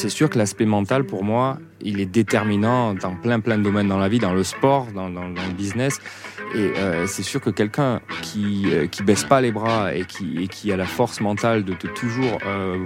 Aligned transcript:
c'est 0.00 0.08
sûr 0.08 0.30
que 0.30 0.38
l'aspect 0.38 0.64
mental, 0.64 1.04
pour 1.04 1.24
moi, 1.24 1.58
il 1.82 2.00
est 2.00 2.06
déterminant 2.06 2.94
dans 2.94 3.14
plein 3.14 3.40
plein 3.40 3.58
de 3.58 3.62
domaines 3.62 3.88
dans 3.88 3.98
la 3.98 4.08
vie, 4.08 4.18
dans 4.18 4.32
le 4.32 4.44
sport, 4.44 4.86
dans, 4.94 5.08
le 5.08 5.52
business. 5.52 5.98
Et 6.54 6.72
euh, 6.78 7.06
c'est 7.06 7.22
sûr 7.22 7.40
que 7.40 7.50
quelqu'un 7.50 8.00
qui 8.22 8.64
euh, 8.72 8.86
qui 8.86 9.02
baisse 9.02 9.24
pas 9.24 9.42
les 9.42 9.52
bras 9.52 9.94
et 9.94 10.04
qui, 10.04 10.48
qui 10.48 10.72
a 10.72 10.76
la 10.76 10.86
force 10.86 11.20
mentale 11.20 11.64
de, 11.64 11.74
toujours 11.74 12.38
euh, 12.46 12.78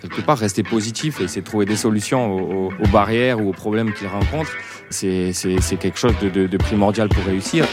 quelque 0.00 0.20
part 0.20 0.38
rester 0.38 0.62
positif 0.62 1.20
et 1.20 1.24
essayer 1.24 1.42
de 1.42 1.46
trouver 1.46 1.66
des 1.66 1.76
solutions 1.76 2.68
aux, 2.68 2.88
barrières 2.92 3.40
ou 3.40 3.50
aux 3.50 3.52
problèmes 3.52 3.92
qu'il 3.92 4.06
rencontre, 4.06 4.52
c'est 4.90 5.32
quelque 5.80 5.98
chose 5.98 6.14
de 6.20 6.56
primordial 6.56 7.08
pour 7.08 7.24
réussir. 7.24 7.66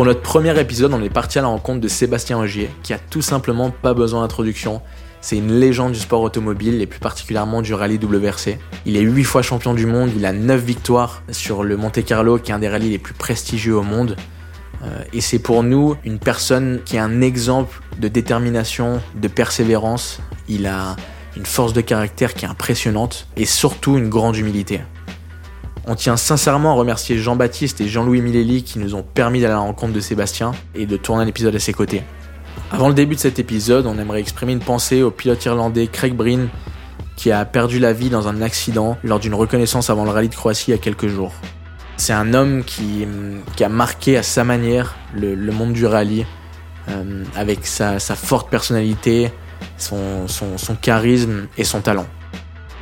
Pour 0.00 0.06
notre 0.06 0.22
premier 0.22 0.58
épisode, 0.58 0.94
on 0.94 1.02
est 1.02 1.10
parti 1.10 1.38
à 1.38 1.42
la 1.42 1.48
rencontre 1.48 1.78
de 1.78 1.86
Sébastien 1.86 2.38
Ogier, 2.38 2.70
qui 2.82 2.94
a 2.94 2.98
tout 2.98 3.20
simplement 3.20 3.70
pas 3.70 3.92
besoin 3.92 4.22
d'introduction. 4.22 4.80
C'est 5.20 5.36
une 5.36 5.52
légende 5.52 5.92
du 5.92 5.98
sport 5.98 6.22
automobile 6.22 6.80
et 6.80 6.86
plus 6.86 7.00
particulièrement 7.00 7.60
du 7.60 7.74
rallye 7.74 7.98
WRC. 7.98 8.58
Il 8.86 8.96
est 8.96 9.02
8 9.02 9.24
fois 9.24 9.42
champion 9.42 9.74
du 9.74 9.84
monde, 9.84 10.08
il 10.16 10.24
a 10.24 10.32
9 10.32 10.64
victoires 10.64 11.22
sur 11.30 11.64
le 11.64 11.76
Monte 11.76 12.02
Carlo 12.02 12.38
qui 12.38 12.50
est 12.50 12.54
un 12.54 12.58
des 12.58 12.70
rallyes 12.70 12.88
les 12.88 12.98
plus 12.98 13.12
prestigieux 13.12 13.76
au 13.76 13.82
monde. 13.82 14.16
Euh, 14.82 15.02
et 15.12 15.20
c'est 15.20 15.38
pour 15.38 15.62
nous 15.62 15.96
une 16.02 16.18
personne 16.18 16.80
qui 16.86 16.96
est 16.96 17.00
un 17.00 17.20
exemple 17.20 17.82
de 17.98 18.08
détermination, 18.08 19.02
de 19.16 19.28
persévérance. 19.28 20.20
Il 20.48 20.66
a 20.66 20.96
une 21.36 21.44
force 21.44 21.74
de 21.74 21.82
caractère 21.82 22.32
qui 22.32 22.46
est 22.46 22.48
impressionnante 22.48 23.28
et 23.36 23.44
surtout 23.44 23.98
une 23.98 24.08
grande 24.08 24.38
humilité. 24.38 24.80
On 25.86 25.94
tient 25.94 26.16
sincèrement 26.16 26.72
à 26.72 26.74
remercier 26.74 27.18
Jean-Baptiste 27.18 27.80
et 27.80 27.88
Jean-Louis 27.88 28.20
Milelli 28.20 28.62
qui 28.62 28.78
nous 28.78 28.94
ont 28.94 29.02
permis 29.02 29.40
d'aller 29.40 29.52
à 29.52 29.56
la 29.56 29.62
rencontre 29.62 29.92
de 29.92 30.00
Sébastien 30.00 30.52
et 30.74 30.86
de 30.86 30.96
tourner 30.96 31.24
un 31.24 31.26
épisode 31.26 31.54
à 31.54 31.58
ses 31.58 31.72
côtés. 31.72 32.02
Avant 32.70 32.88
le 32.88 32.94
début 32.94 33.14
de 33.14 33.20
cet 33.20 33.38
épisode, 33.38 33.86
on 33.86 33.98
aimerait 33.98 34.20
exprimer 34.20 34.52
une 34.52 34.60
pensée 34.60 35.02
au 35.02 35.10
pilote 35.10 35.44
irlandais 35.44 35.86
Craig 35.86 36.14
Breen 36.14 36.48
qui 37.16 37.32
a 37.32 37.44
perdu 37.44 37.78
la 37.78 37.92
vie 37.92 38.10
dans 38.10 38.28
un 38.28 38.42
accident 38.42 38.96
lors 39.02 39.18
d'une 39.18 39.34
reconnaissance 39.34 39.90
avant 39.90 40.04
le 40.04 40.10
rallye 40.10 40.28
de 40.28 40.34
Croatie 40.34 40.66
il 40.68 40.70
y 40.72 40.74
a 40.74 40.78
quelques 40.78 41.08
jours. 41.08 41.32
C'est 41.96 42.12
un 42.12 42.32
homme 42.32 42.64
qui, 42.64 43.06
a 43.60 43.68
marqué 43.68 44.16
à 44.16 44.22
sa 44.22 44.44
manière 44.44 44.96
le, 45.14 45.36
monde 45.52 45.72
du 45.72 45.84
rallye, 45.84 46.24
euh, 46.88 47.24
avec 47.36 47.66
sa, 47.66 47.98
forte 48.00 48.48
personnalité, 48.48 49.30
son 49.76 50.26
charisme 50.80 51.48
et 51.58 51.64
son 51.64 51.82
talent. 51.82 52.06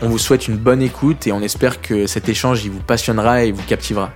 On 0.00 0.08
vous 0.08 0.18
souhaite 0.18 0.46
une 0.46 0.56
bonne 0.56 0.80
écoute 0.80 1.26
et 1.26 1.32
on 1.32 1.40
espère 1.40 1.80
que 1.80 2.06
cet 2.06 2.28
échange 2.28 2.64
il 2.64 2.70
vous 2.70 2.80
passionnera 2.80 3.42
et 3.42 3.50
vous 3.50 3.64
captivera. 3.64 4.12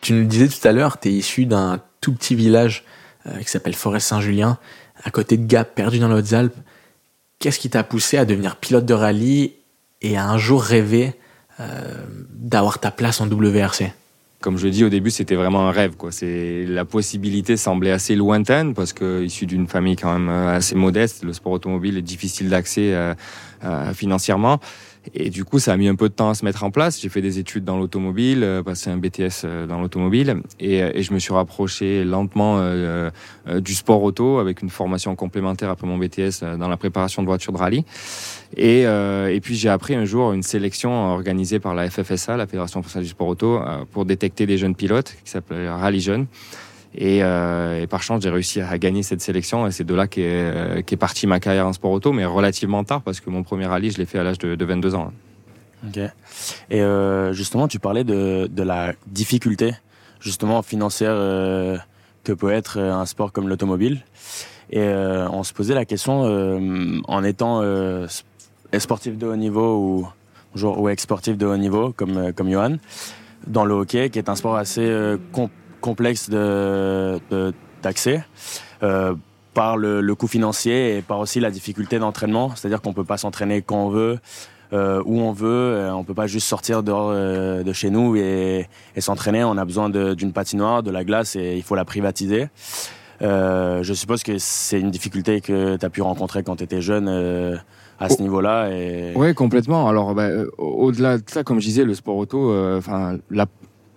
Tu 0.00 0.12
nous 0.12 0.20
le 0.20 0.26
disais 0.26 0.46
tout 0.46 0.66
à 0.66 0.70
l'heure, 0.70 1.00
tu 1.00 1.08
es 1.08 1.12
issu 1.12 1.46
d'un 1.46 1.80
tout 2.00 2.14
petit 2.14 2.36
village 2.36 2.84
euh, 3.26 3.38
qui 3.40 3.50
s'appelle 3.50 3.74
Forest-Saint-Julien, 3.74 4.58
à 5.02 5.10
côté 5.10 5.36
de 5.36 5.44
Gap, 5.44 5.74
perdu 5.74 5.98
dans 5.98 6.06
les 6.06 6.14
Hautes-Alpes. 6.14 6.56
Qu'est-ce 7.40 7.58
qui 7.58 7.70
t'a 7.70 7.82
poussé 7.82 8.16
à 8.18 8.24
devenir 8.24 8.54
pilote 8.54 8.86
de 8.86 8.94
rallye 8.94 9.54
et 10.00 10.16
à 10.16 10.28
un 10.28 10.38
jour 10.38 10.62
rêver 10.62 11.14
euh, 11.58 12.04
d'avoir 12.30 12.78
ta 12.78 12.92
place 12.92 13.20
en 13.20 13.26
WRC 13.26 13.92
comme 14.40 14.56
je 14.56 14.68
dis 14.68 14.84
au 14.84 14.88
début, 14.88 15.10
c'était 15.10 15.34
vraiment 15.34 15.68
un 15.68 15.72
rêve. 15.72 15.96
Quoi. 15.96 16.12
C'est 16.12 16.64
la 16.66 16.84
possibilité 16.84 17.56
semblait 17.56 17.90
assez 17.90 18.14
lointaine 18.14 18.72
parce 18.72 18.92
que 18.92 19.22
issu 19.24 19.46
d'une 19.46 19.66
famille 19.66 19.96
quand 19.96 20.12
même 20.12 20.28
euh, 20.28 20.56
assez 20.56 20.76
modeste, 20.76 21.24
le 21.24 21.32
sport 21.32 21.52
automobile 21.52 21.98
est 21.98 22.02
difficile 22.02 22.48
d'accès 22.48 22.94
euh, 22.94 23.14
euh, 23.64 23.92
financièrement. 23.92 24.60
Et 25.14 25.30
du 25.30 25.44
coup, 25.44 25.58
ça 25.58 25.72
a 25.72 25.76
mis 25.76 25.88
un 25.88 25.94
peu 25.94 26.08
de 26.08 26.14
temps 26.14 26.30
à 26.30 26.34
se 26.34 26.44
mettre 26.44 26.64
en 26.64 26.70
place. 26.70 27.00
J'ai 27.00 27.08
fait 27.08 27.22
des 27.22 27.38
études 27.38 27.64
dans 27.64 27.78
l'automobile, 27.78 28.42
euh, 28.42 28.62
passé 28.62 28.90
un 28.90 28.96
BTS 28.96 29.44
euh, 29.44 29.66
dans 29.66 29.80
l'automobile, 29.80 30.42
et, 30.60 30.78
et, 30.78 31.02
je 31.02 31.12
me 31.12 31.18
suis 31.18 31.32
rapproché 31.32 32.04
lentement 32.04 32.58
euh, 32.58 33.10
du 33.60 33.74
sport 33.74 34.02
auto 34.02 34.38
avec 34.38 34.62
une 34.62 34.70
formation 34.70 35.14
complémentaire 35.16 35.70
après 35.70 35.86
mon 35.86 35.98
BTS 35.98 36.44
dans 36.58 36.68
la 36.68 36.76
préparation 36.76 37.22
de 37.22 37.28
voitures 37.28 37.52
de 37.52 37.58
rallye. 37.58 37.84
Et, 38.56 39.40
puis 39.42 39.54
j'ai 39.54 39.68
appris 39.68 39.94
un 39.94 40.04
jour 40.04 40.32
une 40.32 40.42
sélection 40.42 41.12
organisée 41.12 41.58
par 41.58 41.74
la 41.74 41.88
FFSA, 41.88 42.36
la 42.36 42.46
Fédération 42.46 42.82
française 42.82 43.02
du 43.02 43.08
sport 43.08 43.28
auto, 43.28 43.60
pour 43.92 44.04
détecter 44.04 44.46
des 44.46 44.58
jeunes 44.58 44.74
pilotes 44.74 45.16
qui 45.24 45.30
s'appelle 45.30 45.68
Rallye 45.68 46.00
Jeunes. 46.00 46.26
Euh, 46.96 47.82
et, 47.82 47.86
par 47.86 48.02
chance, 48.02 48.22
j'ai 48.22 48.30
réussi 48.30 48.60
à 48.60 48.78
gagner 48.78 49.02
cette 49.02 49.20
sélection. 49.20 49.66
Et 49.66 49.70
c'est 49.70 49.84
de 49.84 49.94
là 49.94 50.06
qu'est 50.06 50.22
euh, 50.24 50.78
est 50.78 50.96
partie 50.96 51.26
ma 51.26 51.40
carrière 51.40 51.66
en 51.66 51.72
sport 51.72 51.90
auto, 51.90 52.12
mais 52.12 52.24
relativement 52.24 52.84
tard 52.84 53.02
parce 53.02 53.20
que 53.20 53.30
mon 53.30 53.42
premier 53.42 53.66
rallye, 53.66 53.90
je 53.90 53.98
l'ai 53.98 54.06
fait 54.06 54.18
à 54.18 54.22
l'âge 54.22 54.38
de, 54.38 54.64
22 54.64 54.94
ans. 54.94 55.12
Ok. 55.86 55.98
Et 56.70 56.82
euh, 56.82 57.32
justement, 57.32 57.68
tu 57.68 57.78
parlais 57.78 58.04
de, 58.04 58.48
la 58.56 58.94
difficulté, 59.06 59.74
justement 60.20 60.62
financière 60.62 61.14
que 62.24 62.32
peut 62.32 62.52
être 62.52 62.78
un 62.78 63.06
sport 63.06 63.32
comme 63.32 63.48
l'automobile. 63.48 64.02
Et 64.70 64.86
on 64.86 65.44
se 65.44 65.52
posait 65.54 65.74
la 65.74 65.84
question, 65.84 67.00
en 67.06 67.24
étant 67.24 67.62
sportif 68.76 69.16
de 69.16 69.26
haut 69.26 69.36
niveau 69.36 70.08
ou, 70.56 70.62
ou 70.62 70.88
ex-sportif 70.88 71.38
de 71.38 71.46
haut 71.46 71.56
niveau, 71.56 71.92
comme, 71.92 72.32
comme 72.32 72.50
Johan, 72.50 72.76
dans 73.46 73.64
le 73.64 73.74
hockey, 73.74 74.10
qui 74.10 74.18
est 74.18 74.28
un 74.28 74.34
sport 74.34 74.56
assez 74.56 75.16
compliqué 75.32 75.67
complexe 75.80 76.30
d'accès. 77.82 78.24
Euh, 78.82 79.14
par 79.54 79.76
le, 79.76 80.14
coût 80.14 80.28
financier 80.28 80.98
et 80.98 81.02
par 81.02 81.18
aussi 81.18 81.40
la 81.40 81.50
difficulté 81.50 81.98
d'entraînement, 81.98 82.52
c'est-à-dire 82.54 82.80
qu'on 82.80 82.92
peut 82.92 83.02
pas 83.02 83.16
s'entraîner 83.16 83.60
quand 83.60 83.86
on 83.86 83.88
veut, 83.88 84.20
euh, 84.72 85.02
où 85.04 85.18
on 85.20 85.32
veut, 85.32 85.48
euh, 85.48 85.92
on 85.92 86.04
peut 86.04 86.14
pas 86.14 86.28
juste 86.28 86.46
sortir 86.46 86.84
dehors 86.84 87.12
de 87.12 87.72
chez 87.72 87.90
nous 87.90 88.14
et, 88.14 88.68
s'entraîner. 88.98 89.42
On 89.42 89.56
a 89.56 89.64
besoin 89.64 89.90
d'une 89.90 90.32
patinoire, 90.32 90.84
de 90.84 90.92
la 90.92 91.02
glace 91.02 91.34
et 91.34 91.56
il 91.56 91.64
faut 91.64 91.74
la 91.74 91.84
privatiser. 91.84 92.50
je 93.20 93.92
suppose 93.94 94.22
que 94.22 94.38
c'est 94.38 94.78
une 94.78 94.92
difficulté 94.92 95.40
que 95.40 95.76
tu 95.76 95.84
as 95.84 95.90
pu 95.90 96.02
rencontrer 96.02 96.44
quand 96.44 96.54
tu 96.54 96.62
étais 96.62 96.80
jeune 96.80 97.08
à 97.98 98.08
ce 98.08 98.16
oh. 98.20 98.22
niveau-là. 98.22 98.70
Et... 98.70 99.12
Oui, 99.16 99.34
complètement. 99.34 99.88
Alors, 99.88 100.14
bah, 100.14 100.28
au-delà 100.58 101.18
de 101.18 101.24
ça, 101.26 101.42
comme 101.42 101.58
je 101.58 101.66
disais, 101.66 101.84
le 101.84 101.94
sport 101.94 102.16
auto, 102.16 102.54
enfin, 102.76 103.18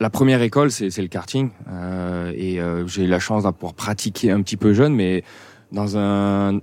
la 0.02 0.10
première 0.10 0.42
école, 0.42 0.72
c'est 0.72 0.98
le 0.98 1.08
karting. 1.08 1.52
Euh, 1.70 2.34
et 2.36 2.60
euh, 2.60 2.88
j'ai 2.88 3.04
eu 3.04 3.08
la 3.08 3.20
chance 3.20 3.44
de 3.44 3.52
pouvoir 3.52 3.76
pratiquer 3.76 4.32
un 4.32 4.42
petit 4.42 4.58
peu 4.58 4.74
jeune, 4.74 4.96
mais 4.96 5.24
dans 5.72 5.96
un 5.96 6.60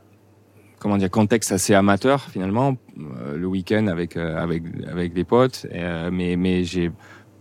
comment 0.80 0.96
dire 0.96 1.10
contexte 1.10 1.52
assez 1.52 1.72
amateur 1.72 2.20
finalement, 2.20 2.76
euh, 2.98 3.36
le 3.36 3.46
week-end 3.46 3.86
avec 3.86 4.16
avec 4.16 4.64
avec 4.90 5.12
des 5.12 5.22
potes. 5.22 5.66
mais 6.10 6.34
mais 6.34 6.64
j'ai 6.64 6.90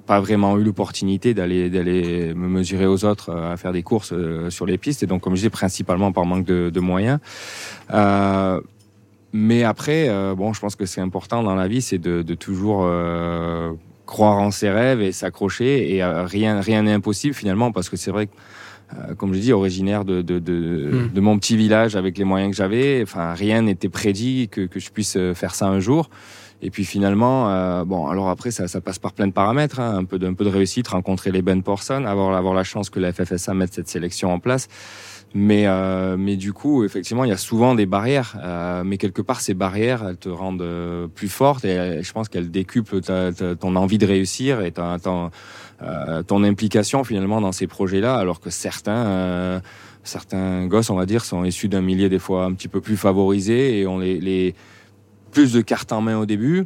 pas 0.05 0.19
vraiment 0.19 0.55
eu 0.59 0.63
l'opportunité 0.63 1.33
d'aller 1.33 1.71
d'aller 1.71 2.31
me 2.35 2.47
mesurer 2.47 2.85
aux 2.85 3.03
autres 3.03 3.33
à 3.33 3.57
faire 3.57 3.71
des 3.71 3.81
courses 3.81 4.13
sur 4.49 4.67
les 4.67 4.77
pistes. 4.77 5.01
Et 5.01 5.07
donc, 5.07 5.21
comme 5.23 5.33
je 5.33 5.39
disais, 5.39 5.49
principalement 5.49 6.11
par 6.11 6.25
manque 6.25 6.45
de, 6.45 6.69
de 6.69 6.79
moyens. 6.79 7.19
mais 9.33 9.63
après, 9.63 10.35
bon, 10.35 10.53
je 10.53 10.59
pense 10.59 10.75
que 10.75 10.85
c'est 10.85 11.01
important 11.01 11.41
dans 11.41 11.55
la 11.55 11.67
vie, 11.67 11.81
c'est 11.81 11.97
de, 11.97 12.21
de, 12.21 12.35
toujours 12.35 12.85
croire 14.07 14.37
en 14.39 14.49
ses 14.49 14.71
rêves 14.71 15.01
et 15.01 15.11
s'accrocher. 15.11 15.93
Et 15.93 16.01
euh, 16.01 16.25
rien 16.25 16.59
rien 16.61 16.81
n'est 16.81 16.93
impossible 16.93 17.35
finalement, 17.35 17.71
parce 17.71 17.89
que 17.89 17.97
c'est 17.97 18.09
vrai 18.09 18.25
que, 18.25 18.31
euh, 18.93 19.13
comme 19.13 19.35
je 19.35 19.39
dis, 19.39 19.53
originaire 19.53 20.03
de, 20.03 20.23
de, 20.23 20.39
de, 20.39 21.09
hmm. 21.13 21.19
mon 21.19 21.37
petit 21.37 21.55
village 21.55 21.95
avec 21.95 22.17
les 22.17 22.23
moyens 22.23 22.51
que 22.51 22.57
j'avais, 22.57 23.01
enfin, 23.03 23.33
rien 23.33 23.61
n'était 23.61 23.89
prédit 23.89 24.49
que, 24.49 24.61
que 24.61 24.79
je 24.79 24.89
puisse 24.89 25.17
euh, 25.17 25.35
faire 25.35 25.53
ça 25.53 25.67
un 25.67 25.79
jour. 25.79 26.09
Et 26.59 26.71
puis 26.71 26.85
finalement, 26.85 27.85
bon, 27.85 28.07
alors 28.07 28.29
après, 28.29 28.49
ça, 28.49 28.67
ça, 28.67 28.81
passe 28.81 28.97
par 28.97 29.13
plein 29.13 29.27
de 29.27 29.31
paramètres, 29.31 29.79
hein, 29.79 29.95
un, 29.95 30.05
peu 30.05 30.17
de, 30.17 30.25
un 30.25 30.33
peu 30.33 30.43
de 30.43 30.49
réussite, 30.49 30.87
rencontrer 30.87 31.31
les 31.31 31.43
bonnes 31.43 31.61
personnes, 31.61 32.07
avoir, 32.07 32.35
avoir 32.35 32.55
la 32.55 32.63
chance 32.63 32.89
que 32.89 32.99
la 32.99 33.13
FFSA 33.13 33.53
mette 33.53 33.75
cette 33.75 33.87
sélection 33.87 34.33
en 34.33 34.39
place. 34.39 34.67
Mais, 35.33 35.67
euh, 35.67 36.15
mais 36.17 36.35
du 36.35 36.53
coup, 36.53 36.83
effectivement, 36.83 37.23
il 37.23 37.29
y 37.29 37.33
a 37.33 37.37
souvent 37.37 37.75
des 37.75 37.85
barrières. 37.85 38.37
Euh, 38.43 38.83
mais 38.83 38.97
quelque 38.97 39.21
part, 39.21 39.41
ces 39.41 39.53
barrières, 39.53 40.05
elles 40.07 40.17
te 40.17 40.29
rendent 40.29 40.61
euh, 40.61 41.07
plus 41.07 41.27
forte 41.27 41.65
et 41.65 42.01
je 42.01 42.13
pense 42.13 42.29
qu'elles 42.29 42.49
décuplent 42.49 43.01
ton 43.01 43.75
envie 43.75 43.97
de 43.97 44.05
réussir 44.05 44.61
et 44.61 44.71
ta, 44.71 44.97
ton 44.99 46.43
implication 46.43 47.03
finalement 47.03 47.41
dans 47.41 47.51
ces 47.51 47.67
projets-là. 47.67 48.15
Alors 48.15 48.39
que 48.39 48.49
certains, 48.49 49.61
certains 50.03 50.65
gosses, 50.67 50.89
on 50.89 50.95
va 50.95 51.05
dire, 51.05 51.25
sont 51.25 51.43
issus 51.43 51.67
d'un 51.67 51.81
milieu 51.81 52.09
des 52.09 52.19
fois 52.19 52.45
un 52.45 52.53
petit 52.53 52.69
peu 52.69 52.81
plus 52.81 52.97
favorisé 52.97 53.79
et 53.79 53.87
ont 53.87 53.99
les, 53.99 54.19
les 54.19 54.55
plus 55.31 55.53
de 55.53 55.61
cartes 55.61 55.91
en 55.91 56.01
main 56.01 56.17
au 56.17 56.25
début 56.25 56.65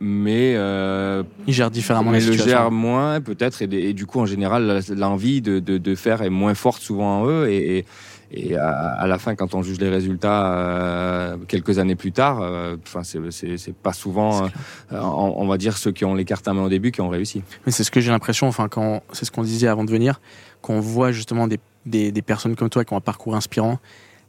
mais 0.00 0.54
euh, 0.56 1.24
ils 1.46 1.54
gèrent 1.54 1.70
différemment 1.70 2.12
mais 2.12 2.20
le 2.20 2.32
gèrent 2.32 2.70
moins 2.70 3.20
peut-être 3.20 3.62
et, 3.62 3.92
du 3.92 4.06
coup 4.06 4.20
en 4.20 4.26
général 4.26 4.80
l'envie 4.96 5.40
de, 5.40 5.58
de, 5.58 5.76
de, 5.78 5.94
faire 5.94 6.22
est 6.22 6.30
moins 6.30 6.54
forte 6.54 6.82
souvent 6.82 7.20
en 7.22 7.26
eux 7.26 7.50
et, 7.50 7.84
et, 8.30 8.56
à, 8.56 9.06
la 9.06 9.18
fin 9.18 9.34
quand 9.34 9.54
on 9.54 9.62
juge 9.62 9.80
les 9.80 9.88
résultats 9.88 10.54
euh, 10.54 11.36
quelques 11.48 11.78
années 11.78 11.96
plus 11.96 12.12
tard 12.12 12.40
euh, 12.40 12.76
enfin 12.86 13.02
c'est 13.02 13.74
pas 13.74 13.92
souvent 13.92 14.44
euh, 14.44 15.00
on, 15.00 15.46
va 15.48 15.56
dire 15.56 15.76
ceux 15.76 15.90
qui 15.90 16.04
ont 16.04 16.14
les 16.14 16.24
cartes 16.24 16.46
à 16.46 16.52
main 16.52 16.62
au 16.62 16.68
début 16.68 16.92
qui 16.92 17.00
ont 17.00 17.08
réussi. 17.08 17.42
Mais 17.66 17.72
c'est 17.72 17.84
ce 17.84 17.90
que 17.90 18.00
j'ai 18.00 18.10
l'impression 18.10 18.46
enfin 18.46 18.68
quand 18.68 19.02
c'est 19.12 19.24
ce 19.24 19.32
qu'on 19.32 19.42
disait 19.42 19.68
avant 19.68 19.84
de 19.84 19.90
venir 19.90 20.20
qu'on 20.62 20.78
voit 20.78 21.10
justement 21.10 21.48
des, 21.48 21.58
des, 21.86 22.12
des 22.12 22.22
personnes 22.22 22.54
comme 22.54 22.68
toi 22.68 22.84
qui 22.84 22.92
ont 22.92 22.98
un 22.98 23.00
parcours 23.00 23.34
inspirant. 23.34 23.78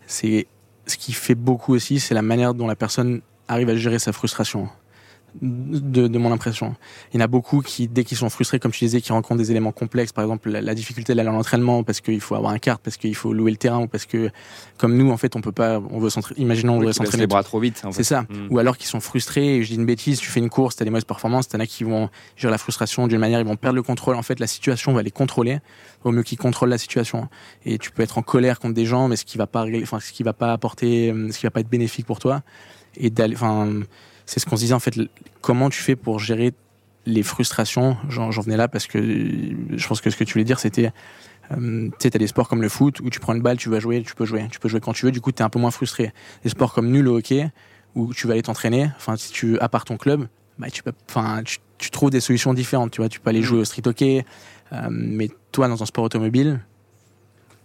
C'est 0.07 0.47
ce 0.87 0.97
qui 0.97 1.13
fait 1.13 1.35
beaucoup 1.35 1.73
aussi 1.75 1.99
c'est 1.99 2.15
la 2.15 2.23
manière 2.23 2.53
dont 2.55 2.67
la 2.67 2.75
personne 2.75 3.21
arrive 3.47 3.69
à 3.69 3.75
gérer 3.75 3.99
sa 3.99 4.13
frustration 4.13 4.69
de, 5.41 6.07
de, 6.07 6.17
mon 6.17 6.31
impression. 6.31 6.75
Il 7.13 7.19
y 7.19 7.21
en 7.21 7.23
a 7.23 7.27
beaucoup 7.27 7.61
qui, 7.61 7.87
dès 7.87 8.03
qu'ils 8.03 8.17
sont 8.17 8.29
frustrés, 8.29 8.59
comme 8.59 8.71
tu 8.71 8.83
disais, 8.85 9.01
qui 9.01 9.11
rencontrent 9.11 9.37
des 9.39 9.51
éléments 9.51 9.71
complexes, 9.71 10.11
par 10.11 10.23
exemple 10.23 10.49
la, 10.49 10.75
difficulté 10.75 11.13
d'aller 11.13 11.29
à 11.29 11.31
l'entraînement 11.31 11.83
parce 11.83 12.01
qu'il 12.01 12.21
faut 12.21 12.35
avoir 12.35 12.51
un 12.51 12.59
carte, 12.59 12.81
parce 12.83 12.97
qu'il 12.97 13.15
faut 13.15 13.33
louer 13.33 13.51
le 13.51 13.57
terrain, 13.57 13.81
ou 13.81 13.87
parce 13.87 14.05
que, 14.05 14.29
comme 14.77 14.97
nous, 14.97 15.11
en 15.11 15.17
fait, 15.17 15.35
on 15.35 15.41
peut 15.41 15.51
pas, 15.51 15.79
on 15.91 15.99
veut 15.99 16.09
s'entraîner, 16.09 16.41
imaginons, 16.41 16.77
on 16.77 16.79
veut 16.79 16.91
s'entraîner. 16.91 17.23
les 17.23 17.27
bras 17.27 17.43
trop 17.43 17.59
vite. 17.59 17.83
C'est 17.91 18.03
ça. 18.03 18.21
Mm. 18.23 18.47
Ou 18.49 18.59
alors 18.59 18.77
qu'ils 18.77 18.87
sont 18.87 18.99
frustrés, 18.99 19.63
je 19.63 19.69
dis 19.69 19.75
une 19.75 19.85
bêtise, 19.85 20.19
tu 20.19 20.29
fais 20.29 20.39
une 20.39 20.49
course, 20.49 20.75
t'as 20.75 20.85
des 20.85 20.91
mauvaises 20.91 21.05
performances, 21.05 21.47
t'en 21.47 21.59
as 21.59 21.67
qui 21.67 21.83
vont 21.83 22.09
gérer 22.35 22.51
la 22.51 22.57
frustration 22.57 23.07
d'une 23.07 23.19
manière, 23.19 23.39
ils 23.39 23.45
vont 23.45 23.55
perdre 23.55 23.75
le 23.75 23.83
contrôle. 23.83 24.15
En 24.15 24.23
fait, 24.23 24.39
la 24.39 24.47
situation 24.47 24.93
va 24.93 25.03
les 25.03 25.11
contrôler. 25.11 25.59
Au 26.03 26.11
mieux 26.11 26.23
qu'ils 26.23 26.37
contrôlent 26.37 26.69
la 26.69 26.77
situation. 26.77 27.27
Et 27.65 27.77
tu 27.77 27.91
peux 27.91 28.01
être 28.01 28.17
en 28.17 28.21
colère 28.21 28.59
contre 28.59 28.73
des 28.73 28.85
gens, 28.85 29.09
mais 29.09 29.17
ce 29.17 29.25
qui 29.25 29.37
va 29.37 29.47
pas, 29.47 29.65
enfin, 29.81 29.99
ce 29.99 30.13
qui 30.13 30.23
va 30.23 30.33
pas 30.33 30.53
apporter, 30.53 31.13
ce 31.31 31.37
qui 31.37 31.45
va 31.45 31.51
pas 31.51 31.59
être 31.59 31.69
bénéfique 31.69 32.05
pour 32.05 32.19
toi. 32.19 32.41
Et 32.95 33.09
d'aller, 33.09 33.35
enfin, 33.35 33.81
c'est 34.29 34.39
ce 34.39 34.45
qu'on 34.45 34.57
se 34.57 34.61
disait 34.61 34.75
en 34.75 34.79
fait. 34.79 34.93
Comment 35.41 35.71
tu 35.71 35.81
fais 35.81 35.95
pour 35.95 36.19
gérer 36.19 36.53
les 37.07 37.23
frustrations? 37.23 37.97
J'en 38.09 38.29
venais 38.29 38.57
là 38.57 38.67
parce 38.67 38.85
que 38.85 38.99
je 39.01 39.87
pense 39.87 40.01
que 40.01 40.11
ce 40.11 40.15
que 40.15 40.23
tu 40.23 40.33
voulais 40.33 40.45
dire, 40.45 40.59
c'était 40.59 40.91
euh, 41.51 41.87
tu 41.87 41.95
sais, 41.97 42.11
t'as 42.11 42.19
des 42.19 42.27
sports 42.27 42.47
comme 42.47 42.61
le 42.61 42.69
foot 42.69 42.99
où 42.99 43.09
tu 43.09 43.19
prends 43.19 43.33
une 43.33 43.41
balle, 43.41 43.57
tu 43.57 43.69
vas 43.69 43.79
jouer, 43.79 44.03
tu 44.03 44.13
peux 44.13 44.25
jouer, 44.25 44.47
tu 44.51 44.59
peux 44.59 44.69
jouer 44.69 44.79
quand 44.81 44.93
tu 44.93 45.07
veux. 45.07 45.11
Du 45.11 45.19
coup, 45.19 45.31
t'es 45.31 45.41
un 45.41 45.49
peu 45.49 45.57
moins 45.57 45.71
frustré. 45.71 46.13
Des 46.43 46.49
sports 46.49 46.73
comme 46.73 46.91
nul 46.91 47.07
au 47.07 47.17
hockey 47.17 47.49
où 47.95 48.13
tu 48.13 48.27
vas 48.27 48.33
aller 48.33 48.43
t'entraîner. 48.43 48.91
Enfin, 48.97 49.15
si 49.15 49.31
tu 49.31 49.57
à 49.57 49.67
part 49.67 49.83
ton 49.83 49.97
club, 49.97 50.27
bah 50.59 50.69
tu 50.69 50.83
peux, 50.83 50.93
enfin, 51.09 51.41
tu, 51.43 51.89
trouves 51.89 52.11
des 52.11 52.19
solutions 52.19 52.53
différentes. 52.53 52.91
Tu 52.91 53.01
vois, 53.01 53.09
tu 53.09 53.19
peux 53.19 53.31
aller 53.31 53.41
jouer 53.41 53.61
au 53.61 53.65
street 53.65 53.87
hockey. 53.87 54.25
Euh, 54.73 54.89
mais 54.91 55.29
toi, 55.51 55.67
dans 55.67 55.81
un 55.81 55.87
sport 55.87 56.03
automobile, 56.03 56.59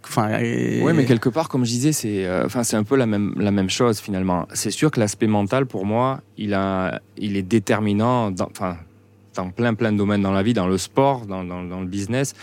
Enfin, 0.07 0.39
Oui, 0.39 0.93
mais 0.93 1.05
quelque 1.05 1.29
part, 1.29 1.49
comme 1.49 1.65
je 1.65 1.71
disais, 1.71 1.91
c'est 1.91 2.25
euh, 2.25 2.45
enfin, 2.45 2.63
c'est 2.63 2.77
un 2.77 2.83
peu 2.83 2.95
la 2.95 3.05
même, 3.05 3.33
la 3.37 3.51
même 3.51 3.69
chose 3.69 3.99
finalement. 3.99 4.47
C'est 4.53 4.71
sûr 4.71 4.91
que 4.91 4.99
l'aspect 4.99 5.27
mental, 5.27 5.65
pour 5.65 5.85
moi, 5.85 6.21
il, 6.37 6.53
a, 6.53 7.01
il 7.17 7.35
est 7.37 7.41
déterminant 7.41 8.31
enfin, 8.39 8.77
dans 9.35 9.49
plein, 9.49 9.73
plein 9.73 9.91
de 9.91 9.97
domaines 9.97 10.21
dans 10.21 10.31
la 10.31 10.43
vie, 10.43 10.53
dans 10.53 10.67
le 10.67 10.77
sport, 10.77 11.25
dans, 11.25 11.43
dans, 11.43 11.81
le 11.81 11.87
business. 11.87 12.33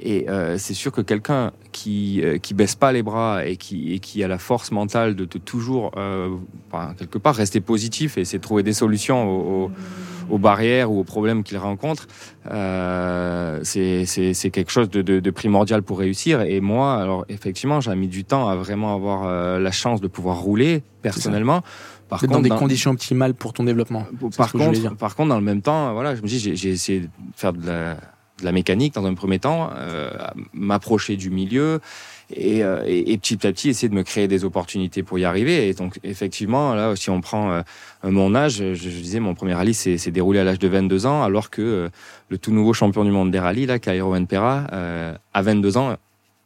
Et 0.00 0.28
euh, 0.28 0.58
c'est 0.58 0.74
sûr 0.74 0.92
que 0.92 1.00
quelqu'un 1.00 1.52
qui, 1.70 2.20
euh, 2.22 2.38
qui 2.38 2.54
baisse 2.54 2.74
pas 2.74 2.92
les 2.92 3.02
bras 3.02 3.46
et 3.46 3.56
qui, 3.56 3.94
et 3.94 3.98
qui 4.00 4.22
a 4.24 4.28
la 4.28 4.38
force 4.38 4.72
mentale 4.72 5.14
de, 5.14 5.24
toujours, 5.24 5.92
quelque 6.98 7.18
part, 7.18 7.36
rester 7.36 7.60
positif 7.60 8.18
et 8.18 8.24
de 8.24 8.38
trouver 8.38 8.62
des 8.62 8.74
solutions 8.74 9.30
aux 9.30 9.70
aux 10.32 10.38
barrières 10.38 10.90
ou 10.90 10.98
aux 10.98 11.04
problèmes 11.04 11.44
qu'il 11.44 11.58
rencontre, 11.58 12.08
euh, 12.50 13.60
c'est 13.62 14.50
quelque 14.50 14.72
chose 14.72 14.88
de, 14.88 15.02
de, 15.02 15.20
de, 15.20 15.30
primordial 15.30 15.82
pour 15.82 15.98
réussir. 15.98 16.40
Et 16.40 16.62
moi, 16.62 16.94
alors 16.94 17.26
effectivement, 17.28 17.82
j'ai 17.82 17.94
mis 17.94 18.08
du 18.08 18.24
temps 18.24 18.48
à 18.48 18.56
vraiment 18.56 18.94
avoir 18.94 19.24
euh, 19.26 19.58
la 19.58 19.70
chance 19.70 20.00
de 20.00 20.08
pouvoir 20.08 20.38
rouler 20.38 20.82
personnellement. 21.02 21.60
Par 22.08 22.20
contre, 22.20 22.32
dans 22.32 22.40
des 22.40 22.48
conditions 22.48 22.92
optimales 22.92 23.34
pour 23.34 23.52
ton 23.52 23.64
développement. 23.64 24.06
Par 24.36 24.52
contre, 24.52 24.96
par 24.96 25.14
contre, 25.14 25.28
dans 25.28 25.38
le 25.38 25.44
même 25.44 25.60
temps, 25.60 25.92
voilà, 25.92 26.14
je 26.14 26.22
me 26.22 26.26
dis, 26.26 26.38
j'ai 26.38 26.70
essayé 26.70 27.00
de 27.00 27.08
faire 27.36 27.52
de 27.52 27.66
la, 27.66 27.94
de 27.94 28.44
la, 28.44 28.52
mécanique 28.52 28.94
dans 28.94 29.04
un 29.04 29.14
premier 29.14 29.38
temps, 29.38 29.70
euh, 29.76 30.10
m'approcher 30.54 31.16
du 31.16 31.28
milieu. 31.30 31.80
Euh, 32.38 32.82
et, 32.86 33.12
et, 33.12 33.18
petit 33.18 33.46
à 33.46 33.52
petit 33.52 33.70
essayer 33.70 33.88
de 33.88 33.94
me 33.94 34.02
créer 34.02 34.28
des 34.28 34.44
opportunités 34.44 35.02
pour 35.02 35.18
y 35.18 35.24
arriver. 35.24 35.68
Et 35.68 35.74
donc 35.74 35.98
effectivement, 36.02 36.74
là, 36.74 36.94
si 36.96 37.10
on 37.10 37.20
prend 37.20 37.52
euh, 37.52 37.62
mon 38.04 38.34
âge, 38.34 38.56
je, 38.56 38.88
disais, 38.88 39.20
mon 39.20 39.34
premier 39.34 39.54
rallye 39.54 39.74
s'est 39.74 40.10
déroulé 40.10 40.38
à 40.38 40.44
l'âge 40.44 40.58
de 40.58 40.68
22 40.68 41.06
ans, 41.06 41.22
alors 41.22 41.50
que 41.50 41.62
euh, 41.62 41.88
le 42.28 42.38
tout 42.38 42.52
nouveau 42.52 42.72
champion 42.72 43.04
du 43.04 43.10
monde 43.10 43.30
des 43.30 43.38
rallyes, 43.38 43.66
là, 43.66 43.78
Cairo 43.78 44.14
Pera, 44.26 44.66
a 45.34 45.42
22 45.42 45.76
ans 45.76 45.96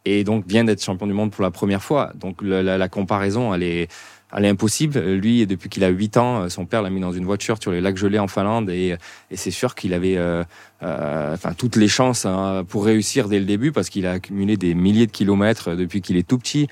et 0.04 0.22
donc 0.22 0.46
vient 0.46 0.64
d'être 0.64 0.82
champion 0.82 1.06
du 1.06 1.12
monde 1.12 1.32
pour 1.32 1.42
la 1.42 1.50
première 1.50 1.82
fois. 1.82 2.12
Donc 2.14 2.40
la 2.42 2.88
comparaison, 2.88 3.52
elle 3.52 3.62
est 3.62 3.88
elle 4.34 4.44
est 4.44 4.48
impossible. 4.48 4.98
Lui, 4.98 5.46
depuis 5.46 5.68
qu'il 5.68 5.84
a 5.84 5.88
8 5.88 6.16
ans, 6.16 6.48
son 6.48 6.66
père 6.66 6.82
l'a 6.82 6.90
mis 6.90 7.00
dans 7.00 7.12
une 7.12 7.24
voiture 7.24 7.58
sur 7.60 7.70
les 7.70 7.80
lacs 7.80 7.96
gelés 7.96 8.18
en 8.18 8.28
Finlande 8.28 8.70
et, 8.70 8.96
et 9.30 9.36
c'est 9.36 9.50
sûr 9.50 9.74
qu'il 9.74 9.94
avait 9.94 10.16
euh, 10.16 10.42
euh, 10.82 11.34
enfin, 11.34 11.52
toutes 11.56 11.76
les 11.76 11.88
chances 11.88 12.26
hein, 12.26 12.64
pour 12.68 12.84
réussir 12.84 13.28
dès 13.28 13.38
le 13.38 13.44
début 13.44 13.72
parce 13.72 13.88
qu'il 13.88 14.06
a 14.06 14.12
accumulé 14.12 14.56
des 14.56 14.74
milliers 14.74 15.06
de 15.06 15.12
kilomètres 15.12 15.74
depuis 15.74 16.00
qu'il 16.00 16.16
est 16.16 16.26
tout 16.26 16.38
petit. 16.38 16.66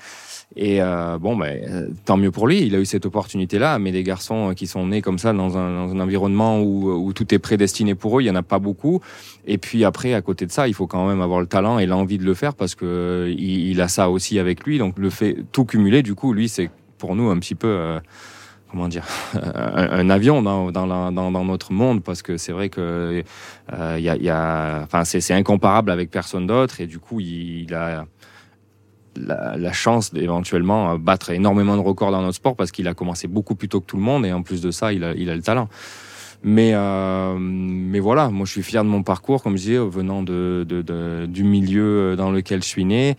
Et 0.55 0.81
euh, 0.81 1.17
bon, 1.17 1.35
ben, 1.35 1.91
tant 2.05 2.17
mieux 2.17 2.29
pour 2.29 2.47
lui, 2.47 2.61
il 2.61 2.75
a 2.75 2.79
eu 2.79 2.85
cette 2.85 3.05
opportunité-là. 3.05 3.79
Mais 3.79 3.91
des 3.91 4.03
garçons 4.03 4.53
qui 4.55 4.67
sont 4.67 4.87
nés 4.87 5.01
comme 5.01 5.17
ça 5.17 5.33
dans 5.33 5.57
un, 5.57 5.87
dans 5.87 5.93
un 5.93 5.99
environnement 5.99 6.61
où, 6.61 6.91
où, 6.91 7.13
tout 7.13 7.33
est 7.33 7.39
prédestiné 7.39 7.95
pour 7.95 8.19
eux, 8.19 8.21
il 8.21 8.25
y 8.25 8.29
en 8.29 8.35
a 8.35 8.43
pas 8.43 8.59
beaucoup. 8.59 9.01
Et 9.47 9.57
puis 9.57 9.83
après, 9.83 10.13
à 10.13 10.21
côté 10.21 10.45
de 10.45 10.51
ça, 10.51 10.67
il 10.67 10.73
faut 10.73 10.87
quand 10.87 11.07
même 11.07 11.21
avoir 11.21 11.39
le 11.41 11.47
talent 11.47 11.79
et 11.79 11.85
l'envie 11.87 12.19
de 12.19 12.25
le 12.25 12.35
faire 12.35 12.53
parce 12.53 12.75
que 12.75 13.33
il, 13.35 13.69
il, 13.69 13.81
a 13.81 13.87
ça 13.87 14.09
aussi 14.09 14.37
avec 14.37 14.65
lui. 14.65 14.77
Donc 14.77 14.99
le 14.99 15.09
fait 15.09 15.37
tout 15.51 15.65
cumuler, 15.65 16.03
du 16.03 16.13
coup, 16.13 16.31
lui, 16.31 16.47
c'est 16.47 16.69
pour 16.97 17.15
nous 17.15 17.29
un 17.29 17.39
petit 17.39 17.55
peu 17.55 17.67
euh, 17.67 17.99
comment 18.71 18.87
dire 18.87 19.05
un, 19.33 20.09
avion 20.09 20.41
dans, 20.41 21.45
notre 21.45 21.73
monde 21.73 22.03
parce 22.03 22.21
que 22.21 22.37
c'est 22.37 22.51
vrai 22.51 22.69
que 22.69 23.23
euh, 23.73 23.99
y 23.99 24.29
a, 24.29 24.87
c'est 25.03 25.33
incomparable 25.33 25.91
avec 25.91 26.09
personne 26.11 26.47
d'autre 26.47 26.81
et 26.81 26.87
du 26.87 26.99
coup 26.99 27.19
il, 27.19 27.73
a 27.73 28.05
la, 29.15 29.73
chance 29.73 30.13
d'éventuellement 30.13 30.97
battre 30.97 31.31
énormément 31.31 31.75
de 31.75 31.81
records 31.81 32.11
dans 32.11 32.21
notre 32.21 32.35
sport 32.35 32.55
parce 32.55 32.71
qu'il 32.71 32.87
a 32.87 32.93
commencé 32.93 33.27
beaucoup 33.27 33.55
plus 33.55 33.69
tôt 33.69 33.81
que 33.81 33.85
tout 33.85 33.97
le 33.97 34.03
monde 34.03 34.25
et 34.25 34.33
en 34.33 34.43
plus 34.43 34.61
de 34.61 34.71
ça 34.71 34.93
il 34.93 35.03
a, 35.03 35.13
le 35.13 35.41
talent. 35.41 35.69
Mais, 36.47 36.73
euh, 36.75 37.35
mais 37.39 37.99
voilà, 37.99 38.29
moi 38.29 38.45
je 38.45 38.51
suis 38.51 38.61
fier 38.61 38.83
de 38.83 38.89
mon 38.89 39.01
parcours, 39.01 39.41
comme 39.41 39.57
je 39.57 39.63
disais, 39.63 39.77
venant 39.77 40.21
du 40.21 41.43
milieu 41.43 42.15
dans 42.15 42.29
lequel 42.29 42.61
je 42.61 42.67
suis 42.67 42.85
né. 42.85 43.15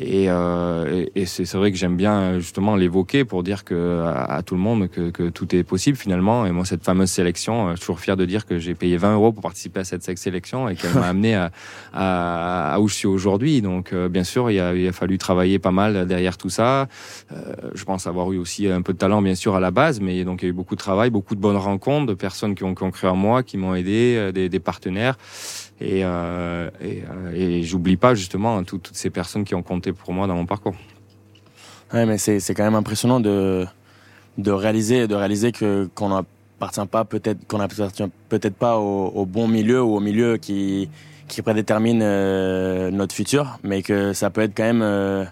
Euh, 0.00 1.06
et, 1.14 1.22
et, 1.22 1.26
c'est 1.26 1.54
vrai 1.54 1.70
que 1.70 1.76
j'aime 1.76 1.96
bien 1.96 2.38
justement 2.38 2.74
l'évoquer 2.76 3.24
pour 3.24 3.42
dire 3.42 3.64
que 3.64 4.04
à, 4.06 4.42
tout 4.42 4.54
le 4.54 4.60
monde 4.60 4.88
que, 4.88 5.10
que, 5.10 5.28
tout 5.28 5.54
est 5.54 5.62
possible 5.62 5.96
finalement. 5.96 6.46
Et 6.46 6.52
moi, 6.52 6.64
cette 6.64 6.84
fameuse 6.84 7.10
sélection, 7.10 7.68
euh, 7.68 7.70
je 7.72 7.76
suis 7.76 7.80
toujours 7.80 8.00
fier 8.00 8.16
de 8.16 8.24
dire 8.24 8.46
que 8.46 8.58
j'ai 8.58 8.74
payé 8.74 8.96
20 8.96 9.14
euros 9.14 9.32
pour 9.32 9.42
participer 9.42 9.80
à 9.80 9.84
cette 9.84 10.18
sélection 10.18 10.68
et 10.68 10.76
qu'elle 10.76 10.94
m'a 10.94 11.08
amené 11.08 11.34
à, 11.34 11.50
à, 11.92 12.74
à, 12.74 12.80
où 12.80 12.88
je 12.88 12.94
suis 12.94 13.06
aujourd'hui. 13.06 13.60
Donc, 13.60 13.92
euh, 13.92 14.08
bien 14.08 14.24
sûr, 14.24 14.50
il 14.50 14.58
a, 14.58 14.74
il 14.74 14.88
a, 14.88 14.92
fallu 14.92 15.18
travailler 15.18 15.58
pas 15.58 15.70
mal 15.70 16.06
derrière 16.06 16.36
tout 16.38 16.50
ça. 16.50 16.88
Euh, 17.32 17.54
je 17.74 17.84
pense 17.84 18.06
avoir 18.06 18.32
eu 18.32 18.38
aussi 18.38 18.68
un 18.68 18.82
peu 18.82 18.92
de 18.92 18.98
talent, 18.98 19.20
bien 19.22 19.34
sûr, 19.34 19.54
à 19.54 19.60
la 19.60 19.70
base, 19.70 20.00
mais 20.00 20.24
donc 20.24 20.42
il 20.42 20.46
y 20.46 20.48
a 20.48 20.50
eu 20.50 20.54
beaucoup 20.54 20.74
de 20.74 20.80
travail, 20.80 21.10
beaucoup 21.10 21.34
de 21.34 21.40
bonnes 21.40 21.56
rencontres, 21.56 22.06
de 22.06 22.14
personnes 22.14 22.54
qui 22.54 22.64
ont, 22.64 22.74
qui 22.74 22.82
ont 22.82 22.90
cru 22.90 23.06
en 23.06 23.16
moi, 23.16 23.42
qui 23.42 23.58
m'ont 23.58 23.74
aidé, 23.74 24.30
des, 24.32 24.48
des 24.48 24.60
partenaires. 24.60 25.16
Et, 25.80 26.04
euh, 26.04 26.70
euh, 26.82 27.32
et 27.34 27.62
j'oublie 27.62 27.96
pas 27.96 28.14
justement 28.14 28.62
toutes 28.64 28.90
ces 28.92 29.08
personnes 29.08 29.44
qui 29.44 29.54
ont 29.54 29.62
compté 29.62 29.92
pour 29.92 30.12
moi 30.12 30.26
dans 30.26 30.34
mon 30.34 30.46
parcours. 30.46 30.74
Ouais, 31.92 32.04
mais 32.06 32.18
c'est, 32.18 32.54
quand 32.54 32.64
même 32.64 32.74
impressionnant 32.74 33.18
de, 33.18 33.66
de 34.38 34.50
réaliser, 34.50 35.08
de 35.08 35.14
réaliser 35.14 35.52
que, 35.52 35.88
qu'on 35.94 36.10
n'appartient 36.10 36.86
pas 36.86 37.04
peut-être, 37.04 37.46
qu'on 37.46 37.60
appartient 37.60 38.04
peut-être 38.28 38.54
pas 38.54 38.78
au, 38.78 39.24
bon 39.24 39.48
milieu 39.48 39.82
ou 39.82 39.96
au 39.96 40.00
milieu 40.00 40.36
qui, 40.36 40.90
qui 41.28 41.42
prédétermine 41.42 42.00
euh, 42.02 42.90
notre 42.90 43.14
futur, 43.14 43.58
mais 43.64 43.82
que 43.82 44.12
ça 44.12 44.30
peut 44.30 44.42
être 44.42 44.54
quand 44.54 44.72
même 44.72 45.26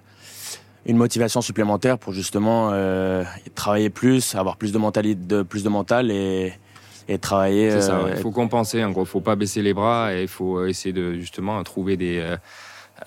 une 0.86 0.96
motivation 0.96 1.42
supplémentaire 1.42 1.98
pour 1.98 2.14
justement 2.14 2.72
travailler 3.54 3.90
plus, 3.90 4.34
avoir 4.34 4.56
plus 4.56 4.72
de 4.72 4.78
mentalité, 4.78 5.20
de, 5.26 5.42
plus 5.42 5.62
de 5.62 5.68
mental 5.68 6.10
et, 6.10 6.54
et 7.08 7.18
travailler. 7.18 7.70
C'est 7.70 7.82
ça, 7.82 7.98
euh, 7.98 8.12
il 8.14 8.22
faut 8.22 8.30
compenser. 8.30 8.84
En 8.84 8.90
gros, 8.90 9.04
faut 9.04 9.20
pas 9.20 9.36
baisser 9.36 9.62
les 9.62 9.74
bras 9.74 10.14
et 10.14 10.22
il 10.22 10.28
faut 10.28 10.64
essayer 10.66 10.92
de 10.92 11.14
justement 11.14 11.62
trouver 11.64 11.96
des 11.96 12.18
euh, 12.18 12.36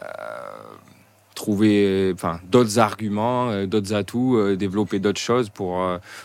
euh 0.01 0.05
trouver 1.33 2.11
enfin 2.13 2.39
d'autres 2.43 2.77
arguments, 2.77 3.49
euh, 3.49 3.65
d'autres 3.65 3.93
atouts, 3.93 4.55
développer 4.55 4.99
d'autres 4.99 5.19
choses 5.19 5.49
pour 5.49 5.81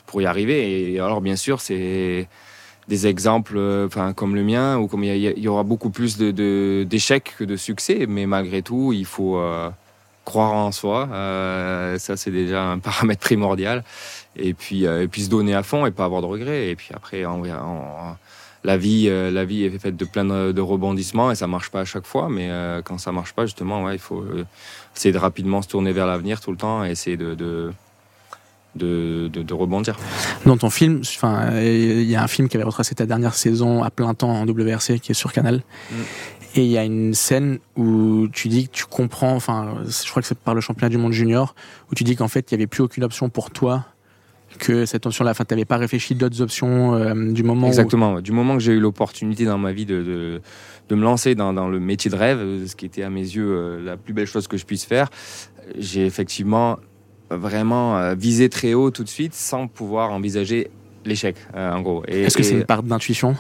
pour 0.06 0.21
y 0.21 0.26
arriver. 0.26 0.92
Et 0.92 1.00
alors 1.00 1.21
bien 1.21 1.37
sûr, 1.37 1.61
c'est 1.61 2.28
des 2.88 3.06
exemples 3.06 3.59
enfin 3.87 4.12
comme 4.12 4.35
le 4.35 4.42
mien 4.42 4.78
ou 4.78 4.88
comme 4.88 5.04
il 5.04 5.16
y, 5.16 5.40
y, 5.40 5.49
aura 5.49 5.62
beaucoup 5.62 5.90
plus 5.90 6.18
de 6.18 6.85
d'échecs 6.85 7.35
que 7.38 7.45
de 7.45 7.56
succès, 7.56 8.06
mais 8.09 8.26
malgré 8.26 8.62
tout, 8.62 8.92
il 8.92 9.06
faut 9.06 9.38
croire 10.26 10.52
en 10.52 10.73
soi. 10.73 11.09
ça, 11.99 12.16
c'est 12.16 12.30
déjà 12.30 12.64
un 12.64 12.78
paramètre 12.78 13.23
primordial 13.23 13.83
et 14.38 14.54
puis, 14.54 14.87
euh, 14.87 15.02
et 15.02 15.09
puis 15.09 15.23
se 15.23 15.30
donner 15.30 15.54
à 15.54 15.62
fond 15.62 15.87
et 15.87 15.90
pas 15.90 16.04
avoir 16.04 16.23
de 16.23 16.26
regrets. 16.26 16.68
Et 16.68 16.76
puis 16.76 16.88
après, 16.95 17.25
on, 17.26 17.42
la 18.64 18.76
vie, 18.76 19.06
euh, 19.09 19.30
la 19.30 19.45
vie 19.45 19.64
est 19.64 19.78
faite 19.78 19.97
de 19.97 20.04
plein 20.04 20.25
de, 20.25 20.61
rebondissements 20.61 21.30
et 21.30 21.35
ça 21.35 21.47
marche 21.47 21.71
pas 21.71 21.80
à 21.80 21.85
chaque 21.85 22.06
fois. 22.06 22.28
Mais 22.28 22.50
euh, 22.50 22.83
quand 22.83 22.99
ça 22.99 23.12
marche 23.12 23.33
pas, 23.33 23.47
justement, 23.47 23.85
ouais, 23.85 23.95
il 23.95 24.00
faut 24.00 24.25
essayer 24.95 25.12
de 25.12 25.18
rapidement 25.18 25.62
se 25.62 25.68
tourner 25.68 25.92
vers 25.92 26.06
l'avenir 26.06 26.40
tout 26.40 26.50
le 26.50 26.56
temps 26.56 26.85
et 26.85 26.90
essayer 26.90 27.16
de, 27.16 27.35
de 27.35 27.73
de, 28.76 29.28
de, 29.28 29.54
rebondir. 29.54 29.97
Dans 30.45 30.56
ton 30.56 30.71
film, 30.71 31.00
enfin, 31.02 31.61
il 31.61 32.04
y 32.04 32.14
a 32.14 32.23
un 32.23 32.28
film 32.28 32.49
qui 32.49 32.56
avait 32.56 32.64
retracé 32.64 32.95
ta 32.95 33.06
dernière 33.06 33.35
saison 33.35 33.83
à 33.83 33.90
plein 33.90 34.14
temps 34.14 34.30
en 34.30 34.47
WRC 34.47 35.00
qui 35.00 35.12
est 35.12 35.14
sur 35.14 35.33
Canal. 35.33 35.62
Mm. 35.90 35.95
Et 36.56 36.64
il 36.64 36.71
y 36.71 36.78
a 36.78 36.85
une 36.85 37.12
scène 37.12 37.59
où 37.76 38.28
tu 38.33 38.49
dis 38.49 38.68
que 38.68 38.73
tu 38.73 38.87
comprends, 38.87 39.35
enfin, 39.35 39.75
je 39.87 40.09
crois 40.09 40.23
que 40.23 40.28
c'est 40.28 40.38
par 40.38 40.54
le 40.54 40.62
championnat 40.62 40.88
du 40.88 40.97
monde 40.97 41.12
junior, 41.12 41.54
où 41.90 41.95
tu 41.95 42.02
dis 42.02 42.16
qu'en 42.16 42.28
fait, 42.28 42.50
il 42.50 42.54
n'y 42.54 42.61
avait 42.61 42.66
plus 42.66 42.83
aucune 42.83 43.04
option 43.04 43.28
pour 43.28 43.50
toi 43.50 43.85
que 44.59 44.87
cette 44.87 45.04
option-là, 45.04 45.33
enfin, 45.33 45.45
t'avais 45.45 45.64
pas 45.66 45.76
réfléchi 45.76 46.14
d'autres 46.14 46.40
options 46.40 46.95
euh, 46.95 47.33
du 47.33 47.42
moment 47.42 47.66
Exactement. 47.66 48.21
Du 48.21 48.33
moment 48.33 48.54
que 48.54 48.62
j'ai 48.62 48.73
eu 48.73 48.80
l'opportunité 48.80 49.45
dans 49.45 49.59
ma 49.59 49.73
vie 49.73 49.85
de, 49.85 50.02
de, 50.02 50.40
de 50.88 50.95
me 50.95 51.02
lancer 51.02 51.35
dans, 51.35 51.52
dans, 51.52 51.68
le 51.68 51.78
métier 51.78 52.11
de 52.11 52.16
rêve, 52.16 52.66
ce 52.66 52.75
qui 52.75 52.87
était 52.87 53.02
à 53.02 53.11
mes 53.11 53.21
yeux 53.21 53.49
euh, 53.49 53.85
la 53.85 53.99
plus 53.99 54.14
belle 54.14 54.26
chose 54.26 54.49
que 54.49 54.56
je 54.56 54.64
puisse 54.64 54.85
faire, 54.85 55.11
j'ai 55.78 56.06
effectivement 56.06 56.78
vraiment 57.30 57.97
euh, 57.99 58.14
visé 58.14 58.49
très 58.49 58.75
haut 58.75 58.90
tout 58.90 59.04
de 59.04 59.09
suite 59.09 59.35
sans 59.35 59.66
pouvoir 59.66 60.12
envisager 60.12 60.71
l'échec, 61.04 61.37
en 61.54 61.80
gros. 61.83 62.04
Est-ce 62.06 62.37
que 62.37 62.42
c'est 62.42 62.54
une 62.54 62.64
part 62.64 62.83
d'intuition? 62.83 63.37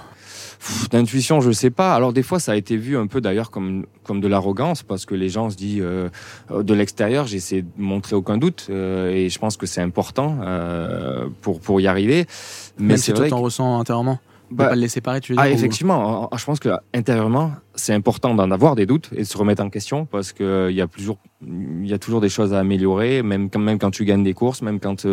D'intuition, 0.90 1.40
je 1.40 1.50
sais 1.52 1.70
pas. 1.70 1.94
Alors 1.94 2.12
des 2.12 2.22
fois, 2.22 2.40
ça 2.40 2.52
a 2.52 2.56
été 2.56 2.76
vu 2.76 2.96
un 2.96 3.06
peu 3.06 3.20
d'ailleurs 3.20 3.50
comme 3.50 3.86
comme 4.02 4.20
de 4.20 4.28
l'arrogance 4.28 4.82
parce 4.82 5.04
que 5.04 5.14
les 5.14 5.28
gens 5.28 5.50
se 5.50 5.56
disent 5.56 5.82
euh, 5.82 6.08
de 6.50 6.74
l'extérieur, 6.74 7.26
j'essaie 7.26 7.62
de 7.62 7.68
montrer 7.76 8.16
aucun 8.16 8.36
doute 8.36 8.68
euh, 8.70 9.10
et 9.10 9.28
je 9.28 9.38
pense 9.38 9.56
que 9.56 9.66
c'est 9.66 9.80
important 9.80 10.38
euh, 10.42 11.26
pour 11.42 11.60
pour 11.60 11.80
y 11.80 11.86
arriver. 11.86 12.26
Mais 12.78 12.88
Même 12.88 12.96
si 12.96 13.12
toi 13.12 13.28
t'en 13.28 13.40
ressens 13.40 13.78
intérieurement? 13.78 14.18
Bah, 14.50 14.68
pas 14.68 14.74
le 14.74 14.80
laisser 14.82 15.00
paraître, 15.00 15.26
tu 15.26 15.32
veux 15.32 15.38
ah, 15.40 15.46
dire, 15.46 15.56
effectivement. 15.56 16.30
Je 16.36 16.44
pense 16.44 16.60
que 16.60 16.68
intérieurement, 16.94 17.52
c'est 17.74 17.92
important 17.92 18.34
d'en 18.34 18.50
avoir 18.50 18.76
des 18.76 18.86
doutes 18.86 19.10
et 19.12 19.18
de 19.18 19.24
se 19.24 19.36
remettre 19.36 19.62
en 19.62 19.70
question 19.70 20.06
parce 20.06 20.32
que 20.32 20.68
il 20.70 20.76
y 20.76 20.80
a 20.80 20.86
y 21.82 21.92
a 21.92 21.98
toujours 21.98 22.20
des 22.20 22.28
choses 22.28 22.54
à 22.54 22.60
améliorer, 22.60 23.22
même 23.22 23.50
quand, 23.50 23.58
même 23.58 23.78
quand 23.78 23.90
tu 23.90 24.04
gagnes 24.04 24.22
des 24.22 24.34
courses, 24.34 24.62
même 24.62 24.80
quand, 24.80 25.06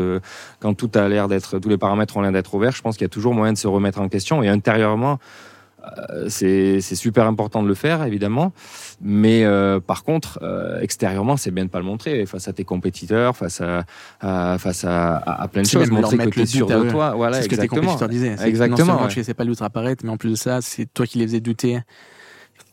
quand 0.59 0.73
tout 0.73 0.91
a 0.93 1.07
l'air 1.09 1.27
d'être, 1.27 1.59
tous 1.59 1.69
les 1.69 1.77
paramètres 1.77 2.15
ont 2.17 2.21
l'air 2.21 2.31
d'être 2.31 2.53
ouverts. 2.53 2.71
Je 2.71 2.81
pense 2.81 2.95
qu'il 2.95 3.05
y 3.05 3.05
a 3.05 3.09
toujours 3.09 3.33
moyen 3.33 3.53
de 3.53 3.57
se 3.57 3.67
remettre 3.67 3.99
en 3.99 4.07
question 4.07 4.43
et 4.43 4.47
intérieurement, 4.47 5.13
euh, 5.13 5.17
c'est 6.27 6.81
super 6.81 7.27
important 7.27 7.63
de 7.63 7.67
le 7.67 7.73
faire, 7.73 8.03
évidemment. 8.03 8.53
Mais 9.01 9.43
euh, 9.43 9.79
par 9.79 10.03
contre, 10.03 10.39
euh, 10.41 10.79
extérieurement, 10.79 11.37
c'est 11.37 11.51
bien 11.51 11.65
de 11.65 11.69
pas 11.69 11.79
le 11.79 11.85
montrer 11.85 12.25
face 12.25 12.47
à 12.47 12.53
tes 12.53 12.63
compétiteurs, 12.63 13.35
face 13.35 13.61
à, 13.61 13.83
face 14.57 14.85
à, 14.85 15.17
à, 15.17 15.47
plein 15.47 15.63
de 15.63 15.67
choses. 15.67 15.91
Montrer 15.91 16.17
que 16.17 16.29
tu 16.29 16.41
es 16.41 16.45
sûr 16.45 16.67
de 16.67 16.89
toi. 16.89 17.13
Voilà, 17.15 17.37
c'est 17.37 17.43
ce 17.43 17.49
que 17.49 17.55
tes 17.55 17.67
compétiteurs 17.67 18.09
disaient. 18.09 18.35
Exactement. 18.43 18.77
Non 18.87 18.93
seulement 18.93 19.07
tu 19.07 19.19
laissais 19.19 19.33
pas 19.33 19.43
le 19.43 19.49
doute 19.49 19.61
apparaître, 19.61 20.05
mais 20.05 20.11
en 20.11 20.17
plus 20.17 20.31
de 20.31 20.35
ça, 20.35 20.61
c'est 20.61 20.85
toi 20.85 21.05
qui 21.05 21.17
les 21.17 21.27
faisais 21.27 21.41
douter, 21.41 21.79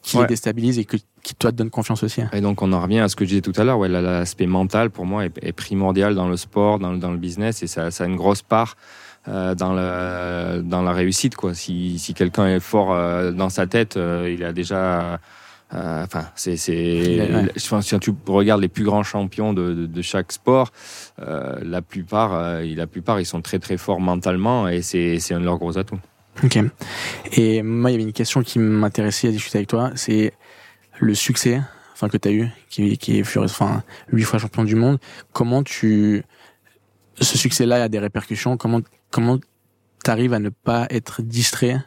qui 0.03 0.19
les 0.19 0.27
déstabilise 0.27 0.79
et 0.79 0.85
que, 0.85 0.97
qui 1.23 1.35
toi 1.35 1.51
te 1.51 1.57
donne 1.57 1.71
confiance 1.71 2.03
aussi. 2.03 2.23
Et 2.33 2.41
donc 2.41 2.63
on 2.63 2.73
en 2.73 2.81
revient 2.81 3.01
à 3.01 3.09
ce 3.09 3.17
que 3.17 3.25
je 3.25 3.31
disais 3.31 3.41
tout 3.41 3.53
à 3.57 3.65
l'heure. 3.65 3.79
Ouais, 3.79 3.89
l'aspect 3.89 4.47
mental 4.47 4.91
pour 4.91 5.07
moi 5.07 5.25
est, 5.25 5.53
primordial 5.53 6.15
dans 6.15 6.29
le 6.29 6.37
sport, 6.37 6.79
dans, 6.79 6.95
dans 6.95 7.11
le 7.11 7.19
business, 7.19 7.63
et 7.63 7.67
ça, 7.67 7.91
ça 7.91 8.05
a 8.05 8.07
une 8.07 8.17
grosse 8.17 8.43
part. 8.43 8.77
Euh, 9.29 9.55
dans, 9.55 9.75
le, 9.75 10.63
dans 10.63 10.83
la 10.83 10.93
réussite. 10.93 11.37
Quoi. 11.37 11.53
Si, 11.55 11.99
si 11.99 12.15
quelqu'un 12.15 12.49
est 12.49 12.61
fort 12.61 12.93
euh, 12.93 13.33
dans 13.33 13.51
sa 13.51 13.67
tête, 13.67 13.97
euh, 13.97 14.35
il 14.35 14.45
a 14.45 14.53
déjà. 14.53 15.21
Enfin, 15.73 16.27
c'est, 16.35 16.57
c'est. 16.57 17.51
Si 17.57 17.99
tu 18.01 18.13
regardes 18.27 18.61
les 18.61 18.69
plus 18.69 18.83
grands 18.83 19.05
champions 19.05 19.53
de, 19.53 19.87
de, 19.87 20.03
chaque 20.03 20.33
sport, 20.33 20.73
la 21.19 21.81
plupart, 21.81 22.61
la 22.61 22.87
plupart, 22.89 23.21
ils 23.21 23.27
sont 23.27 23.41
très 23.41 23.61
très 23.61 23.77
forts 23.77 24.01
mentalement 24.01 24.67
et 24.67 24.83
c'est, 24.83 25.21
c'est 25.21 25.33
un 25.33 25.39
de 25.39 25.45
leurs 25.45 25.59
gros 25.59 25.79
atouts. 25.79 26.01
Ok. 26.43 26.59
Et 27.35 27.63
moi, 27.63 27.91
il 27.91 27.93
y 27.93 27.97
avait 27.97 28.03
une 28.03 28.13
question 28.13 28.43
qui 28.43 28.59
m'intéressait 28.59 29.29
à 29.29 29.31
discuter 29.31 29.59
avec 29.59 29.69
toi. 29.69 29.93
C'est 29.95 30.33
le 30.99 31.15
succès, 31.15 31.63
enfin 31.93 32.09
que 32.09 32.17
tu 32.17 32.27
as 32.27 32.33
eu, 32.33 32.49
qui, 32.69 32.99
qui 32.99 33.19
est 33.21 33.37
enfin 33.37 33.85
huit 34.11 34.25
fois 34.25 34.41
champion 34.41 34.65
du 34.65 34.75
monde. 34.75 34.99
Comment 35.33 35.63
tu 35.63 36.25
ce 37.21 37.39
succès-là 37.39 37.85
a 37.85 37.89
des 37.89 38.01
répercussions? 38.01 38.57
Comment 38.57 38.81
comment 39.11 39.39
t'arrives 40.03 40.33
à 40.33 40.39
ne 40.39 40.49
pas 40.49 40.87
être 40.91 41.23
distrait 41.23 41.79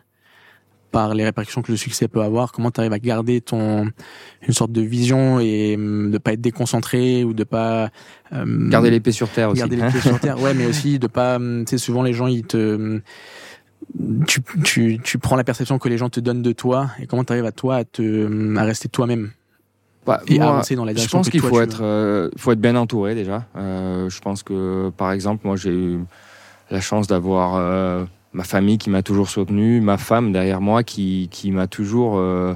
par 0.92 1.16
les 1.16 1.24
répercussions 1.24 1.64
que 1.64 1.72
le 1.72 1.78
succès 1.78 2.08
peut 2.08 2.22
avoir? 2.22 2.52
Comment 2.52 2.70
tu 2.70 2.80
arrives 2.80 2.94
à 2.94 3.00
garder 3.00 3.42
ton 3.42 3.90
une 4.48 4.54
sorte 4.54 4.72
de 4.72 4.82
vision 4.82 5.40
et 5.40 5.76
hum, 5.76 6.12
de 6.12 6.18
pas 6.18 6.34
être 6.34 6.42
déconcentré 6.42 7.24
ou 7.24 7.34
de 7.34 7.44
pas 7.44 7.90
euh, 8.32 8.70
garder 8.70 8.92
l'épée 8.92 9.12
sur 9.12 9.30
terre 9.30 9.50
aussi. 9.50 9.60
Garder 9.60 9.78
l'épée 9.78 10.00
sur 10.00 10.20
terre, 10.20 10.40
ouais, 10.42 10.54
mais 10.54 10.66
aussi 10.66 11.00
de 11.00 11.08
pas. 11.08 11.38
Hum, 11.38 11.66
tu 11.66 11.72
sais, 11.72 11.78
souvent 11.78 12.04
les 12.04 12.14
gens 12.14 12.28
ils 12.28 12.44
te 12.44 13.02
tu, 14.28 14.42
tu, 14.64 15.00
tu 15.04 15.18
prends 15.18 15.36
la 15.36 15.44
perception 15.44 15.78
que 15.78 15.90
les 15.90 15.98
gens 15.98 16.10
te 16.10 16.20
donnent 16.20 16.42
de 16.42 16.52
toi 16.52 16.92
et 17.00 17.08
comment 17.08 17.24
tu 17.24 17.34
arrives 17.34 17.46
à 17.46 17.52
toi 17.52 17.78
à 17.78 17.84
te 17.84 18.58
à 18.58 18.64
rester 18.64 18.88
toi-même 18.88 19.32
bah, 20.06 20.22
et 20.28 20.40
avancer 20.40 20.76
dans 20.76 20.86
la 20.86 20.94
direction 20.94 21.20
je 21.20 21.24
pense 21.24 21.30
qu'il 21.30 21.42
faut 21.42 21.62
être 21.62 21.82
euh, 21.82 22.30
faut 22.38 22.52
être 22.52 22.62
bien 22.62 22.76
entouré 22.76 23.16
déjà 23.16 23.46
euh, 23.56 24.10
je 24.10 24.20
pense 24.22 24.44
que 24.44 24.90
par 24.96 25.12
exemple 25.12 25.46
moi 25.46 25.56
j'ai 25.56 25.74
eu 25.74 26.00
la 26.70 26.82
chance 26.82 27.08
d'avoir 27.08 27.56
euh, 27.56 28.06
ma 28.34 28.44
famille 28.44 28.78
qui 28.78 28.90
m'a 28.90 29.02
toujours 29.02 29.30
soutenu, 29.30 29.82
ma 29.82 29.98
femme 29.98 30.32
derrière 30.32 30.62
moi 30.62 30.84
qui, 30.84 31.30
qui 31.32 31.52
m'a 31.52 31.68
toujours, 31.68 32.18
euh, 32.18 32.54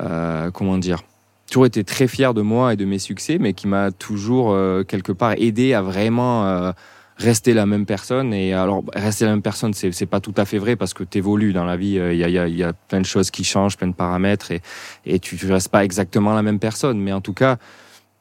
euh, 0.00 0.50
comment 0.50 0.78
dire, 0.78 1.02
toujours 1.50 1.66
été 1.66 1.84
très 1.84 2.08
fier 2.08 2.34
de 2.34 2.42
moi 2.42 2.72
et 2.72 2.76
de 2.76 2.84
mes 2.84 2.98
succès, 2.98 3.38
mais 3.38 3.52
qui 3.52 3.68
m'a 3.68 3.90
toujours 3.92 4.56
quelque 4.88 5.12
part 5.12 5.34
aidé 5.36 5.74
à 5.74 5.82
vraiment 5.82 6.72
rester 7.18 7.54
la 7.54 7.66
même 7.66 7.86
personne. 7.86 8.34
Et 8.34 8.52
alors, 8.52 8.82
rester 8.92 9.26
la 9.26 9.30
même 9.30 9.42
personne, 9.42 9.72
c'est, 9.72 9.92
c'est 9.92 10.06
pas 10.06 10.18
tout 10.18 10.34
à 10.36 10.44
fait 10.44 10.58
vrai 10.58 10.74
parce 10.74 10.92
que 10.92 11.04
tu 11.04 11.18
évolues 11.18 11.52
dans 11.52 11.64
la 11.64 11.76
vie. 11.76 12.00
Il 12.10 12.16
y, 12.16 12.24
a, 12.24 12.28
y, 12.28 12.38
a, 12.38 12.48
y, 12.48 12.64
a, 12.64 12.72
plein 12.72 13.00
de 13.00 13.06
choses 13.06 13.30
qui 13.30 13.44
changent, 13.44 13.76
plein 13.76 13.86
de 13.86 13.94
paramètres 13.94 14.50
et, 14.50 14.60
et 15.04 15.20
tu 15.20 15.38
ne 15.46 15.52
restes 15.52 15.68
pas 15.68 15.84
exactement 15.84 16.34
la 16.34 16.42
même 16.42 16.58
personne. 16.58 16.98
Mais 16.98 17.12
en 17.12 17.20
tout 17.20 17.32
cas, 17.32 17.58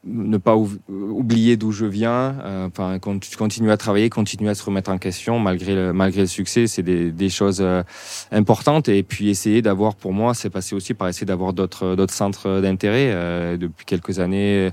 ne 0.05 0.37
pas 0.37 0.55
oublier 0.55 1.57
d'où 1.57 1.71
je 1.71 1.85
viens, 1.85 2.37
euh, 2.43 2.67
enfin 2.67 2.99
continuer 2.99 3.71
à 3.71 3.77
travailler, 3.77 4.09
continuer 4.09 4.51
à 4.51 4.55
se 4.55 4.63
remettre 4.63 4.91
en 4.91 4.97
question 4.97 5.39
malgré 5.39 5.73
le, 5.73 5.93
malgré 5.93 6.21
le 6.21 6.27
succès, 6.27 6.67
c'est 6.67 6.83
des, 6.83 7.11
des, 7.11 7.29
choses 7.29 7.59
euh, 7.61 7.81
importantes 8.31 8.87
et 8.87 9.01
puis 9.01 9.29
essayer 9.29 9.61
d'avoir 9.61 9.95
pour 9.95 10.13
moi, 10.13 10.33
c'est 10.33 10.49
passé 10.51 10.75
aussi 10.75 10.93
par 10.93 11.07
essayer 11.07 11.25
d'avoir 11.25 11.53
d'autres 11.53 11.95
d'autres 11.95 12.13
centres 12.13 12.61
d'intérêt 12.61 13.09
euh, 13.11 13.57
depuis 13.57 13.85
quelques 13.85 14.19
années. 14.19 14.69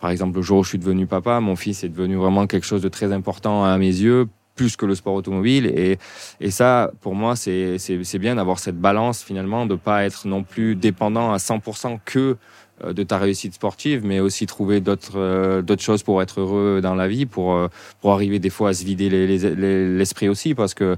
Par 0.00 0.10
exemple, 0.10 0.36
le 0.36 0.42
jour 0.42 0.58
où 0.58 0.62
je 0.62 0.68
suis 0.70 0.78
devenu 0.78 1.06
papa, 1.06 1.40
mon 1.40 1.56
fils 1.56 1.82
est 1.82 1.88
devenu 1.88 2.16
vraiment 2.16 2.46
quelque 2.46 2.66
chose 2.66 2.82
de 2.82 2.88
très 2.88 3.12
important 3.12 3.64
à 3.64 3.76
mes 3.78 3.86
yeux 3.86 4.28
plus 4.54 4.76
que 4.76 4.86
le 4.86 4.94
sport 4.94 5.14
automobile 5.14 5.66
et, 5.66 5.98
et 6.40 6.50
ça 6.50 6.90
pour 7.02 7.14
moi 7.14 7.36
c'est 7.36 7.78
bien 8.18 8.36
d'avoir 8.36 8.58
cette 8.58 8.80
balance 8.80 9.22
finalement 9.22 9.66
de 9.66 9.74
pas 9.74 10.06
être 10.06 10.26
non 10.26 10.44
plus 10.44 10.74
dépendant 10.74 11.30
à 11.30 11.36
100% 11.36 11.98
que 12.06 12.38
de 12.84 13.02
ta 13.02 13.16
réussite 13.16 13.54
sportive, 13.54 14.02
mais 14.04 14.20
aussi 14.20 14.44
trouver 14.44 14.80
d'autres 14.80 15.18
euh, 15.18 15.62
d'autres 15.62 15.82
choses 15.82 16.02
pour 16.02 16.20
être 16.20 16.40
heureux 16.40 16.80
dans 16.82 16.94
la 16.94 17.08
vie, 17.08 17.24
pour 17.24 17.54
euh, 17.54 17.68
pour 18.02 18.12
arriver 18.12 18.38
des 18.38 18.50
fois 18.50 18.68
à 18.70 18.74
se 18.74 18.84
vider 18.84 19.08
l'esprit 19.08 20.28
aussi, 20.28 20.54
parce 20.54 20.74
que 20.74 20.96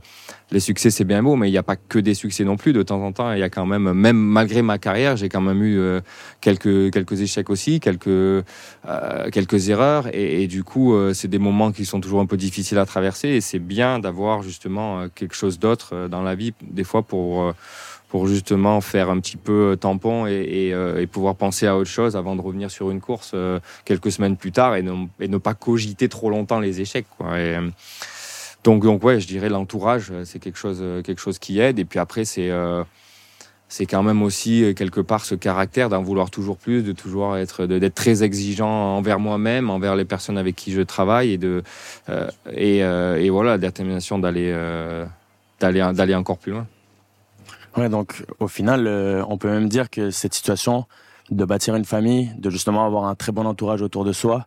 les 0.50 0.58
succès 0.58 0.90
c'est 0.90 1.04
bien 1.04 1.22
beau, 1.22 1.36
mais 1.36 1.48
il 1.48 1.52
n'y 1.52 1.58
a 1.58 1.62
pas 1.62 1.76
que 1.76 2.00
des 2.00 2.14
succès 2.14 2.42
non 2.42 2.56
plus. 2.56 2.72
De 2.72 2.82
temps 2.82 3.00
en 3.00 3.12
temps, 3.12 3.32
il 3.32 3.38
y 3.38 3.44
a 3.44 3.50
quand 3.50 3.64
même, 3.64 3.92
même 3.92 4.16
malgré 4.16 4.60
ma 4.62 4.78
carrière, 4.78 5.16
j'ai 5.16 5.28
quand 5.28 5.40
même 5.40 5.62
eu 5.62 6.00
quelques 6.40 6.90
quelques 6.90 7.20
échecs 7.20 7.48
aussi, 7.48 7.78
quelques 7.78 8.44
quelques 9.30 9.68
erreurs, 9.68 10.08
et, 10.12 10.42
et 10.42 10.46
du 10.48 10.64
coup, 10.64 10.96
c'est 11.12 11.28
des 11.28 11.38
moments 11.38 11.70
qui 11.70 11.84
sont 11.84 12.00
toujours 12.00 12.20
un 12.20 12.26
peu 12.26 12.36
difficiles 12.36 12.78
à 12.78 12.86
traverser, 12.86 13.28
et 13.28 13.40
c'est 13.40 13.58
bien 13.60 14.00
d'avoir 14.00 14.42
justement 14.42 15.06
quelque 15.14 15.36
chose 15.36 15.58
d'autre 15.58 16.08
dans 16.08 16.22
la 16.22 16.34
vie, 16.34 16.54
des 16.62 16.84
fois 16.84 17.02
pour 17.02 17.54
pour 18.08 18.26
justement 18.26 18.80
faire 18.80 19.10
un 19.10 19.20
petit 19.20 19.36
peu 19.36 19.76
tampon 19.78 20.26
et, 20.26 20.70
euh, 20.72 21.00
et, 21.00 21.06
pouvoir 21.06 21.36
penser 21.36 21.66
à 21.66 21.76
autre 21.76 21.90
chose 21.90 22.16
avant 22.16 22.36
de 22.36 22.40
revenir 22.40 22.70
sur 22.70 22.90
une 22.90 23.00
course 23.00 23.32
euh, 23.34 23.60
quelques 23.84 24.10
semaines 24.10 24.36
plus 24.36 24.52
tard 24.52 24.76
et 24.76 24.82
ne, 24.82 25.38
pas 25.38 25.54
cogiter 25.54 26.08
trop 26.08 26.30
longtemps 26.30 26.58
les 26.58 26.80
échecs. 26.80 27.06
Quoi. 27.18 27.28
Euh, 27.32 27.68
donc, 28.64 28.82
donc 28.82 29.04
ouais, 29.04 29.20
je 29.20 29.26
dirais 29.26 29.50
l'entourage, 29.50 30.10
c'est 30.24 30.38
quelque 30.38 30.58
chose, 30.58 30.82
quelque 31.04 31.20
chose 31.20 31.38
qui 31.38 31.60
aide. 31.60 31.78
Et 31.78 31.84
puis 31.84 31.98
après, 31.98 32.24
c'est 32.24 32.50
quand 33.86 34.02
même 34.02 34.22
aussi 34.22 34.74
quelque 34.74 35.00
part 35.00 35.24
ce 35.24 35.34
caractère 35.34 35.90
d'en 35.90 36.02
vouloir 36.02 36.30
toujours 36.30 36.56
plus, 36.56 36.82
de 36.82 36.92
toujours 36.92 37.36
être, 37.36 37.66
d'être 37.66 37.94
très 37.94 38.22
exigeant 38.22 38.96
envers 38.96 39.20
moi-même, 39.20 39.70
envers 39.70 39.94
les 39.94 40.04
personnes 40.04 40.38
avec 40.38 40.56
qui 40.56 40.72
je 40.72 40.80
travaille 40.80 41.32
et 41.32 41.38
de 41.38 41.62
et, 42.52 43.30
voilà, 43.30 43.50
la 43.52 43.58
détermination 43.58 44.18
d'aller 44.18 44.52
d'aller 45.60 45.90
d'aller 45.94 46.14
encore 46.14 46.38
plus 46.38 46.52
loin. 46.52 46.66
Ouais, 47.78 47.88
donc 47.88 48.24
au 48.40 48.48
final, 48.48 48.86
euh, 48.86 49.24
on 49.28 49.38
peut 49.38 49.48
même 49.48 49.68
dire 49.68 49.88
que 49.88 50.10
cette 50.10 50.34
situation 50.34 50.86
de 51.30 51.44
bâtir 51.44 51.76
une 51.76 51.84
famille, 51.84 52.32
de 52.38 52.50
justement 52.50 52.84
avoir 52.84 53.04
un 53.04 53.14
très 53.14 53.32
bon 53.32 53.46
entourage 53.46 53.82
autour 53.82 54.04
de 54.04 54.12
soi, 54.12 54.46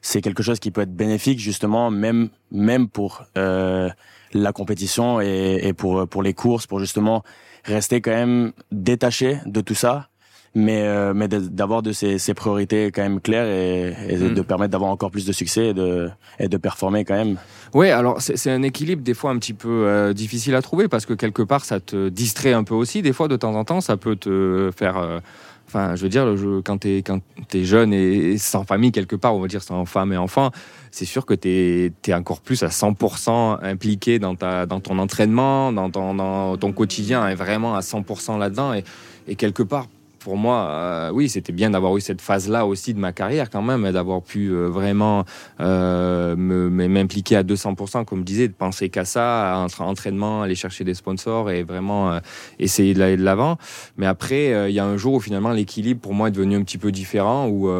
c'est 0.00 0.20
quelque 0.20 0.42
chose 0.42 0.58
qui 0.58 0.70
peut 0.70 0.80
être 0.80 0.94
bénéfique 0.94 1.38
justement 1.38 1.90
même 1.90 2.30
même 2.50 2.88
pour 2.88 3.24
euh, 3.38 3.88
la 4.32 4.52
compétition 4.52 5.20
et, 5.20 5.60
et, 5.62 5.72
pour 5.74 6.08
pour 6.08 6.22
les 6.22 6.34
courses, 6.34 6.66
pour 6.66 6.80
justement 6.80 7.22
rester 7.64 8.00
quand 8.00 8.12
même 8.12 8.52
détaché 8.72 9.38
de 9.46 9.60
tout 9.60 9.74
ça 9.74 10.08
mais 10.54 10.82
euh, 10.82 11.14
mais 11.14 11.28
d'avoir 11.28 11.82
de 11.82 11.92
ces, 11.92 12.18
ces, 12.18 12.34
priorités 12.34 12.90
quand 12.92 13.02
même 13.02 13.20
claires 13.20 13.46
et, 13.46 13.94
et 14.08 14.16
mm. 14.16 14.34
de 14.34 14.42
permettre 14.42 14.70
d'avoir 14.72 14.90
encore 14.90 15.10
plus 15.10 15.24
de 15.24 15.32
succès 15.32 15.68
et 15.68 15.74
de 15.74 16.10
et 16.38 16.48
de 16.48 16.56
performer 16.56 17.04
quand 17.04 17.14
même. 17.14 17.38
Oui, 17.74 17.88
alors 17.88 18.20
c'est 18.20 18.50
un 18.50 18.62
équilibre 18.62 19.02
des 19.02 19.14
fois 19.14 19.30
un 19.30 19.38
petit 19.38 19.54
peu 19.54 19.86
euh, 19.86 20.12
difficile 20.12 20.54
à 20.54 20.62
trouver 20.62 20.88
parce 20.88 21.06
que 21.06 21.14
quelque 21.14 21.42
part 21.42 21.64
ça 21.64 21.80
te 21.80 22.10
distrait 22.10 22.52
un 22.52 22.64
peu 22.64 22.74
aussi. 22.74 23.00
Des 23.00 23.14
fois, 23.14 23.28
de 23.28 23.36
temps 23.36 23.54
en 23.54 23.64
temps, 23.64 23.80
ça 23.80 23.96
peut 23.96 24.16
te 24.16 24.70
faire 24.76 24.98
euh, 24.98 25.20
Enfin, 25.68 25.96
je 25.96 26.02
veux 26.02 26.10
dire, 26.10 26.26
le 26.26 26.36
jeu, 26.36 26.60
quand 26.62 26.78
tu 26.78 26.98
es, 26.98 27.02
quand 27.02 27.20
es 27.54 27.64
jeune 27.64 27.94
et 27.94 28.36
sans 28.36 28.64
famille 28.64 28.92
quelque 28.92 29.16
part, 29.16 29.34
on 29.34 29.40
va 29.40 29.48
dire 29.48 29.62
sans 29.62 29.86
femme 29.86 30.12
et 30.12 30.18
enfant, 30.18 30.50
c'est 30.90 31.06
sûr 31.06 31.24
que 31.24 31.32
tu 31.32 31.48
es, 31.48 31.92
es, 32.08 32.12
encore 32.12 32.42
plus 32.42 32.62
à 32.62 32.68
100% 32.68 33.64
impliqué 33.64 34.18
dans, 34.18 34.34
ta, 34.34 34.66
dans 34.66 34.80
ton 34.80 34.98
entraînement, 34.98 35.72
dans 35.72 35.88
ton, 35.88 36.14
dans 36.14 36.58
ton 36.58 36.72
quotidien, 36.72 37.26
et 37.26 37.34
vraiment 37.34 37.74
à 37.74 37.80
100% 37.80 38.38
là-dedans. 38.38 38.74
Et, 38.74 38.84
et 39.28 39.34
quelque 39.34 39.62
part, 39.62 39.86
pour 40.22 40.36
moi, 40.36 40.68
euh, 40.70 41.10
oui, 41.12 41.28
c'était 41.28 41.52
bien 41.52 41.70
d'avoir 41.70 41.96
eu 41.96 42.00
cette 42.00 42.20
phase-là 42.20 42.66
aussi 42.66 42.94
de 42.94 42.98
ma 42.98 43.12
carrière 43.12 43.50
quand 43.50 43.62
même, 43.62 43.90
d'avoir 43.90 44.22
pu 44.22 44.48
euh, 44.48 44.68
vraiment 44.68 45.24
euh, 45.60 46.36
m'impliquer 46.36 47.36
à 47.36 47.42
200%, 47.42 48.04
comme 48.04 48.20
je 48.20 48.24
disais, 48.24 48.48
de 48.48 48.52
penser 48.52 48.88
qu'à 48.88 49.04
ça, 49.04 49.54
à 49.54 49.66
entraînement, 49.80 50.42
aller 50.42 50.54
chercher 50.54 50.84
des 50.84 50.94
sponsors 50.94 51.50
et 51.50 51.62
vraiment 51.62 52.18
essayer 52.58 52.94
d'aller 52.94 53.16
de 53.16 53.24
l'avant. 53.24 53.56
Mais 53.96 54.06
après, 54.06 54.70
il 54.70 54.74
y 54.74 54.78
a 54.78 54.84
un 54.84 54.96
jour 54.96 55.14
où 55.14 55.20
finalement 55.20 55.50
l'équilibre 55.50 56.00
pour 56.00 56.14
moi 56.14 56.28
est 56.28 56.32
devenu 56.32 56.56
un 56.56 56.62
petit 56.62 56.78
peu 56.78 56.92
différent, 56.92 57.48
où 57.48 57.70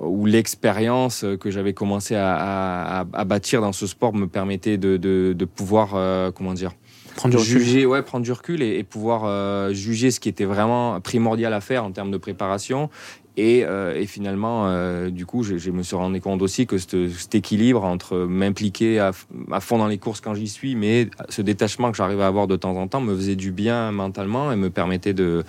où 0.00 0.24
l'expérience 0.24 1.24
que 1.38 1.50
j'avais 1.50 1.74
commencé 1.74 2.16
à, 2.16 2.34
à, 2.34 3.04
à, 3.12 3.24
bâtir 3.24 3.60
dans 3.60 3.72
ce 3.72 3.86
sport 3.86 4.14
me 4.14 4.26
permettait 4.26 4.78
de, 4.78 4.96
de, 4.96 5.34
de 5.36 5.44
pouvoir, 5.44 6.32
comment 6.32 6.54
dire, 6.54 6.72
Prendre 7.16 7.34
du 7.34 7.40
recul. 7.40 7.60
juger, 7.60 7.86
ouais, 7.86 8.02
prendre 8.02 8.24
du 8.24 8.32
recul 8.32 8.62
et, 8.62 8.78
et 8.78 8.84
pouvoir 8.84 9.22
euh, 9.24 9.72
juger 9.72 10.10
ce 10.10 10.20
qui 10.20 10.28
était 10.28 10.44
vraiment 10.44 11.00
primordial 11.00 11.52
à 11.52 11.60
faire 11.60 11.84
en 11.84 11.92
termes 11.92 12.10
de 12.10 12.16
préparation. 12.16 12.90
Et, 13.38 13.64
euh, 13.64 13.98
et 13.98 14.06
finalement, 14.06 14.66
euh, 14.66 15.08
du 15.08 15.24
coup, 15.24 15.42
je, 15.42 15.56
je 15.56 15.70
me 15.70 15.82
suis 15.82 15.96
rendu 15.96 16.20
compte 16.20 16.42
aussi 16.42 16.66
que 16.66 16.76
cet, 16.76 17.34
équilibre 17.34 17.82
entre 17.82 18.18
m'impliquer 18.18 18.98
à, 19.00 19.12
fond 19.60 19.78
dans 19.78 19.86
les 19.86 19.96
courses 19.96 20.20
quand 20.20 20.34
j'y 20.34 20.48
suis, 20.48 20.76
mais 20.76 21.08
ce 21.30 21.40
détachement 21.40 21.90
que 21.90 21.96
j'arrivais 21.96 22.24
à 22.24 22.26
avoir 22.26 22.46
de 22.46 22.56
temps 22.56 22.76
en 22.76 22.88
temps 22.88 23.00
me 23.00 23.16
faisait 23.16 23.36
du 23.36 23.50
bien 23.50 23.90
mentalement 23.90 24.52
et 24.52 24.56
me 24.56 24.68
permettait 24.68 25.14
de, 25.14 25.44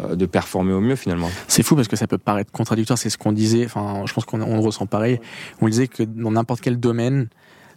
euh, 0.00 0.16
de 0.16 0.26
performer 0.26 0.72
au 0.72 0.80
mieux 0.80 0.96
finalement. 0.96 1.30
C'est 1.46 1.62
fou 1.62 1.76
parce 1.76 1.86
que 1.86 1.94
ça 1.94 2.08
peut 2.08 2.18
paraître 2.18 2.50
contradictoire, 2.50 2.98
c'est 2.98 3.10
ce 3.10 3.18
qu'on 3.18 3.32
disait, 3.32 3.64
enfin, 3.64 4.02
je 4.06 4.12
pense 4.12 4.24
qu'on 4.24 4.42
on 4.42 4.56
le 4.56 4.60
ressent 4.60 4.86
pareil. 4.86 5.20
On 5.60 5.68
disait 5.68 5.86
que 5.86 6.02
dans 6.02 6.32
n'importe 6.32 6.60
quel 6.62 6.80
domaine, 6.80 7.28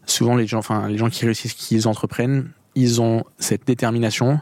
souvent 0.08 0.36
les 0.36 0.48
gens, 0.48 0.58
enfin, 0.58 0.88
les 0.88 0.98
gens 0.98 1.10
qui 1.10 1.26
réussissent, 1.26 1.54
qui 1.54 1.86
entreprennent, 1.86 2.50
ils 2.76 3.02
ont 3.02 3.24
cette 3.40 3.66
détermination, 3.68 4.40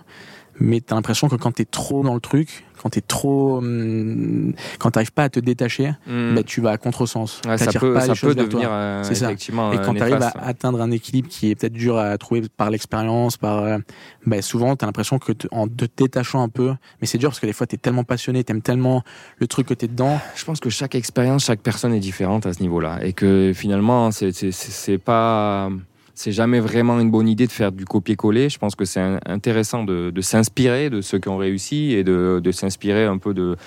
mais 0.59 0.79
t'as 0.81 0.95
l'impression 0.95 1.27
que 1.27 1.35
quand 1.35 1.51
t'es 1.53 1.65
trop 1.65 2.03
dans 2.03 2.13
le 2.13 2.19
truc, 2.19 2.65
quand 2.81 2.89
t'es 2.89 3.01
trop, 3.01 3.57
hum, 3.59 4.53
quand 4.79 4.91
t'arrives 4.91 5.11
pas 5.11 5.23
à 5.23 5.29
te 5.29 5.39
détacher, 5.39 5.93
Mm. 6.07 6.35
bah, 6.35 6.43
tu 6.43 6.61
vas 6.61 6.71
à 6.71 6.77
contresens. 6.77 7.41
Ouais, 7.47 7.57
ça 7.57 7.65
T'attires 7.65 7.81
peut, 7.81 7.93
pas 7.93 8.01
ça 8.01 8.07
les 8.07 8.15
choses 8.15 8.35
peut 8.35 8.43
devenir 8.43 8.69
euh, 8.71 9.03
C'est 9.03 9.15
ça. 9.15 9.27
effectivement 9.27 9.71
Et 9.71 9.77
euh, 9.77 9.81
quand 9.85 9.93
tu 9.93 10.01
arrives 10.01 10.21
à 10.21 10.33
atteindre 10.43 10.81
un 10.81 10.89
équilibre 10.91 11.27
qui 11.29 11.51
est 11.51 11.55
peut-être 11.55 11.73
dur 11.73 11.97
à 11.97 12.17
trouver 12.17 12.43
par 12.57 12.69
l'expérience, 12.71 13.37
par, 13.37 13.59
euh, 13.59 13.77
bah, 14.25 14.41
souvent, 14.41 14.75
tu 14.75 14.83
as 14.83 14.87
l'impression 14.87 15.19
que 15.19 15.31
te- 15.31 15.47
en 15.51 15.67
te 15.67 15.85
détachant 15.95 16.41
un 16.41 16.49
peu, 16.49 16.73
mais 17.01 17.07
c'est 17.07 17.17
dur 17.19 17.29
parce 17.29 17.39
que 17.39 17.45
des 17.47 17.53
fois, 17.53 17.67
tu 17.67 17.75
es 17.75 17.77
tellement 17.77 18.03
passionné, 18.03 18.43
tu 18.43 18.51
aimes 18.51 18.61
tellement 18.63 19.03
le 19.37 19.47
truc 19.47 19.67
que 19.67 19.73
tu 19.75 19.85
es 19.85 19.87
dedans. 19.87 20.19
Je 20.35 20.43
pense 20.45 20.59
que 20.59 20.69
chaque 20.71 20.95
expérience, 20.95 21.45
chaque 21.45 21.61
personne 21.61 21.93
est 21.93 21.99
différente 21.99 22.45
à 22.47 22.53
ce 22.53 22.61
niveau-là, 22.61 22.99
et 23.03 23.13
que 23.13 23.51
finalement, 23.55 24.11
c'est 24.11 24.31
c'est- 24.31 24.51
c'est 24.51 24.71
c'est 24.71 24.97
pas, 24.97 25.69
c'est 26.15 26.31
jamais 26.31 26.59
vraiment 26.59 26.99
une 26.99 27.11
bonne 27.11 27.27
idée 27.27 27.47
de 27.47 27.51
faire 27.51 27.71
du 27.71 27.85
copier-coller. 27.85 28.49
Je 28.49 28.57
pense 28.57 28.75
que 28.75 28.85
c'est 28.85 29.01
intéressant 29.25 29.83
de, 29.83 30.13
s'inspirer 30.21 30.89
de 30.89 31.01
ceux 31.01 31.19
qui 31.19 31.29
ont 31.29 31.37
réussi 31.37 31.93
et 31.93 32.03
de, 32.03 32.51
s'inspirer 32.51 33.05
un 33.05 33.17
peu 33.17 33.33
de 33.33 33.57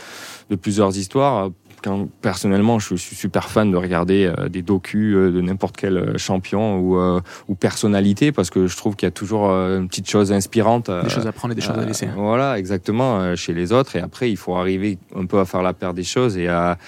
plusieurs 0.60 0.96
histoires. 0.96 1.50
Quand, 1.84 2.08
personnellement, 2.22 2.78
je 2.78 2.94
suis 2.94 3.14
super 3.14 3.50
fan 3.50 3.70
de 3.70 3.76
regarder 3.76 4.24
euh, 4.24 4.48
des 4.48 4.62
docus 4.62 5.14
euh, 5.14 5.30
de 5.30 5.42
n'importe 5.42 5.76
quel 5.76 5.98
euh, 5.98 6.16
champion 6.16 6.78
ou, 6.78 6.96
euh, 6.96 7.20
ou 7.46 7.54
personnalité 7.54 8.32
parce 8.32 8.48
que 8.48 8.66
je 8.66 8.74
trouve 8.74 8.96
qu'il 8.96 9.06
y 9.06 9.08
a 9.08 9.10
toujours 9.10 9.50
une 9.50 9.86
petite 9.88 10.08
chose 10.08 10.32
inspirante. 10.32 10.90
Des 10.90 11.10
choses 11.10 11.26
à 11.26 11.32
prendre 11.32 11.52
et 11.52 11.54
des 11.54 11.60
choses 11.60 11.78
à 11.78 11.84
laisser. 11.84 12.08
Voilà, 12.16 12.58
exactement, 12.58 13.36
chez 13.36 13.52
les 13.52 13.70
autres. 13.72 13.96
Et 13.96 14.00
après, 14.00 14.30
il 14.30 14.38
faut 14.38 14.54
arriver 14.56 14.96
un 15.14 15.26
peu 15.26 15.38
à 15.40 15.44
faire 15.44 15.60
la 15.60 15.74
paire 15.74 15.92
des 15.92 16.04
choses 16.04 16.38
et, 16.38 16.48
à, 16.48 16.78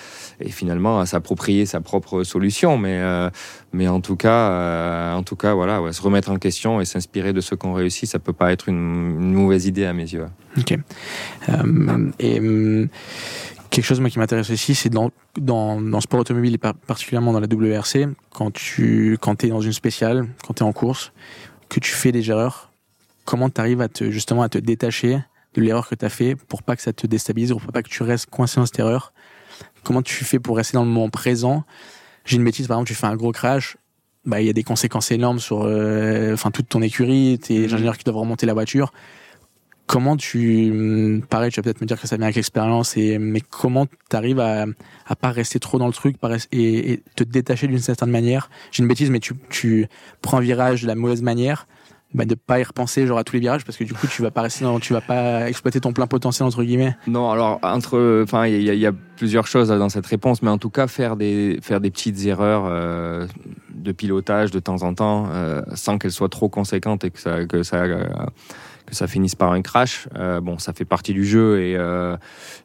et 0.41 0.50
finalement 0.50 0.99
à 0.99 1.05
s'approprier 1.05 1.67
sa 1.67 1.83
propre 1.83 2.23
solution. 2.23 2.79
Mais, 2.79 3.03
mais 3.75 3.88
en 3.88 4.00
tout 4.00 4.17
cas, 4.17 5.15
en 5.15 5.23
tout 5.23 5.37
cas, 5.37 5.53
voilà, 5.53 5.83
ouais, 5.83 5.93
se 5.93 6.00
remettre 6.00 6.31
en 6.31 6.38
question 6.38 6.81
et 6.81 6.87
s'inspirer 6.87 7.35
de 7.35 7.43
ceux 7.43 7.57
qui 7.57 7.67
ont 7.67 7.75
réussi, 7.75 8.07
ça 8.07 8.19
peut 8.19 8.33
pas 8.33 8.50
être 8.50 8.71
une, 8.71 9.21
une 9.21 9.35
mauvaise 9.35 9.67
idée 9.67 9.85
à 9.85 9.93
mes 9.93 10.11
yeux. 10.11 10.25
Ok. 10.57 10.73
Et 12.19 12.38
hum, 12.38 12.88
quelque 13.76 13.85
chose 13.85 14.00
moi 14.00 14.09
qui 14.09 14.18
m'intéresse 14.18 14.49
aussi, 14.49 14.75
c'est 14.75 14.88
dans, 14.88 15.11
dans, 15.38 15.78
dans 15.78 15.99
le 15.99 16.00
sport 16.00 16.21
automobile 16.21 16.54
et 16.54 16.59
par- 16.59 16.73
particulièrement 16.75 17.35
dans 17.35 17.40
la 17.40 17.47
WRC, 17.47 18.09
quand 18.30 18.50
tu 18.50 19.18
quand 19.21 19.45
es 19.45 19.49
dans 19.49 19.61
une 19.61 19.75
spéciale, 19.75 20.26
quand 20.47 20.54
tu 20.54 20.62
es 20.62 20.66
en 20.66 20.73
course, 20.73 21.12
que 21.68 21.78
tu 21.78 21.90
fais 21.90 22.11
des 22.11 22.30
erreurs, 22.30 22.73
comment 23.26 23.50
tu 23.50 23.61
arrives 23.61 23.83
à 23.83 23.88
te, 23.88 24.11
justement 24.11 24.40
à 24.40 24.49
te 24.49 24.56
détacher 24.56 25.21
de 25.52 25.61
l'erreur 25.61 25.88
que 25.88 25.95
tu 25.95 26.06
as 26.06 26.09
fait 26.09 26.37
pour 26.37 26.62
pas 26.62 26.75
que 26.75 26.80
ça 26.80 26.95
te 26.95 27.06
déstabilise 27.06 27.52
ou 27.52 27.59
pour 27.59 27.71
pas 27.71 27.83
que 27.83 27.90
tu 27.90 28.02
restes 28.02 28.30
coincé 28.30 28.59
dans 28.59 28.64
cette 28.64 28.78
erreur? 28.78 29.12
Comment 29.85 30.00
tu 30.00 30.25
fais 30.25 30.38
pour 30.38 30.56
rester 30.56 30.78
dans 30.78 30.85
le 30.85 30.90
moment 30.90 31.11
présent? 31.11 31.64
J'ai 32.25 32.37
une 32.37 32.45
bêtise, 32.45 32.68
par 32.68 32.78
exemple, 32.78 32.88
tu 32.88 32.95
fais 32.95 33.06
un 33.06 33.14
gros 33.14 33.33
crash, 33.33 33.76
bah, 34.25 34.40
il 34.40 34.47
y 34.47 34.50
a 34.50 34.54
des 34.54 34.64
conséquences 34.64 35.11
énormes 35.11 35.38
sur 35.38 35.64
euh, 35.64 36.33
enfin 36.33 36.50
toute 36.50 36.71
ton 36.71 36.80
écurie, 36.80 37.38
tes 37.38 37.66
ingénieurs 37.66 37.99
qui 37.99 38.04
doivent 38.04 38.16
remonter 38.16 38.47
la 38.47 38.54
voiture. 38.54 38.90
Comment 39.87 40.16
tu, 40.16 40.71
hum, 40.71 41.23
pareil, 41.23 41.50
tu 41.50 41.61
vas 41.61 41.62
peut-être 41.62 41.81
me 41.81 41.87
dire 41.87 42.00
que 42.00 42.09
ça 42.09 42.16
vient 42.16 42.25
avec 42.25 42.37
l'expérience, 42.37 42.97
mais 42.97 43.41
comment 43.41 43.87
tu 43.87 44.17
arrives 44.17 44.41
à, 44.41 44.67
à 45.06 45.17
pas 45.17 45.30
rester 45.30 45.60
trop 45.60 45.78
dans 45.78 45.87
le 45.87 45.93
truc 45.93 46.17
et, 46.52 47.02
te 47.15 47.23
détacher 47.23 47.69
d'une 47.69 47.78
certaine 47.78 48.10
manière? 48.10 48.50
J'ai 48.73 48.82
une 48.82 48.89
bêtise, 48.89 49.10
mais 49.10 49.21
tu, 49.21 49.89
prends 50.23 50.39
un 50.39 50.41
virage 50.41 50.82
de 50.82 50.89
la 50.89 50.97
mauvaise 50.97 51.23
manière, 51.23 51.69
bah, 52.15 52.25
de 52.25 52.34
pas 52.34 52.58
y 52.58 52.63
repenser 52.63 53.06
genre 53.06 53.19
à 53.19 53.25
tous 53.25 53.34
les 53.34 53.41
virages 53.41 53.65
parce 53.65 53.76
que 53.76 53.84
du 53.84 53.93
coup 53.93 54.06
tu 54.06 54.23
vas 54.23 54.30
pas 54.30 54.43
rester 54.43 54.65
tu 54.80 54.93
vas 54.93 55.00
pas 55.00 55.49
exploiter 55.49 55.80
ton 55.80 55.93
plein 55.93 56.06
potentiel 56.06 56.47
entre 56.47 56.63
guillemets. 56.63 56.97
Non, 57.06 57.30
alors 57.30 57.58
entre, 57.63 58.23
enfin, 58.23 58.47
il 58.47 58.63
y, 58.63 58.87
a- 58.87 58.93
plusieurs 59.17 59.47
choses 59.47 59.69
dans 59.69 59.89
cette 59.89 60.06
réponse, 60.06 60.43
mais 60.43 60.50
en 60.50 60.58
tout 60.58 60.71
cas 60.71 60.87
faire 60.87 61.17
des 61.17 61.58
faire 61.63 61.80
des 61.80 61.91
petites 61.91 62.26
erreurs 62.26 62.65
euh, 62.67 63.26
de 63.71 63.93
pilotage 63.93 64.50
de 64.50 64.58
temps 64.58 64.82
en 64.82 64.95
temps, 64.95 65.28
euh, 65.32 65.63
sans 65.75 65.99
qu'elles 65.99 66.13
soient 66.13 66.28
trop 66.28 66.49
conséquentes 66.49 67.04
et 67.04 67.10
que 67.10 67.63
ça 67.63 67.76
euh, 67.82 68.06
que 68.86 68.94
ça 68.94 69.06
finisse 69.06 69.34
par 69.34 69.52
un 69.52 69.62
crash. 69.62 70.08
euh, 70.16 70.40
bon, 70.40 70.58
ça 70.58 70.72
fait 70.72 70.84
partie 70.84 71.12
du 71.12 71.25
jeu 71.25 71.60
et 71.60 71.76
euh, 71.76 72.16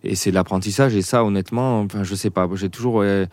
et 0.04 0.16
c'est 0.16 0.30
de 0.30 0.36
l'apprentissage. 0.36 0.96
Et 0.96 1.02
ça, 1.02 1.24
honnêtement, 1.24 1.82
enfin, 1.82 2.04
je 2.04 2.16
sais 2.16 2.30
pas, 2.30 2.48
j'ai 2.56 2.70
toujours 2.70 2.96
ouais, 2.96 3.28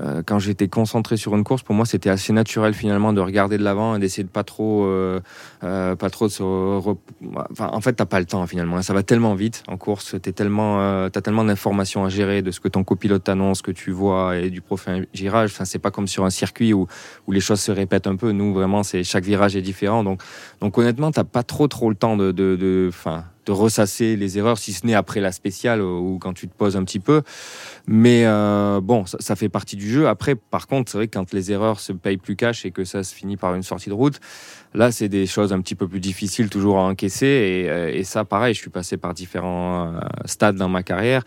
euh, 0.00 0.22
quand 0.24 0.38
j'étais 0.38 0.68
concentré 0.68 1.16
sur 1.16 1.34
une 1.36 1.44
course, 1.44 1.62
pour 1.62 1.74
moi, 1.74 1.86
c'était 1.86 2.10
assez 2.10 2.32
naturel 2.32 2.74
finalement 2.74 3.12
de 3.12 3.20
regarder 3.20 3.58
de 3.58 3.62
l'avant 3.64 3.96
et 3.96 3.98
d'essayer 3.98 4.24
de 4.24 4.28
pas 4.28 4.44
trop, 4.44 4.84
euh, 4.84 5.20
euh, 5.64 5.96
pas 5.96 6.10
trop 6.10 6.28
se. 6.28 6.42
rep- 6.42 6.98
en 7.58 7.80
fait, 7.80 7.94
t'as 7.94 8.06
pas 8.06 8.20
le 8.20 8.26
temps 8.26 8.46
finalement. 8.46 8.80
Ça 8.82 8.94
va 8.94 9.02
tellement 9.02 9.34
vite 9.34 9.62
en 9.68 9.76
course. 9.76 10.16
T'es 10.20 10.32
tellement, 10.32 11.08
t'as 11.10 11.20
tellement 11.20 11.44
d'informations 11.44 12.04
à 12.04 12.08
gérer 12.08 12.42
de 12.42 12.50
ce 12.50 12.60
que 12.60 12.68
ton 12.68 12.84
copilote 12.84 13.24
t'annonce, 13.24 13.62
que 13.62 13.70
tu 13.70 13.90
vois 13.90 14.36
et 14.38 14.50
du 14.50 14.60
profil 14.60 15.06
girage. 15.14 15.50
Enfin, 15.52 15.64
c'est 15.64 15.78
pas 15.78 15.90
comme 15.90 16.06
sur 16.08 16.24
un 16.24 16.30
circuit 16.30 16.72
où 16.72 16.86
où 17.26 17.32
les 17.32 17.40
choses 17.40 17.60
se 17.60 17.72
répètent 17.72 18.06
un 18.06 18.16
peu. 18.16 18.32
Nous, 18.32 18.52
vraiment, 18.54 18.82
c'est 18.82 19.04
chaque 19.04 19.24
virage 19.24 19.56
est 19.56 19.62
différent. 19.62 20.04
Donc, 20.04 20.22
donc 20.60 20.78
honnêtement, 20.78 21.10
t'as 21.10 21.24
pas 21.24 21.42
trop 21.42 21.68
trop 21.68 21.90
le 21.90 21.96
temps 21.96 22.16
de, 22.16 22.32
de, 22.32 22.56
de, 22.56 22.90
de 23.46 23.52
ressasser 23.52 24.16
les 24.16 24.38
erreurs, 24.38 24.58
si 24.58 24.72
ce 24.72 24.86
n'est 24.86 24.94
après 24.94 25.20
la 25.20 25.32
spéciale 25.32 25.80
ou 25.80 26.18
quand 26.20 26.32
tu 26.32 26.48
te 26.48 26.54
poses 26.54 26.76
un 26.76 26.84
petit 26.84 27.00
peu. 27.00 27.22
Mais 27.86 28.26
euh, 28.26 28.80
bon, 28.82 29.06
ça, 29.06 29.18
ça 29.20 29.36
fait 29.36 29.48
partie 29.48 29.76
du 29.76 29.88
jeu. 29.90 30.08
Après, 30.08 30.34
par 30.34 30.66
contre, 30.66 30.90
c'est 30.90 30.98
vrai 30.98 31.08
que 31.08 31.16
quand 31.16 31.32
les 31.32 31.52
erreurs 31.52 31.80
se 31.80 31.92
payent 31.92 32.16
plus 32.16 32.36
cash 32.36 32.66
et 32.66 32.72
que 32.72 32.84
ça 32.84 33.02
se 33.02 33.14
finit 33.14 33.36
par 33.36 33.54
une 33.54 33.62
sortie 33.62 33.88
de 33.88 33.94
route, 33.94 34.20
là, 34.74 34.90
c'est 34.90 35.08
des 35.08 35.26
choses 35.26 35.52
un 35.52 35.60
petit 35.60 35.76
peu 35.76 35.86
plus 35.86 36.00
difficiles 36.00 36.50
toujours 36.50 36.78
à 36.78 36.82
encaisser. 36.82 37.26
Et, 37.26 37.70
euh, 37.70 37.90
et 37.92 38.04
ça, 38.04 38.24
pareil, 38.24 38.54
je 38.54 38.60
suis 38.60 38.70
passé 38.70 38.96
par 38.96 39.14
différents 39.14 39.94
euh, 39.94 40.00
stades 40.26 40.56
dans 40.56 40.68
ma 40.68 40.82
carrière. 40.82 41.22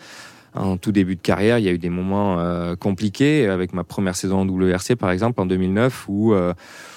En 0.55 0.77
tout 0.77 0.91
début 0.91 1.15
de 1.15 1.21
carrière, 1.21 1.60
il 1.60 1.65
y 1.65 1.69
a 1.69 1.71
eu 1.71 1.77
des 1.77 1.89
moments 1.89 2.39
euh, 2.39 2.75
compliqués 2.75 3.47
avec 3.47 3.73
ma 3.73 3.84
première 3.84 4.15
saison 4.15 4.39
en 4.39 4.47
WRC, 4.47 4.95
par 4.95 5.12
exemple, 5.12 5.39
en 5.39 5.45
2009, 5.45 6.05
où, 6.08 6.34
euh, 6.34 6.53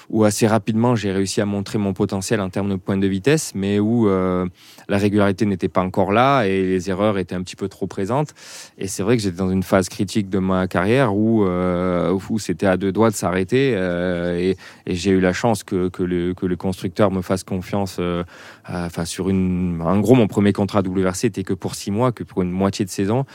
où 0.09 0.23
assez 0.23 0.47
rapidement 0.47 0.95
j'ai 0.95 1.11
réussi 1.11 1.41
à 1.41 1.45
montrer 1.45 1.77
mon 1.77 1.93
potentiel 1.93 2.41
en 2.41 2.49
termes 2.49 2.69
de 2.69 2.75
pointe 2.75 2.99
de 2.99 3.07
vitesse, 3.07 3.53
mais 3.55 3.79
où 3.79 4.07
euh, 4.07 4.45
la 4.89 4.97
régularité 4.97 5.45
n'était 5.45 5.69
pas 5.69 5.81
encore 5.81 6.11
là 6.11 6.43
et 6.43 6.61
les 6.63 6.89
erreurs 6.89 7.17
étaient 7.17 7.35
un 7.35 7.41
petit 7.43 7.55
peu 7.55 7.67
trop 7.67 7.87
présentes. 7.87 8.33
Et 8.77 8.87
c'est 8.87 9.03
vrai 9.03 9.17
que 9.17 9.23
j'étais 9.23 9.37
dans 9.37 9.49
une 9.51 9.63
phase 9.63 9.89
critique 9.89 10.29
de 10.29 10.39
ma 10.39 10.67
carrière 10.67 11.15
où, 11.15 11.43
euh, 11.45 12.17
où 12.29 12.39
c'était 12.39 12.67
à 12.67 12.77
deux 12.77 12.91
doigts 12.91 13.09
de 13.09 13.15
s'arrêter. 13.15 13.73
euh, 13.75 14.37
et 14.37 14.57
et 14.85 14.95
j'ai 14.95 15.11
eu 15.11 15.19
la 15.19 15.33
chance 15.33 15.63
que, 15.63 15.87
que, 15.89 16.03
le, 16.03 16.33
que 16.33 16.45
le 16.45 16.55
constructeur 16.55 17.09
me 17.11 17.21
fasse 17.21 17.43
confiance. 17.43 17.97
euh, 17.99 18.23
Enfin, 18.69 19.03
sur 19.05 19.29
une. 19.29 19.81
En 19.81 19.99
gros, 19.99 20.15
mon 20.15 20.27
premier 20.27 20.53
contrat 20.53 20.81
WRC 20.81 21.25
était 21.25 21.43
que 21.43 21.53
pour 21.53 21.75
six 21.75 21.91
mois, 21.91 22.11
que 22.13 22.23
pour 22.23 22.41
une 22.43 22.51
moitié 22.51 22.85
de 22.85 22.89
saison. 22.89 23.25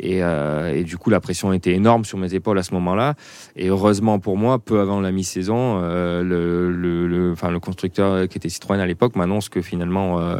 Et, 0.00 0.22
euh, 0.22 0.74
et 0.74 0.82
du 0.82 0.96
coup, 0.96 1.10
la 1.10 1.20
pression 1.20 1.52
était 1.52 1.72
énorme 1.74 2.04
sur 2.06 2.16
mes 2.18 2.32
épaules 2.34 2.58
à 2.58 2.62
ce 2.62 2.72
moment-là. 2.74 3.14
Et 3.56 3.68
heureusement 3.68 4.18
pour 4.18 4.36
moi, 4.38 4.58
peu 4.58 4.80
avant 4.80 5.00
la 5.00 5.12
mi-saison, 5.12 5.80
euh, 5.82 6.17
le, 6.22 6.70
le, 6.72 7.06
le, 7.06 7.32
enfin, 7.32 7.50
le 7.50 7.60
constructeur 7.60 8.28
qui 8.28 8.38
était 8.38 8.48
Citroën 8.48 8.80
à 8.80 8.86
l'époque 8.86 9.16
m'annonce 9.16 9.48
que 9.48 9.60
finalement 9.62 10.20
euh, 10.20 10.36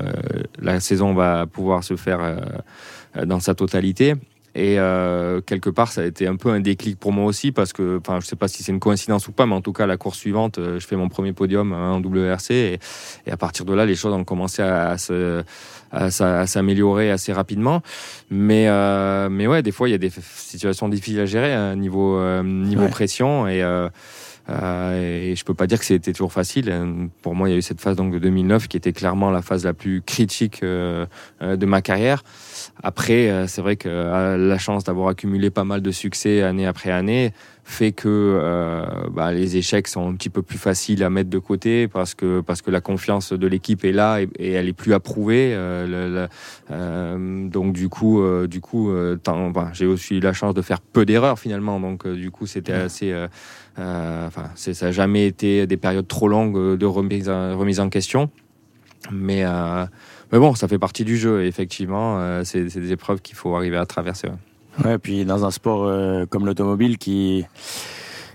la 0.61 0.81
saison 0.81 1.15
va 1.15 1.47
pouvoir 1.47 1.85
se 1.85 1.97
faire 1.97 2.19
euh, 2.21 3.25
dans 3.27 3.41
sa 3.41 3.55
totalité. 3.55 4.15
Et 4.55 4.81
euh, 4.81 5.41
quelque 5.41 5.71
part, 5.71 5.93
ça 5.93 6.01
a 6.01 6.05
été 6.05 6.27
un 6.27 6.35
peu 6.35 6.51
un 6.51 6.59
déclic 6.59 6.99
pour 6.99 7.13
moi 7.13 7.27
aussi 7.27 7.53
parce 7.53 7.73
que, 7.73 7.99
enfin, 8.01 8.19
je 8.21 8.27
sais 8.27 8.35
pas 8.35 8.49
si 8.49 8.65
c'est 8.65 8.73
une 8.73 8.81
coïncidence 8.81 9.29
ou 9.29 9.33
pas, 9.33 9.47
mais 9.47 9.55
en 9.55 9.61
tout 9.61 9.73
cas, 9.75 9.87
la 9.87 9.97
course 9.97 10.19
suivante, 10.19 10.59
euh, 10.59 10.81
je 10.81 10.87
fais 10.87 10.97
mon 10.97 11.09
premier 11.09 11.33
podium 11.33 11.73
hein, 11.73 11.93
en 11.93 12.01
WRC 12.01 12.51
et, 12.51 12.79
et 13.27 13.31
à 13.31 13.37
partir 13.37 13.65
de 13.67 13.73
là, 13.75 13.87
les 13.87 13.95
choses 13.95 14.13
ont 14.15 14.25
commencé 14.25 14.63
à, 14.63 14.89
à 14.91 14.99
se 14.99 15.45
à, 15.93 16.11
s'a- 16.11 16.41
à 16.41 16.47
s'améliorer 16.47 17.11
assez 17.13 17.33
rapidement. 17.33 17.83
Mais 18.31 18.67
euh, 18.69 19.29
mais 19.31 19.47
ouais, 19.47 19.63
des 19.63 19.71
fois, 19.71 19.89
il 19.89 19.93
y 19.93 19.95
a 19.95 19.99
des 19.99 20.11
situations 20.11 20.89
difficiles 20.89 21.21
à 21.21 21.27
gérer 21.27 21.53
hein, 21.55 21.77
niveau 21.77 22.17
euh, 22.19 22.43
niveau 22.43 22.85
Ouais. 22.85 22.91
pression 22.91 23.47
et 23.47 23.63
euh, 23.63 23.69
euh, 23.69 23.89
et 24.49 25.35
je 25.37 25.45
peux 25.45 25.55
pas 25.55 25.67
dire 25.67 25.79
que 25.79 25.85
c'était 25.85 26.13
toujours 26.13 26.33
facile. 26.33 26.71
Euh, 26.71 27.07
Pour 27.23 27.35
moi, 27.35 27.49
il 27.49 27.53
y 27.53 27.55
a 27.55 27.59
eu 27.59 27.63
cette 27.63 27.81
phase 27.81 27.97
donc 27.97 28.13
de 28.13 28.19
2009 28.19 28.69
qui 28.69 28.77
était 28.77 28.93
clairement 28.93 29.31
la 29.31 29.43
phase 29.43 29.65
la 29.65 29.75
plus 29.75 30.01
critique 30.03 30.63
euh, 30.63 31.07
euh, 31.43 31.57
de 31.57 31.67
ma 31.67 31.83
carrière. 31.83 32.23
Après, 32.83 33.29
euh, 33.31 33.47
c'est 33.47 33.61
vrai 33.63 33.77
que 33.77 33.89
euh, 33.89 34.37
la 34.37 34.59
chance 34.59 34.85
d'avoir 34.85 35.09
accumulé 35.09 35.51
pas 35.51 35.65
mal 35.65 35.83
de 35.83 35.91
succès 35.91 36.43
année 36.43 36.67
après 36.67 36.91
année 36.91 37.33
fait 37.65 37.93
que 37.93 38.09
euh, 38.09 38.85
bah, 39.11 39.33
les 39.33 39.57
échecs 39.57 39.89
sont 39.89 40.09
un 40.09 40.15
petit 40.15 40.31
peu 40.31 40.43
plus 40.43 40.57
faciles 40.59 41.03
à 41.05 41.11
mettre 41.11 41.29
de 41.29 41.39
côté 41.39 41.87
parce 41.87 42.15
que 42.15 42.41
parce 42.41 42.63
que 42.63 42.71
la 42.71 42.81
confiance 42.81 43.33
de 43.33 43.47
l'équipe 43.47 43.85
est 43.85 43.93
là 43.93 44.21
et, 44.23 44.29
et 44.39 44.53
elle 44.53 44.69
est 44.69 44.73
plus 44.73 44.95
approuvée. 44.95 45.53
Euh, 45.55 45.87
le- 45.87 46.15
le- 46.15 46.29
euh, 46.71 47.49
donc 47.49 47.73
du 47.75 47.89
coup, 47.89 48.23
du 48.47 48.61
coup, 48.61 48.91
bah, 49.53 49.71
j'ai 49.73 49.87
aussi 49.87 50.17
eu 50.17 50.21
la 50.21 50.33
chance 50.33 50.55
de 50.55 50.63
faire 50.63 50.81
peu 50.81 51.05
d'erreurs 51.05 51.39
finalement. 51.39 51.79
Donc 51.81 52.07
du 52.09 52.31
coup, 52.31 52.47
c'était 52.47 52.73
assez. 52.73 53.15
Enfin, 53.77 54.45
ça 54.55 54.87
n'a 54.87 54.93
jamais 54.93 55.27
été 55.27 55.67
des 55.67 55.77
périodes 55.77 56.09
trop 56.09 56.29
longues 56.29 56.77
de 56.79 56.87
remise 56.87 57.29
en, 57.29 57.59
remise 57.59 57.81
en 57.81 57.89
question. 57.91 58.31
Mais, 59.13 59.45
mais 60.33 60.39
bon, 60.39 60.55
ça 60.55 60.69
fait 60.69 60.79
partie 60.79 61.05
du 61.05 61.17
jeu. 61.17 61.45
Et 61.45 61.47
effectivement, 61.47 62.43
c'est 62.45 62.65
des 62.65 62.93
épreuves 62.93 63.21
qu'il 63.21 63.37
faut 63.37 63.55
arriver 63.57 63.77
à 63.77 63.87
traverser. 63.87 64.29
Ouais, 64.85 64.99
puis 64.99 65.25
dans 65.25 65.45
un 65.45 65.51
sport 65.51 65.91
comme 66.29 66.47
l'automobile 66.47 66.99
qui 66.99 67.45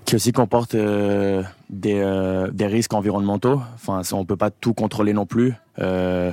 qui 0.05 0.15
aussi 0.15 0.31
comporte 0.31 0.75
euh, 0.75 1.43
des, 1.69 1.99
euh, 1.99 2.49
des, 2.51 2.67
risques 2.67 2.93
environnementaux. 2.93 3.61
Enfin, 3.75 4.01
on 4.11 4.25
peut 4.25 4.35
pas 4.35 4.51
tout 4.51 4.73
contrôler 4.73 5.13
non 5.13 5.25
plus. 5.25 5.53
Euh, 5.79 6.31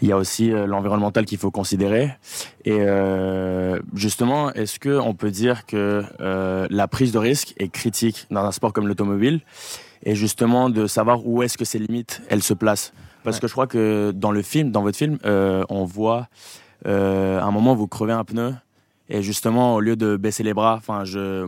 il 0.00 0.08
y 0.08 0.12
a 0.12 0.16
aussi 0.16 0.50
l'environnemental 0.50 1.24
qu'il 1.24 1.38
faut 1.38 1.52
considérer. 1.52 2.10
Et 2.64 2.80
justement, 3.94 4.52
est-ce 4.52 4.80
que 4.80 4.98
on 4.98 5.14
peut 5.14 5.30
dire 5.30 5.64
que 5.64 6.02
la 6.68 6.88
prise 6.88 7.12
de 7.12 7.18
risque 7.18 7.54
est 7.58 7.68
critique 7.68 8.26
dans 8.32 8.44
un 8.44 8.50
sport 8.50 8.72
comme 8.72 8.88
l'automobile? 8.88 9.42
Et 10.02 10.16
justement 10.16 10.70
de 10.70 10.88
savoir 10.88 11.24
où 11.24 11.44
est-ce 11.44 11.56
que 11.56 11.64
ces 11.64 11.78
limites 11.78 12.20
elles 12.28 12.42
se 12.42 12.52
placent 12.52 12.92
Parce 13.24 13.40
que 13.40 13.46
je 13.46 13.52
crois 13.52 13.66
que 13.66 14.12
dans 14.14 14.32
le 14.32 14.42
film, 14.42 14.70
dans 14.70 14.82
votre 14.82 14.98
film, 14.98 15.18
on 15.24 15.84
voit 15.84 16.28
à 16.84 16.90
un 16.90 17.50
moment 17.50 17.74
vous 17.74 17.86
crevez 17.86 18.12
un 18.12 18.24
pneu 18.24 18.54
et 19.08 19.22
justement 19.22 19.74
au 19.74 19.80
lieu 19.80 19.96
de 19.96 20.16
baisser 20.16 20.42
les 20.42 20.54
bras, 20.54 20.74
enfin 20.76 21.04
je 21.04 21.46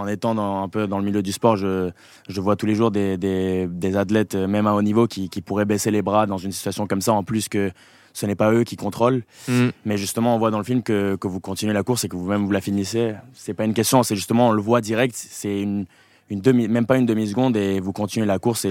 en 0.00 0.06
étant 0.06 0.34
dans, 0.34 0.62
un 0.62 0.68
peu 0.68 0.86
dans 0.86 0.98
le 0.98 1.04
milieu 1.04 1.22
du 1.22 1.32
sport, 1.32 1.56
je, 1.56 1.90
je 2.28 2.40
vois 2.40 2.56
tous 2.56 2.66
les 2.66 2.74
jours 2.74 2.90
des, 2.90 3.18
des, 3.18 3.66
des, 3.68 3.96
athlètes, 3.96 4.34
même 4.34 4.66
à 4.66 4.74
haut 4.74 4.82
niveau, 4.82 5.06
qui, 5.06 5.28
qui 5.28 5.42
pourraient 5.42 5.66
baisser 5.66 5.90
les 5.90 6.02
bras 6.02 6.26
dans 6.26 6.38
une 6.38 6.52
situation 6.52 6.86
comme 6.86 7.02
ça, 7.02 7.12
en 7.12 7.22
plus 7.22 7.48
que 7.48 7.70
ce 8.12 8.26
n'est 8.26 8.34
pas 8.34 8.52
eux 8.52 8.64
qui 8.64 8.76
contrôlent. 8.76 9.22
Mm. 9.46 9.68
Mais 9.84 9.98
justement, 9.98 10.34
on 10.34 10.38
voit 10.38 10.50
dans 10.50 10.58
le 10.58 10.64
film 10.64 10.82
que, 10.82 11.16
que 11.16 11.28
vous 11.28 11.40
continuez 11.40 11.74
la 11.74 11.82
course 11.82 12.04
et 12.04 12.08
que 12.08 12.16
vous-même 12.16 12.44
vous 12.44 12.50
la 12.50 12.60
finissez. 12.60 13.14
C'est 13.34 13.54
pas 13.54 13.64
une 13.64 13.74
question, 13.74 14.02
c'est 14.02 14.16
justement, 14.16 14.48
on 14.48 14.52
le 14.52 14.62
voit 14.62 14.80
direct, 14.80 15.14
c'est 15.14 15.60
une, 15.60 15.84
une 16.30 16.40
demi, 16.40 16.68
même 16.68 16.86
pas 16.86 16.96
une 16.96 17.06
demi-seconde 17.06 17.56
et 17.56 17.80
vous 17.80 17.92
continuez 17.92 18.24
la 18.24 18.38
course. 18.38 18.64
Et... 18.64 18.70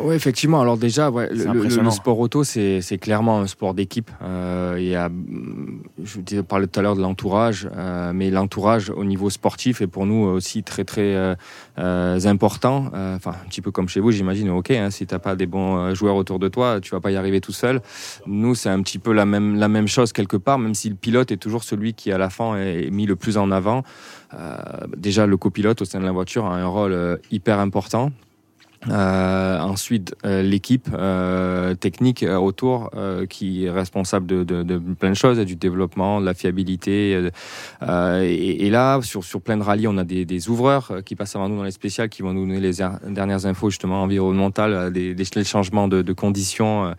Oui, 0.00 0.14
effectivement. 0.14 0.60
Alors 0.60 0.76
déjà, 0.76 1.10
ouais, 1.10 1.30
le, 1.32 1.90
sport 1.90 2.18
auto, 2.18 2.44
c'est 2.44 2.98
clairement 3.00 3.40
un 3.40 3.46
sport 3.46 3.72
d'équipe. 3.72 4.10
Euh, 4.22 4.76
il 4.78 4.88
y 4.88 4.94
a, 4.94 5.08
je 6.04 6.40
parlais 6.42 6.66
tout 6.66 6.78
à 6.78 6.82
l'heure 6.82 6.96
de 6.96 7.00
l'entourage, 7.00 7.68
euh, 7.74 8.12
mais 8.14 8.30
l'entourage 8.30 8.90
au 8.90 9.04
niveau 9.04 9.30
sportif 9.30 9.80
est 9.80 9.86
pour 9.86 10.04
nous 10.04 10.22
aussi 10.26 10.62
très 10.62 10.84
très 10.84 11.14
euh, 11.78 12.20
important. 12.26 12.90
Enfin, 13.16 13.30
un 13.30 13.48
petit 13.48 13.62
peu 13.62 13.70
comme 13.70 13.88
chez 13.88 14.00
vous, 14.00 14.10
j'imagine. 14.10 14.50
Ok, 14.50 14.70
hein, 14.70 14.90
si 14.90 15.06
t'as 15.06 15.18
pas 15.18 15.34
des 15.34 15.46
bons 15.46 15.94
joueurs 15.94 16.16
autour 16.16 16.38
de 16.38 16.48
toi, 16.48 16.78
tu 16.80 16.90
vas 16.90 17.00
pas 17.00 17.10
y 17.10 17.16
arriver 17.16 17.40
tout 17.40 17.52
seul. 17.52 17.80
Nous, 18.26 18.54
c'est 18.54 18.68
un 18.68 18.82
petit 18.82 18.98
peu 18.98 19.12
la 19.12 19.24
même 19.24 19.56
la 19.56 19.68
même 19.68 19.88
chose 19.88 20.12
quelque 20.12 20.36
part, 20.36 20.58
même 20.58 20.74
si 20.74 20.90
le 20.90 20.94
pilote 20.94 21.32
est 21.32 21.38
toujours 21.38 21.64
celui 21.64 21.94
qui 21.94 22.12
à 22.12 22.18
la 22.18 22.28
fin 22.28 22.56
est 22.56 22.90
mis 22.90 23.06
le 23.06 23.16
plus 23.16 23.38
en 23.38 23.50
avant. 23.50 23.82
Euh, 24.34 24.56
déjà, 24.96 25.26
le 25.26 25.36
copilote 25.36 25.82
au 25.82 25.84
sein 25.84 26.00
de 26.00 26.04
la 26.04 26.12
voiture 26.12 26.46
a 26.46 26.56
un 26.56 26.66
rôle 26.66 26.92
euh, 26.92 27.16
hyper 27.30 27.58
important 27.58 28.12
euh, 28.86 29.58
ensuite, 29.58 30.14
euh, 30.24 30.40
l'équipe 30.42 30.88
euh, 30.92 31.74
technique 31.74 32.22
euh, 32.22 32.36
autour 32.36 32.90
qui 33.28 33.64
est 33.64 33.70
responsable 33.70 34.26
de, 34.26 34.44
de, 34.44 34.62
de, 34.62 34.78
plein 34.78 35.10
de 35.10 35.14
choses, 35.14 35.38
du 35.38 35.56
développement, 35.56 36.20
de 36.20 36.26
la 36.26 36.34
fiabilité. 36.34 37.30
Et, 37.82 38.66
et, 38.66 38.70
là, 38.70 39.00
sur, 39.02 39.24
sur 39.24 39.40
plein 39.40 39.56
de 39.56 39.62
rallyes, 39.62 39.88
on 39.88 39.98
a 39.98 40.04
des, 40.04 40.24
des, 40.24 40.48
ouvreurs 40.48 41.00
qui 41.04 41.16
passent 41.16 41.36
avant 41.36 41.48
nous 41.48 41.56
dans 41.56 41.64
les 41.64 41.70
spéciales, 41.70 42.08
qui 42.08 42.22
vont 42.22 42.32
nous 42.32 42.46
donner 42.46 42.60
les 42.60 42.74
dernières 43.08 43.46
infos 43.46 43.70
justement 43.70 44.02
environnementales, 44.02 44.92
des, 44.92 45.14
des 45.14 45.44
changements 45.44 45.88
de, 45.88 46.02
de 46.02 46.12
conditions 46.12 46.94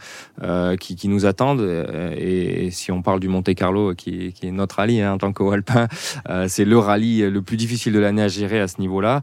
qui, 0.79 0.95
qui, 0.95 1.07
nous 1.07 1.25
attendent. 1.25 1.61
Et, 2.17 2.69
si 2.71 2.91
on 2.91 3.01
parle 3.01 3.19
du 3.19 3.27
Monte 3.27 3.53
Carlo, 3.55 3.93
qui, 3.95 4.33
qui 4.33 4.47
est 4.47 4.51
notre 4.51 4.77
rallye 4.77 5.01
hein, 5.01 5.13
en 5.13 5.17
tant 5.17 5.33
qu'Alpin, 5.33 5.87
c'est 6.47 6.65
le 6.65 6.77
rallye 6.77 7.29
le 7.29 7.41
plus 7.41 7.57
difficile 7.57 7.93
de 7.93 7.99
l'année 7.99 8.23
à 8.23 8.27
gérer 8.27 8.59
à 8.59 8.67
ce 8.67 8.79
niveau-là. 8.79 9.21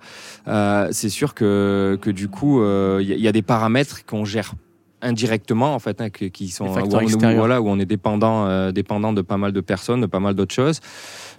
c'est 0.92 1.10
sûr 1.10 1.34
que, 1.34 1.98
que 2.00 2.10
du 2.10 2.28
coup, 2.28 2.45
il 2.54 2.62
euh, 2.62 3.02
y, 3.02 3.28
a 3.28 3.32
des 3.32 3.42
paramètres 3.42 4.04
qu'on 4.06 4.24
gère 4.24 4.54
indirectement 5.02 5.74
en 5.74 5.78
fait 5.78 6.00
hein, 6.00 6.08
qui 6.10 6.48
sont 6.48 6.64
où 6.64 6.68
on, 6.68 7.34
voilà 7.34 7.60
où 7.60 7.68
on 7.68 7.78
est 7.78 7.86
dépendant 7.86 8.46
euh, 8.46 8.72
dépendant 8.72 9.12
de 9.12 9.20
pas 9.20 9.36
mal 9.36 9.52
de 9.52 9.60
personnes 9.60 10.00
de 10.00 10.06
pas 10.06 10.20
mal 10.20 10.34
d'autres 10.34 10.54
choses. 10.54 10.80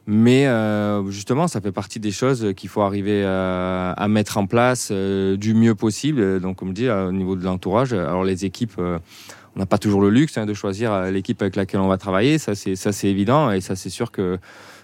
Mais 0.06 0.48
euh, 0.48 1.10
justement 1.10 1.48
ça 1.48 1.60
fait 1.60 1.72
partie 1.72 2.00
des 2.00 2.12
choses 2.12 2.54
qu'il 2.56 2.70
faut 2.70 2.82
arriver 2.82 3.26
à, 3.26 4.06
mettre 4.10 4.38
en 4.38 4.46
place 4.46 4.92
du 4.92 5.54
mieux 5.54 5.76
possible. 5.76 6.40
Donc 6.40 6.58
comme 6.58 6.70
je 6.70 6.74
dis 6.74 6.90
au 6.90 7.12
niveau 7.12 7.36
de 7.36 7.44
l'entourage 7.44 7.94
alors 7.94 8.24
les 8.24 8.46
équipes 8.46 8.80
on 8.80 9.60
n'a 9.60 9.66
pas 9.66 9.80
toujours 9.80 10.02
le 10.02 10.12
luxe 10.12 10.38
hein, 10.38 10.46
de 10.46 10.54
choisir 10.54 11.04
l'équipe 11.12 11.42
avec 11.42 11.56
laquelle 11.56 11.80
on 11.80 11.88
va 11.88 11.98
travailler. 11.98 12.38
Ça 12.38 12.56
c'est 12.56 12.76
ça 12.76 12.92
c'est 12.92 13.08
évident 13.08 13.52
et 13.52 13.60
ça 13.60 13.76
c'est 13.76 13.90
sûr 13.90 14.12
que 14.12 14.38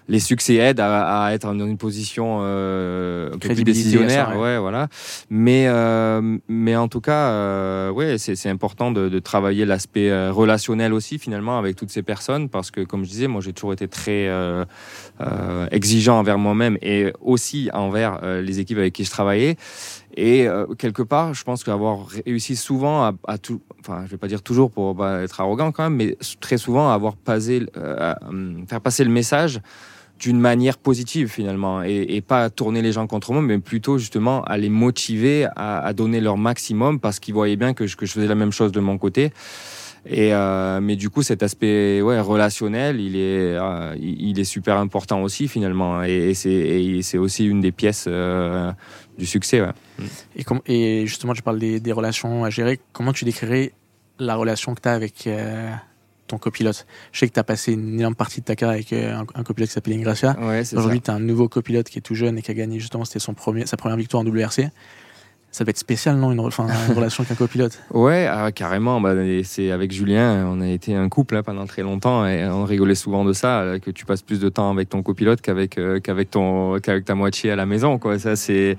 les 0.08 0.20
succès 0.20 0.56
aident 0.56 0.80
à, 0.80 1.26
à 1.26 1.34
être 1.34 1.54
dans 1.54 1.66
une 1.66 1.78
position 1.78 2.40
euh, 2.42 3.34
un 3.34 3.38
peu 3.38 3.50
plus 3.50 3.64
décisionnaire. 3.64 4.38
Ouais. 4.38 4.58
voilà. 4.58 4.88
Mais, 5.30 5.66
euh, 5.68 6.38
mais 6.48 6.76
en 6.76 6.88
tout 6.88 7.02
cas, 7.02 7.30
euh, 7.30 7.90
ouais, 7.92 8.18
c'est 8.18 8.50
important 8.50 8.92
de, 8.92 9.10
de 9.10 9.20
travailler 9.20 9.66
l'aspect 9.66 10.10
euh, 10.10 10.32
relationnel 10.32 10.94
aussi, 10.94 11.20
finalement, 11.20 11.58
avec 11.58 11.76
toutes 11.76 11.92
ces 11.92 12.04
personnes, 12.04 12.50
parce 12.50 12.72
que, 12.72 12.82
comme 12.82 13.04
je 13.06 13.10
disais, 13.10 13.28
moi, 13.28 13.42
j'ai 13.42 13.54
toujours 13.54 13.74
été 13.74 13.88
très 13.88 14.28
euh, 14.28 14.66
euh, 15.22 15.68
exigeant 15.72 16.20
envers 16.20 16.38
moi-même 16.38 16.78
et 16.82 17.14
aussi 17.22 17.70
envers 17.74 18.20
les 18.24 18.60
équipes 18.60 18.80
avec 18.80 18.94
qui 18.94 19.06
je 19.06 19.12
travaillais. 19.12 19.58
Et 20.16 20.48
quelque 20.78 21.02
part, 21.02 21.34
je 21.34 21.44
pense 21.44 21.64
qu'avoir 21.64 22.06
réussi 22.08 22.56
souvent 22.56 23.16
à, 23.28 23.38
tout, 23.40 23.62
enfin, 23.80 24.04
je 24.06 24.12
vais 24.12 24.18
pas 24.18 24.28
dire 24.28 24.44
toujours 24.44 24.70
pour 24.70 24.96
pas 24.96 25.24
être 25.24 25.42
arrogant 25.42 25.72
quand 25.72 25.84
même, 25.84 25.96
mais 25.96 26.18
très 26.40 26.58
souvent 26.60 26.92
à 26.92 26.94
avoir 26.94 27.16
passé, 27.16 27.66
à, 27.76 28.20
faire 28.68 28.82
passer 28.82 29.04
le 29.04 29.10
message 29.10 29.60
d'une 30.24 30.40
manière 30.40 30.78
positive 30.78 31.28
finalement. 31.28 31.84
Et, 31.84 32.06
et, 32.10 32.22
pas 32.22 32.50
tourner 32.50 32.82
les 32.82 32.92
gens 32.92 33.08
contre 33.08 33.34
moi 33.34 33.42
mais 33.42 33.60
plutôt 33.60 33.98
justement 33.98 34.44
à 34.44 34.58
les 34.58 34.70
motiver 34.70 35.48
à, 35.56 35.92
donner 35.94 36.22
leur 36.22 36.38
maximum 36.38 37.00
parce 37.00 37.20
qu'ils 37.20 37.34
voyaient 37.34 37.58
bien 37.58 37.74
que 37.74 37.88
je, 37.88 37.98
faisais 37.98 38.28
la 38.28 38.36
même 38.36 38.52
chose 38.52 38.72
de 38.72 38.80
mon 38.80 38.98
côté. 38.98 39.34
Et 40.06 40.34
euh, 40.34 40.82
mais 40.82 40.98
du 40.98 41.10
coup 41.10 41.22
cet 41.24 41.44
aspect 41.44 42.02
relationnel 42.02 43.00
il 43.00 43.16
est 43.16 43.56
euh, 43.56 43.96
il 43.98 44.38
est 44.38 44.44
super 44.44 44.78
important 44.78 45.22
aussi 45.24 45.48
finalement. 45.48 46.04
Et, 46.04 46.34
c'est 46.34 47.18
aussi 47.18 47.46
une 47.46 47.62
des 47.62 47.72
pièces 47.72 48.06
euh, 48.08 48.72
du 49.18 49.26
succès 49.26 49.62
ouais. 49.62 49.70
et, 50.36 50.44
comme, 50.44 50.62
et 50.66 51.06
justement 51.06 51.34
tu 51.34 51.42
parles 51.42 51.60
des, 51.60 51.80
des 51.80 51.92
relations 51.92 52.44
à 52.44 52.50
gérer 52.50 52.80
comment 52.94 53.14
tu 53.14 53.26
décrirais 53.26 53.74
la 54.20 54.36
relation 54.36 54.74
que 54.76 54.82
tu 54.82 54.90
as 54.90 54.94
avec 54.94 55.28
euh, 55.28 55.72
ton 56.28 56.38
copilote? 56.38 56.86
Je 57.12 57.20
sais 57.20 57.28
que 57.28 57.34
tu 57.34 57.40
as 57.40 57.44
passé 57.44 57.74
une 57.74 58.00
énorme 58.00 58.16
partie 58.16 58.42
de 58.42 58.46
ta 58.46 58.56
carrière 58.56 58.76
avec 58.76 58.94
euh, 58.94 59.24
un, 59.36 59.44
copilote 59.44 59.70
qui 59.70 59.74
s'appelle 59.74 59.94
Ingracia. 59.94 60.36
Aujourd'hui, 60.74 61.02
tu 61.02 61.12
as 61.12 61.16
un 61.16 61.20
nouveau 61.20 61.50
copilote 61.50 61.90
qui 61.90 62.00
est 62.00 62.02
tout 62.02 62.16
jeune 62.16 62.38
et 62.38 62.42
qui 62.42 62.52
a 62.52 62.54
gagné 62.54 62.80
justement, 62.80 63.06
c'était 63.06 63.20
son 63.20 63.34
premier, 63.34 63.66
sa 63.66 63.78
première 63.78 63.98
victoire 63.98 64.24
en 64.24 64.26
WRC 64.26 64.70
ça 65.54 65.64
va 65.64 65.70
être 65.70 65.78
spécial, 65.78 66.18
non, 66.18 66.32
une, 66.32 66.40
relation 66.42 67.24
avec 67.24 67.32
un 67.32 67.36
copilote? 67.36 67.80
Ouais, 67.94 68.28
ah, 68.30 68.52
carrément. 68.52 69.00
Bah, 69.00 69.14
c'est 69.44 69.72
avec 69.72 69.92
Julien, 69.92 70.46
on 70.48 70.60
a 70.60 70.68
été 70.68 70.96
un 70.96 71.08
couple 71.08 71.38
hein, 71.38 71.44
pendant 71.44 71.66
très 71.66 71.84
longtemps 71.84 72.26
et 72.26 72.46
on 72.46 72.66
rigolait 72.66 72.96
souvent 72.96 73.24
de 73.24 73.34
ça, 73.34 73.76
que 73.82 73.92
tu 73.92 74.06
passes 74.06 74.24
plus 74.24 74.40
de 74.40 74.50
temps 74.50 74.72
avec 74.72 74.90
ton 74.90 75.02
copilote 75.04 75.42
qu'avec 75.42 75.78
euh, 75.78 76.00
ta 76.00 77.16
moitié 77.16 77.52
à 77.52 77.56
la 77.56 77.66
maison. 77.66 78.00
Ça, 78.18 78.36
c'est 78.36 78.78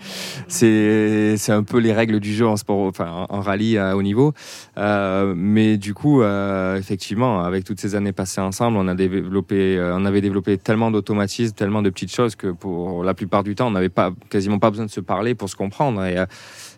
un 1.49 1.63
peu 1.63 1.79
les 1.79 1.93
règles 1.93 2.21
du 2.21 2.35
jeu 2.35 2.47
en 2.47 3.41
rallye 3.41 3.79
à 3.79 3.97
haut 3.97 4.03
niveau. 4.03 4.35
Euh, 4.77 5.35
mais 5.37 5.77
du 5.77 5.95
coup, 5.95 6.23
euh, 6.23 6.77
effectivement, 6.77 7.43
avec 7.43 7.65
toutes 7.65 7.81
ces 7.81 7.95
années 7.95 8.13
passées 8.13 8.41
ensemble, 8.41 8.77
on 8.77 8.87
euh, 8.89 10.05
avait 10.07 10.21
développé 10.21 10.59
tellement 10.59 10.91
d'automatismes, 10.91 11.55
tellement 11.55 11.83
de 11.83 11.91
petites 11.91 12.15
choses 12.15 12.37
que 12.37 12.49
pour 12.49 13.05
la 13.05 13.15
plupart 13.15 13.45
du 13.45 13.55
temps, 13.55 13.69
on 13.69 13.73
n'avait 13.73 13.91
quasiment 14.29 14.59
pas 14.59 14.71
besoin 14.71 14.87
de 14.87 14.91
se 14.91 15.01
parler 15.01 15.35
pour 15.35 15.49
se 15.49 15.57
comprendre. 15.57 16.03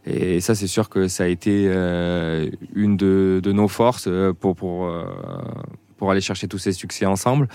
Et 0.06 0.40
ça, 0.40 0.54
c'est 0.54 0.68
sûr 0.68 0.88
que 0.88 1.08
ça 1.08 1.24
a 1.24 1.26
été 1.26 1.64
euh, 1.66 2.48
une 2.74 2.96
de, 2.96 3.40
nos 3.52 3.66
forces 3.66 4.06
euh, 4.06 4.32
pour, 4.32 4.54
pour, 4.54 4.86
euh, 4.86 5.04
pour 5.96 6.12
aller 6.12 6.20
chercher 6.20 6.46
tous 6.46 6.58
ces 6.58 6.72
succès 6.72 7.06
ensemble. 7.06 7.48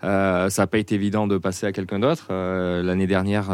Ça 0.00 0.48
n'a 0.56 0.66
pas 0.66 0.78
été 0.78 0.94
évident 0.94 1.26
de 1.26 1.36
passer 1.36 1.66
à 1.66 1.72
quelqu'un 1.72 1.98
d'autre. 1.98 2.28
L'année 2.30 3.06
dernière, 3.06 3.50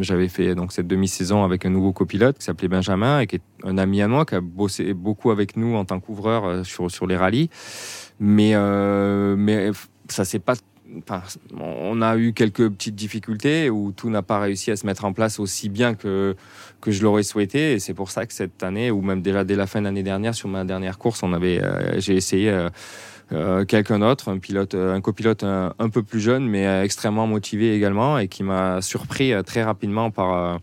j'avais 0.00 0.28
fait 0.28 0.56
donc 0.56 0.72
cette 0.72 0.88
demi-saison 0.88 1.44
avec 1.44 1.64
un 1.64 1.70
nouveau 1.70 1.92
copilote 1.92 2.38
qui 2.38 2.44
s'appelait 2.44 2.68
Benjamin 2.68 3.20
et 3.20 3.28
qui 3.28 3.36
est 3.36 3.42
un 3.62 3.78
ami 3.78 4.02
à 4.02 4.08
moi 4.08 4.24
qui 4.24 4.34
a 4.34 4.40
bossé 4.40 4.94
beaucoup 4.94 5.30
avec 5.30 5.56
nous 5.56 5.76
en 5.76 5.84
tant 5.84 6.00
qu'ouvreur 6.00 6.66
sur, 6.66 6.90
sur 6.90 7.06
les 7.06 7.16
rallyes. 7.16 7.50
Mais, 8.18 8.54
mais 9.36 9.70
ça 10.08 10.24
s'est 10.24 10.40
pas 10.40 10.54
Enfin, 10.98 11.22
on 11.58 12.02
a 12.02 12.16
eu 12.16 12.32
quelques 12.32 12.68
petites 12.68 12.94
difficultés 12.94 13.70
où 13.70 13.92
tout 13.92 14.10
n'a 14.10 14.22
pas 14.22 14.40
réussi 14.40 14.70
à 14.70 14.76
se 14.76 14.86
mettre 14.86 15.04
en 15.04 15.12
place 15.12 15.38
aussi 15.38 15.68
bien 15.68 15.94
que, 15.94 16.34
que 16.80 16.90
je 16.90 17.02
l'aurais 17.02 17.22
souhaité. 17.22 17.72
Et 17.72 17.78
c'est 17.78 17.94
pour 17.94 18.10
ça 18.10 18.26
que 18.26 18.32
cette 18.32 18.62
année, 18.62 18.90
ou 18.90 19.00
même 19.02 19.22
déjà 19.22 19.44
dès 19.44 19.56
la 19.56 19.66
fin 19.66 19.80
de 19.80 19.86
l'année 19.86 20.02
dernière, 20.02 20.34
sur 20.34 20.48
ma 20.48 20.64
dernière 20.64 20.98
course, 20.98 21.22
on 21.22 21.32
avait, 21.32 21.62
euh, 21.62 22.00
j'ai 22.00 22.16
essayé 22.16 22.50
euh, 22.50 22.68
euh, 23.32 23.64
quelqu'un 23.64 24.00
d'autre, 24.00 24.30
un 24.30 24.38
pilote, 24.38 24.74
un 24.74 25.00
copilote 25.00 25.44
un, 25.44 25.74
un, 25.78 25.88
peu 25.88 26.02
plus 26.02 26.20
jeune, 26.20 26.48
mais 26.48 26.82
extrêmement 26.82 27.26
motivé 27.26 27.74
également, 27.74 28.18
et 28.18 28.28
qui 28.28 28.42
m'a 28.42 28.82
surpris 28.82 29.32
très 29.44 29.62
rapidement 29.62 30.10
par 30.10 30.60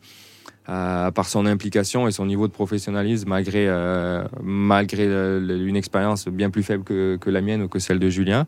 euh, 0.69 1.11
par 1.11 1.29
son 1.29 1.45
implication 1.45 2.09
et 2.09 2.11
son 2.11 2.25
niveau 2.25 2.45
de 2.45 2.51
professionnalisme, 2.51 3.29
malgré, 3.29 3.67
euh, 3.69 4.25
malgré 4.43 5.05
une 5.05 5.77
expérience 5.77 6.27
bien 6.27 6.49
plus 6.49 6.63
faible 6.63 6.83
que, 6.83 7.15
que, 7.15 7.29
la 7.29 7.39
mienne 7.39 7.61
ou 7.61 7.69
que 7.69 7.79
celle 7.79 7.99
de 7.99 8.09
Julien. 8.09 8.45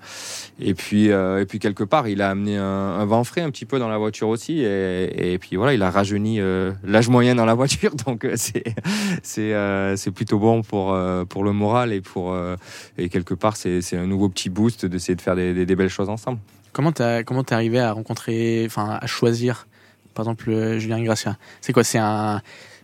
Et 0.60 0.74
puis, 0.74 1.12
euh, 1.12 1.40
et 1.40 1.46
puis 1.46 1.60
quelque 1.60 1.86
part, 1.86 2.10
il 2.10 2.22
a 2.22 2.30
amené 2.30 2.58
un, 2.58 2.64
un, 2.64 3.06
vent 3.06 3.24
frais 3.24 3.40
un 3.40 3.50
petit 3.52 3.64
peu 3.64 3.80
dans 3.80 3.88
la 3.88 3.98
voiture 3.98 4.28
aussi. 4.28 4.60
Et, 4.60 5.34
et 5.34 5.38
puis 5.38 5.56
voilà, 5.56 5.74
il 5.74 5.82
a 5.82 5.90
rajeuni 5.90 6.42
l'âge 6.84 7.08
moyen 7.08 7.36
dans 7.36 7.46
la 7.46 7.54
voiture. 7.54 7.96
Donc 8.06 8.28
c'est 8.36 8.76
c'est 9.24 10.12
plutôt 10.12 10.40
bon 10.40 10.62
pour 10.62 10.98
pour 11.30 11.44
le 11.46 11.54
moral 11.54 11.94
et 11.94 12.02
pour 12.02 12.36
et 12.98 13.08
quelque 13.08 13.34
part 13.34 13.56
c'est 13.56 13.96
un 13.96 14.08
nouveau 14.08 14.28
petit 14.28 14.50
boost 14.50 14.86
d'essayer 14.86 15.16
de 15.16 15.22
faire 15.22 15.38
des, 15.38 15.66
des, 15.66 15.76
belles 15.78 15.88
choses 15.88 16.10
ensemble. 16.10 16.40
Comment 16.74 16.92
t'as 16.92 17.24
comment 17.24 17.46
t'es 17.46 17.56
arrivé 17.56 17.80
à 17.80 17.94
rencontrer, 17.94 18.64
enfin 18.66 18.98
à 19.02 19.08
choisir 19.08 19.69
par 20.20 20.26
exemple 20.26 20.50
euh, 20.50 20.80
Julien 20.80 21.02
Gracia. 21.02 21.38
C'est 21.62 21.72
quoi 21.72 21.86
C'est 21.86 21.98
un 21.98 22.42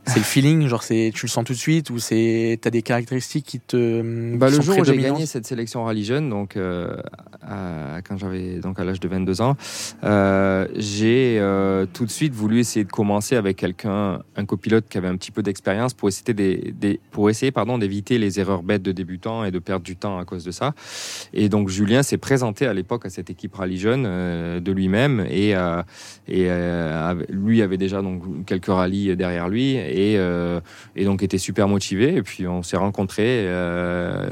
c'est 0.07 0.17
le 0.17 0.25
feeling, 0.25 0.67
genre 0.67 0.83
c'est 0.83 1.11
tu 1.13 1.25
le 1.25 1.29
sens 1.29 1.43
tout 1.43 1.53
de 1.53 1.57
suite 1.57 1.89
ou 1.89 1.99
c'est 1.99 2.59
t'as 2.61 2.69
des 2.69 2.81
caractéristiques 2.81 3.45
qui 3.45 3.59
te 3.59 4.35
bah, 4.35 4.49
le 4.49 4.61
jour 4.61 4.77
où 4.77 4.83
j'ai 4.83 4.97
gagné 4.97 5.25
cette 5.25 5.45
sélection 5.45 5.83
rallye 5.83 6.03
jeune, 6.03 6.29
donc 6.29 6.57
euh, 6.57 6.95
quand 8.07 8.17
j'avais 8.17 8.59
donc 8.59 8.79
à 8.79 8.83
l'âge 8.83 8.99
de 8.99 9.07
22 9.07 9.41
ans, 9.41 9.55
euh, 10.03 10.67
j'ai 10.75 11.37
euh, 11.39 11.85
tout 11.91 12.05
de 12.05 12.11
suite 12.11 12.33
voulu 12.33 12.59
essayer 12.59 12.83
de 12.83 12.91
commencer 12.91 13.35
avec 13.35 13.57
quelqu'un, 13.57 14.21
un 14.35 14.45
copilote 14.45 14.85
qui 14.89 14.97
avait 14.97 15.07
un 15.07 15.15
petit 15.15 15.31
peu 15.31 15.43
d'expérience 15.43 15.93
pour 15.93 16.09
essayer 16.09 16.33
des, 16.33 16.73
des, 16.77 16.99
pour 17.11 17.29
essayer 17.29 17.51
pardon 17.51 17.77
d'éviter 17.77 18.17
les 18.17 18.39
erreurs 18.39 18.63
bêtes 18.63 18.83
de 18.83 18.91
débutants 18.91 19.43
et 19.43 19.51
de 19.51 19.59
perdre 19.59 19.85
du 19.85 19.95
temps 19.95 20.19
à 20.19 20.25
cause 20.25 20.43
de 20.43 20.51
ça. 20.51 20.73
Et 21.33 21.49
donc 21.49 21.69
Julien 21.69 22.03
s'est 22.03 22.17
présenté 22.17 22.67
à 22.67 22.73
l'époque 22.73 23.05
à 23.05 23.09
cette 23.09 23.29
équipe 23.29 23.55
rallye 23.55 23.77
jeune 23.77 24.03
de 24.03 24.71
lui-même 24.71 25.25
et 25.29 25.53
et 26.27 26.49
lui 27.29 27.61
avait 27.61 27.77
déjà 27.77 28.01
donc 28.01 28.45
quelques 28.45 28.67
rallyes 28.67 29.15
derrière 29.15 29.49
lui 29.49 29.75
et, 29.75 29.94
euh, 29.97 30.59
et 30.95 31.05
donc 31.05 31.23
était 31.23 31.37
super 31.37 31.67
motivé. 31.67 32.15
Et 32.15 32.23
puis 32.23 32.47
on 32.47 32.63
s'est 32.63 32.77
rencontrés. 32.77 33.45
Euh, 33.47 34.29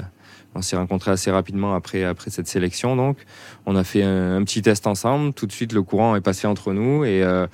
on 0.56 0.62
s'est 0.62 0.76
rencontrés 0.76 1.10
assez 1.10 1.32
rapidement 1.32 1.74
après, 1.74 2.04
après 2.04 2.30
cette 2.30 2.48
sélection. 2.48 2.96
Donc, 2.96 3.18
on 3.66 3.76
a 3.76 3.84
fait 3.84 4.04
un, 4.04 4.44
petit 4.44 4.62
test 4.62 4.86
ensemble. 4.86 5.34
Tout 5.34 5.48
de 5.48 5.52
suite, 5.52 5.74
le 5.74 5.82
courant 5.82 6.16
est 6.16 6.22
passé 6.22 6.46
entre 6.46 6.74
nous 6.74 7.04
et, 7.06 7.24
euh, 7.24 7.48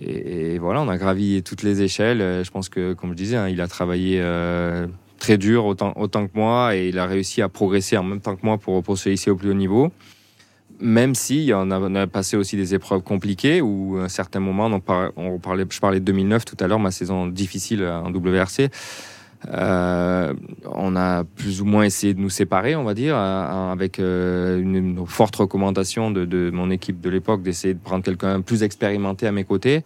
et, 0.00 0.58
voilà, 0.58 0.80
on 0.80 0.88
a 0.88 0.98
gravi 0.98 1.44
toutes 1.44 1.62
les 1.62 1.82
échelles. 1.82 2.42
Je 2.44 2.50
pense 2.50 2.68
que, 2.68 2.92
comme 2.92 3.10
je 3.10 3.14
disais, 3.14 3.36
hein, 3.36 3.48
il 3.48 3.60
a 3.60 3.68
travaillé 3.68 4.20
très 5.20 5.38
dur 5.38 5.64
autant, 5.64 5.92
autant 5.94 6.26
que 6.26 6.32
moi 6.34 6.74
et 6.74 6.88
il 6.88 6.98
a 6.98 7.06
réussi 7.06 7.40
à 7.40 7.48
progresser 7.48 7.96
en 7.96 8.02
même 8.02 8.20
temps 8.20 8.34
que 8.34 8.44
moi 8.44 8.58
pour, 8.58 8.82
pour 8.82 8.98
se 8.98 9.08
hisser 9.08 9.30
au 9.30 9.36
plus 9.36 9.50
haut 9.50 9.54
niveau 9.54 9.92
même 10.80 11.14
si 11.14 11.50
on 11.54 11.70
a, 11.70 11.78
on 11.78 12.08
passé 12.08 12.36
aussi 12.36 12.56
des 12.56 12.74
épreuves 12.74 13.02
compliquées 13.02 13.60
où 13.60 13.98
à 13.98 14.04
un 14.04 14.08
certain 14.08 14.40
moment, 14.40 14.66
on, 14.66 15.38
parlait, 15.38 15.64
je 15.68 15.80
parlais 15.80 16.00
de 16.00 16.04
2009 16.04 16.44
tout 16.44 16.56
à 16.60 16.66
l'heure, 16.66 16.78
ma 16.78 16.90
saison 16.90 17.26
difficile 17.26 17.84
en 17.84 18.10
WRC. 18.10 18.70
Euh, 19.52 20.32
on 20.64 20.96
a 20.96 21.24
plus 21.24 21.60
ou 21.60 21.64
moins 21.64 21.84
essayé 21.84 22.14
de 22.14 22.20
nous 22.20 22.30
séparer, 22.30 22.76
on 22.76 22.84
va 22.84 22.94
dire, 22.94 23.16
avec 23.16 23.98
euh, 23.98 24.60
une, 24.60 25.04
forte 25.06 25.36
recommandation 25.36 26.10
de, 26.10 26.50
mon 26.50 26.70
équipe 26.70 27.00
de 27.00 27.10
l'époque 27.10 27.42
d'essayer 27.42 27.74
de 27.74 27.78
prendre 27.78 28.02
quelqu'un 28.02 28.40
plus 28.40 28.62
expérimenté 28.62 29.26
à 29.26 29.32
mes 29.32 29.44
côtés. 29.44 29.84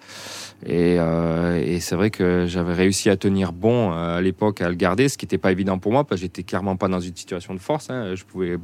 Et, 0.67 0.99
euh, 0.99 1.79
c'est 1.81 1.97
vrai 1.97 2.11
que 2.11 2.47
j'avais 2.47 2.75
réussi 2.75 3.11
à 3.11 3.17
tenir 3.17 3.53
bon 3.53 3.93
euh, 3.93 4.19
à 4.19 4.21
l'époque 4.21 4.61
à 4.61 4.69
le 4.69 4.75
garder, 4.75 5.09
ce 5.09 5.17
qui 5.17 5.25
n'était 5.25 5.39
pas 5.39 5.53
évident 5.53 5.79
pour 5.79 5.93
moi 5.93 6.05
parce 6.05 6.21
que 6.21 6.27
j'étais 6.27 6.43
clairement 6.43 6.77
pas 6.77 6.89
dans 6.89 7.01
une 7.01 7.17
situation 7.17 7.55
de 7.55 7.61
force. 7.61 7.91
Hein. 7.91 8.15
Je 8.15 8.25
pouvais 8.25 8.59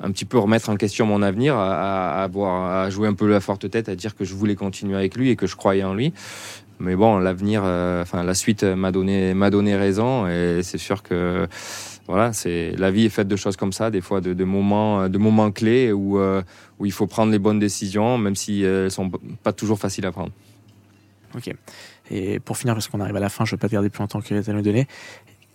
un 0.00 0.10
petit 0.10 0.24
peu 0.24 0.38
remettre 0.38 0.68
en 0.68 0.76
question 0.76 1.06
mon 1.06 1.22
avenir, 1.22 1.56
à, 1.56 2.24
à, 2.24 2.82
à 2.82 2.90
jouer 2.90 3.08
un 3.08 3.14
peu 3.14 3.28
la 3.28 3.40
forte 3.40 3.70
tête, 3.70 3.88
à 3.88 3.96
dire 3.96 4.14
que 4.14 4.24
je 4.24 4.34
voulais 4.34 4.54
continuer 4.54 4.96
avec 4.96 5.16
lui 5.16 5.30
et 5.30 5.36
que 5.36 5.46
je 5.46 5.56
croyais 5.56 5.84
en 5.84 5.94
lui. 5.94 6.12
Mais 6.78 6.94
bon, 6.94 7.18
l'avenir, 7.18 7.62
euh, 7.64 8.02
enfin 8.02 8.22
la 8.22 8.34
suite 8.34 8.62
m'a 8.62 8.92
donné 8.92 9.32
m'a 9.32 9.48
donné 9.48 9.76
raison 9.76 10.26
et 10.26 10.60
c'est 10.62 10.78
sûr 10.78 11.02
que 11.02 11.48
voilà, 12.06 12.34
c'est 12.34 12.72
la 12.76 12.90
vie 12.90 13.06
est 13.06 13.10
faite 13.10 13.28
de 13.28 13.36
choses 13.36 13.56
comme 13.56 13.72
ça, 13.72 13.90
des 13.90 14.02
fois 14.02 14.20
de, 14.20 14.44
moments 14.44 15.08
de 15.08 15.18
moments 15.18 15.50
clés 15.50 15.90
où 15.92 16.18
euh, 16.18 16.42
où 16.78 16.84
il 16.84 16.92
faut 16.92 17.06
prendre 17.06 17.32
les 17.32 17.38
bonnes 17.38 17.58
décisions, 17.58 18.18
même 18.18 18.36
si 18.36 18.62
elles 18.62 18.90
sont 18.90 19.10
pas 19.42 19.52
toujours 19.52 19.78
faciles 19.78 20.04
à 20.04 20.12
prendre. 20.12 20.32
Ok. 21.34 21.50
Et 22.10 22.40
pour 22.40 22.56
finir, 22.56 22.74
parce 22.74 22.88
qu'on 22.88 23.00
arrive 23.00 23.16
à 23.16 23.20
la 23.20 23.28
fin, 23.28 23.44
je 23.44 23.54
ne 23.54 23.56
vais 23.56 23.60
pas 23.60 23.68
te 23.68 23.72
garder 23.72 23.88
plus 23.88 24.00
longtemps 24.00 24.20
que 24.20 24.26
tu 24.26 24.34
as 24.34 24.52
nous 24.52 24.62
donné. 24.62 24.86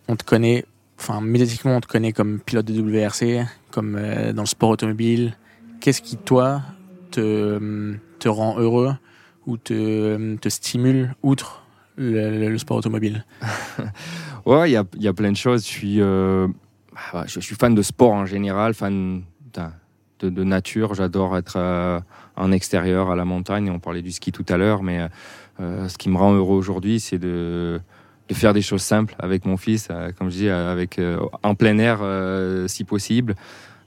On 0.07 0.15
te 0.15 0.23
connaît 0.23 0.65
enfin, 1.01 1.19
médiatiquement, 1.19 1.75
on 1.75 1.81
te 1.81 1.87
connaît 1.87 2.13
comme 2.13 2.39
pilote 2.39 2.65
de 2.65 2.79
WRC, 2.79 3.47
comme 3.71 3.95
euh, 3.95 4.33
dans 4.33 4.43
le 4.43 4.47
sport 4.47 4.69
automobile. 4.69 5.35
Qu'est-ce 5.79 6.01
qui, 6.01 6.15
toi, 6.15 6.61
te, 7.09 7.95
te 8.19 8.29
rend 8.29 8.59
heureux 8.59 8.93
ou 9.47 9.57
te, 9.57 10.35
te 10.35 10.49
stimule 10.49 11.15
outre 11.23 11.63
le, 11.97 12.55
sport 12.57 12.77
automobile? 12.77 13.25
Ouais, 14.43 14.71
il 14.71 14.73
y 14.73 14.75
a, 14.75 14.83
y 14.97 15.07
a, 15.07 15.13
plein 15.13 15.31
de 15.31 15.37
choses. 15.37 15.63
Je 15.63 15.69
suis, 15.69 16.01
euh, 16.01 16.47
bah, 17.13 17.25
je, 17.27 17.39
suis 17.39 17.53
fan 17.53 17.75
de 17.75 17.81
sport 17.83 18.11
en 18.11 18.25
général, 18.25 18.73
fan 18.73 19.21
de, 20.19 20.43
nature. 20.43 20.95
J'adore 20.95 21.37
être 21.37 21.57
euh, 21.57 21.99
en 22.35 22.51
extérieur, 22.51 23.11
à 23.11 23.15
la 23.15 23.23
montagne. 23.23 23.69
On 23.69 23.77
parlait 23.77 24.01
du 24.01 24.11
ski 24.11 24.31
tout 24.31 24.45
à 24.49 24.57
l'heure, 24.57 24.81
mais 24.81 25.07
ce 25.59 25.95
qui 25.95 26.09
me 26.09 26.17
rend 26.17 26.33
heureux 26.33 26.57
aujourd'hui, 26.57 26.99
c'est 26.99 27.19
de 27.19 27.79
faire 28.33 28.53
des 28.53 28.61
choses 28.61 28.81
simples 28.81 29.15
avec 29.19 29.45
mon 29.45 29.57
fils, 29.57 29.87
euh, 29.89 30.11
comme 30.17 30.29
je 30.29 30.35
dis, 30.35 30.47
euh, 30.47 30.71
avec, 30.71 30.99
euh, 30.99 31.19
en 31.43 31.55
plein 31.55 31.77
air 31.77 31.99
si 32.67 32.83
possible. 32.83 33.35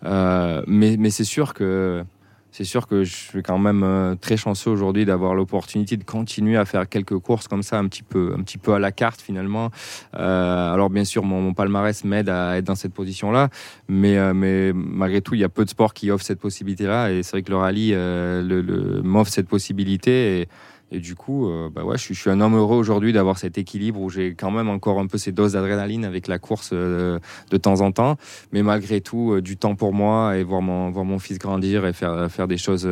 mais 0.03 1.11
c'est 1.11 1.25
sûr 1.25 1.55
que 1.55 2.05
c'est 2.51 2.65
sûr 2.65 2.87
que 2.87 3.03
je 3.03 3.13
suis 3.13 3.43
quand 3.43 3.59
même 3.59 4.17
très 4.21 4.37
chanceux 4.37 4.71
aujourd'hui 4.71 5.05
d'avoir 5.05 5.35
l'opportunité 5.35 5.97
de 5.97 6.05
continuer 6.05 6.57
à 6.57 6.65
faire 6.65 6.89
quelques 6.89 7.19
courses 7.19 7.49
comme 7.49 7.65
ça, 7.65 7.79
un 7.79 7.89
petit 7.89 8.05
peu, 8.05 8.33
un 8.39 8.43
petit 8.43 8.59
peu 8.59 8.75
à 8.75 8.79
la 8.79 8.93
carte 8.93 9.21
finalement. 9.21 9.71
alors 10.13 10.89
bien 10.89 11.05
sûr, 11.05 11.25
mon, 11.25 11.53
palmarès 11.53 12.05
m'aide 12.05 12.29
à 12.29 12.57
être 12.57 12.65
dans 12.65 12.77
cette 12.77 12.95
position-là, 12.95 13.49
mais, 13.89 14.33
mais 14.35 14.73
malgré 14.73 15.21
tout, 15.21 15.35
il 15.35 15.41
y 15.41 15.45
a 15.45 15.49
peu 15.49 15.65
de 15.65 15.71
sports 15.71 15.95
qui 15.95 16.13
offrent 16.13 16.25
cette 16.25 16.41
possibilité-là, 16.41 17.11
et 17.11 17.25
c'est 17.25 17.33
vrai 17.33 17.43
que 17.43 17.51
le 17.51 17.57
rallye 17.57 17.91
le, 17.93 19.01
m'offre 19.03 19.33
cette 19.33 19.49
possibilité. 19.49 20.47
Et 20.95 21.01
du 21.01 21.17
coup, 21.17 21.49
euh, 21.49 21.69
bah 21.75 21.83
ouais, 21.83 21.99
je, 21.99 22.13
suis, 22.13 22.31
un 22.31 22.41
homme 22.41 22.55
heureux 22.55 22.77
aujourd'hui 22.77 23.13
d'avoir 23.13 23.37
cet 23.37 23.59
équilibre 23.59 24.01
où 24.01 24.11
j'ai 24.11 24.35
quand 24.35 24.53
même 24.53 24.69
encore 24.69 25.01
un 25.01 25.09
peu 25.09 25.19
ces 25.19 25.33
doses 25.33 25.55
d'adrénaline 25.55 26.05
avec 26.05 26.29
la 26.29 26.39
course 26.39 26.71
euh, 26.73 27.19
de 27.51 27.57
temps 27.57 27.81
en 27.81 27.91
temps, 27.91 28.17
mais 28.53 28.63
malgré 28.63 29.01
tout, 29.01 29.33
euh, 29.33 29.43
du 29.43 29.57
temps 29.57 29.75
pour 29.75 29.93
moi 29.93 30.37
et 30.37 30.45
voir 30.45 30.63
mon, 30.63 30.91
voir 30.91 31.05
mon 31.05 31.19
fils 31.19 31.39
grandir 31.39 31.85
et 31.85 31.93
faire, 31.93 32.31
faire 32.31 32.47
des, 32.47 32.59
choses, 32.59 32.89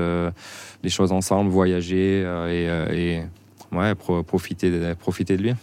des 0.83 0.89
choses 0.89 1.13
ensemble, 1.13 1.49
voyager 1.49 2.23
et, 2.51 3.23
ouais, 3.71 3.95
profiter, 3.95 4.71
de, 4.73 4.95
profiter 4.95 5.37
de 5.37 5.43
lui. 5.43 5.55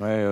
Ouais, 0.00 0.24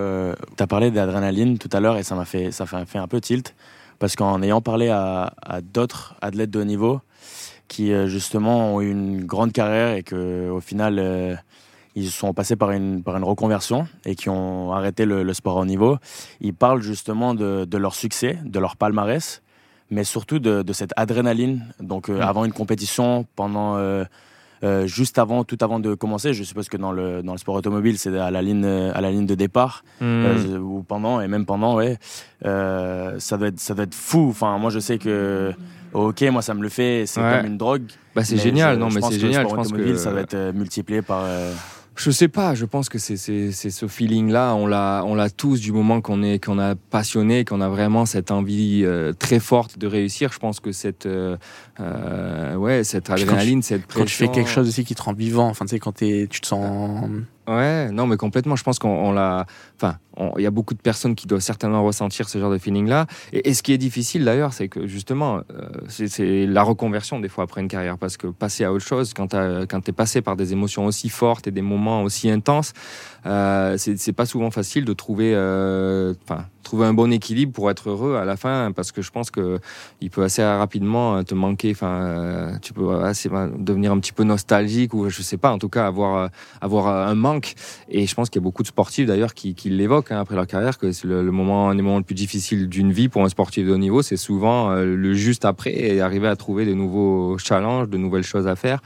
tu 0.57 0.63
as 0.63 0.67
parlé 0.69 0.93
d'adrénaline 0.93 1.59
tout 1.59 1.71
à 1.73 1.81
l'heure 1.81 1.97
et 1.97 2.05
ça 2.05 2.15
m'a 2.15 2.25
fait, 2.25 2.51
fait 2.53 2.99
un 2.99 3.09
peu 3.09 3.21
tilt 3.21 3.55
parce 3.99 4.15
qu'en 4.15 4.43
ayant 4.43 4.61
parlé 4.61 4.89
à, 4.89 5.35
à 5.43 5.61
d'autres 5.61 6.15
athlètes 6.23 6.51
de 6.51 6.61
haut 6.61 6.65
niveau, 6.65 7.01
qui 7.71 7.93
euh, 7.93 8.09
justement 8.09 8.75
ont 8.75 8.81
eu 8.81 8.91
une 8.91 9.25
grande 9.25 9.53
carrière 9.53 9.95
et 9.95 10.03
que 10.03 10.51
au 10.51 10.61
final 10.61 10.99
euh, 10.99 11.37
ils 11.95 12.11
sont 12.11 12.35
passés 12.35 12.57
par 12.57 12.73
une, 12.73 13.03
par 13.03 13.17
une 13.17 13.23
reconversion 13.23 13.87
et 14.05 14.17
qui 14.17 14.29
ont 14.29 14.73
arrêté 14.73 15.05
le, 15.05 15.33
sport 15.33 15.57
au 15.57 15.65
niveau. 15.65 15.97
Ils 16.41 16.55
parlent 16.55 16.83
justement 16.83 17.33
de, 17.33 17.65
de, 17.65 17.79
leur 17.79 17.95
succès, 17.95 18.39
de 18.45 18.59
leur 18.59 18.77
palmarès, 18.77 19.41
mais 19.91 20.03
surtout 20.03 20.41
de, 20.41 20.63
de 20.63 20.73
cette 20.73 20.93
adrénaline. 20.97 21.73
Donc 21.79 22.09
euh, 22.09 22.19
mm. 22.19 22.23
avant 22.23 22.45
une 22.45 22.53
compétition, 22.53 23.25
pendant 23.37 23.77
euh, 23.77 24.05
juste 24.87 25.19
avant, 25.19 25.45
tout 25.45 25.59
avant 25.61 25.81
de 25.81 25.95
commencer, 25.95 26.33
je 26.33 26.45
suppose 26.45 26.69
que 26.69 26.77
dans 26.77 26.93
le, 26.93 27.23
dans 27.23 27.33
le 27.33 27.39
sport 27.39 27.55
automobile, 27.55 27.99
c'est 27.99 28.17
à 28.19 28.31
la 28.31 28.43
ligne, 28.43 28.65
à 28.65 29.01
la 29.01 29.11
ligne 29.11 29.27
de 29.27 29.35
départ, 29.35 29.85
mm. 30.01 30.57
ou 30.61 30.83
pendant, 30.83 31.21
et 31.21 31.29
même 31.29 31.47
pendant, 31.47 31.77
ouais. 31.77 31.99
ça, 32.43 33.37
doit 33.39 33.49
être, 33.49 33.61
ça 33.61 33.75
doit 33.75 33.85
être 33.85 33.95
fou. 33.95 34.29
Enfin, 34.31 34.59
moi, 34.59 34.71
je 34.71 34.79
sais 34.79 34.99
que 34.99 35.55
ok, 35.93 36.23
moi 36.31 36.43
ça 36.43 36.55
me 36.55 36.63
le 36.63 36.69
fait, 36.69 37.05
c'est 37.07 37.21
comme 37.21 37.47
une 37.47 37.59
drogue. 37.59 37.85
Bah, 38.15 38.25
c'est 38.25 38.37
génial, 38.37 38.79
non, 38.79 38.89
mais 38.91 39.01
c'est 39.03 39.19
génial. 39.19 39.47
je 39.49 39.55
pense 39.55 39.73
que 39.73 39.97
ça 39.97 40.11
va 40.11 40.21
être 40.21 40.35
euh, 40.35 40.53
multiplié 40.53 41.03
par. 41.03 41.25
Euh, 42.01 42.05
je 42.05 42.11
sais 42.11 42.29
pas, 42.29 42.55
je 42.55 42.65
pense 42.65 42.89
que 42.89 42.99
c'est 42.99 43.17
ce 43.17 43.87
feeling-là, 43.87 44.55
on 44.55 44.67
l'a 44.67 45.03
on 45.07 45.15
l'a 45.15 45.31
tous 45.31 45.61
du 45.61 45.73
moment 45.73 46.01
qu'on 46.01 46.23
est 46.23 46.43
qu'on 46.43 46.59
a 46.59 46.75
passionné, 46.75 47.45
qu'on 47.45 47.61
a 47.61 47.69
vraiment 47.69 48.07
cette 48.07 48.31
envie 48.31 48.83
euh, 48.85 49.13
très 49.13 49.41
forte 49.41 49.79
de 49.79 49.87
réussir. 49.87 50.33
Je 50.33 50.39
pense 50.39 50.61
que 50.61 50.73
cette 50.73 51.09
ouais 51.79 52.85
cette 52.85 53.11
adrénaline, 53.11 53.63
cette 53.63 53.87
pression. 53.87 54.01
Quand 54.01 54.07
tu 54.07 54.15
fais 54.15 54.29
quelque 54.29 54.51
chose 54.51 54.69
aussi 54.69 54.85
qui 54.85 54.95
te 54.95 55.03
rend 55.03 55.13
vivant, 55.13 55.49
enfin 55.49 55.65
tu 55.65 55.71
sais 55.71 55.79
quand 55.79 56.03
es, 56.03 56.27
tu 56.29 56.41
te 56.41 56.47
sens 56.47 57.09
Ouais, 57.51 57.91
non, 57.91 58.07
mais 58.07 58.17
complètement. 58.17 58.55
Je 58.55 58.63
pense 58.63 58.79
qu'on 58.79 59.11
l'a. 59.11 59.45
Enfin, 59.75 59.97
il 60.37 60.43
y 60.43 60.47
a 60.47 60.53
beaucoup 60.53 60.75
de 60.75 60.81
personnes 60.81 61.17
qui 61.17 61.27
doivent 61.27 61.41
certainement 61.41 61.83
ressentir 61.83 62.29
ce 62.29 62.39
genre 62.39 62.53
de 62.53 62.59
feeling-là. 62.59 63.07
Et, 63.33 63.55
ce 63.55 63.65
qui 63.65 63.73
est 63.73 63.79
difficile 63.79 64.25
d'ailleurs, 64.25 64.53
c'est 64.53 64.69
que 64.69 64.87
justement, 64.87 65.41
euh, 65.53 65.69
c'est 65.89 66.47
la 66.47 66.63
reconversion 66.63 67.19
des 67.19 67.29
fois 67.29 67.43
après 67.43 67.61
une 67.61 67.67
carrière. 67.67 67.99
Parce 67.99 68.17
que 68.17 68.29
passer 68.29 68.63
à 68.63 68.73
autre 68.73 68.87
chose, 68.87 69.15
quand 69.15 69.29
tu 69.31 69.37
es 69.91 69.93
passé 69.93 70.23
par 70.23 70.37
des 70.37 70.53
émotions 70.53 70.87
aussi 70.87 71.09
fortes 71.09 71.49
et 71.49 71.51
des 71.51 71.63
moments 71.63 72.05
aussi 72.05 72.31
intenses, 72.31 72.73
euh, 73.27 73.77
c'est 73.77 74.13
pas 74.13 74.27
souvent 74.27 74.51
facile 74.51 74.85
de 74.85 74.93
trouver, 74.93 75.33
euh, 75.35 76.15
trouver 76.63 76.87
un 76.87 76.95
bon 76.95 77.13
équilibre 77.13 77.53
pour 77.53 77.71
être 77.71 77.91
heureux 77.91 78.17
à 78.17 78.25
la 78.25 78.37
fin, 78.37 78.73
parce 78.73 78.93
que 78.93 79.03
je 79.03 79.11
pense 79.11 79.31
que 79.31 79.59
il 80.01 80.11
peut 80.11 80.23
assez 80.23 80.43
rapidement 80.43 81.23
te 81.25 81.35
manquer. 81.35 81.71
Enfin, 81.73 82.59
tu 82.63 82.73
peux 82.73 83.03
assez 83.03 83.29
devenir 83.59 83.93
un 83.93 83.99
petit 83.99 84.13
peu 84.13 84.25
nostalgique 84.25 84.95
ou 84.95 85.09
je 85.09 85.23
sais 85.23 85.37
pas. 85.37 85.53
En 85.53 85.59
tout 85.59 85.69
cas, 85.69 85.87
avoir 85.87 86.31
avoir 86.61 86.89
un 86.89 87.15
manque. 87.15 87.55
Et 87.89 88.07
je 88.07 88.15
pense 88.15 88.31
qu'il 88.31 88.41
y 88.41 88.43
a 88.43 88.45
beaucoup 88.45 88.63
de 88.63 88.69
sportifs 88.69 89.07
d'ailleurs 89.07 89.35
qui, 89.35 89.55
qui 89.55 89.71
l'évoquent 89.71 90.13
hein, 90.13 90.21
après 90.21 90.35
leur 90.35 90.47
carrière 90.47 90.79
que 90.79 90.93
c'est 90.93 91.07
le, 91.07 91.31
moment, 91.31 91.71
un 91.71 91.75
des 91.75 91.83
moments 91.83 91.99
les 91.99 92.05
plus 92.05 92.15
difficiles 92.15 92.69
d'une 92.69 92.93
vie 92.93 93.09
pour 93.09 93.23
un 93.23 93.29
sportif 93.29 93.67
de 93.67 93.73
haut 93.73 93.79
niveau, 93.79 94.03
c'est 94.03 94.17
souvent 94.17 94.75
le 94.75 95.15
juste 95.15 95.45
après 95.45 95.73
et 95.73 96.01
arriver 96.01 96.29
à 96.29 96.37
trouver 96.37 96.65
de 96.65 96.75
nouveaux 96.75 97.39
challenges, 97.39 97.89
de 97.89 97.99
nouvelles 97.99 98.23
choses 98.23 98.47
à 98.47 98.57
faire. 98.57 98.81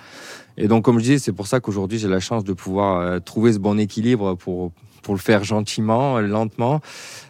Et 0.57 0.69
donc, 0.69 0.85
comme 0.85 0.99
je 0.99 1.05
disais, 1.05 1.19
c'est 1.19 1.33
pour 1.33 1.47
ça 1.47 1.61
qu'aujourd'hui, 1.61 1.99
j'ai 1.99 2.09
la 2.09 2.21
chance 2.21 2.45
de 2.45 2.53
pouvoir 2.53 3.01
euh, 3.01 3.19
trouver 3.19 3.53
ce 3.53 3.59
bon 3.59 3.79
équilibre 3.79 4.35
pour, 4.35 4.73
pour 5.03 5.15
le 5.15 5.21
faire 5.21 5.45
gentiment, 5.45 6.21
lentement. 6.21 6.81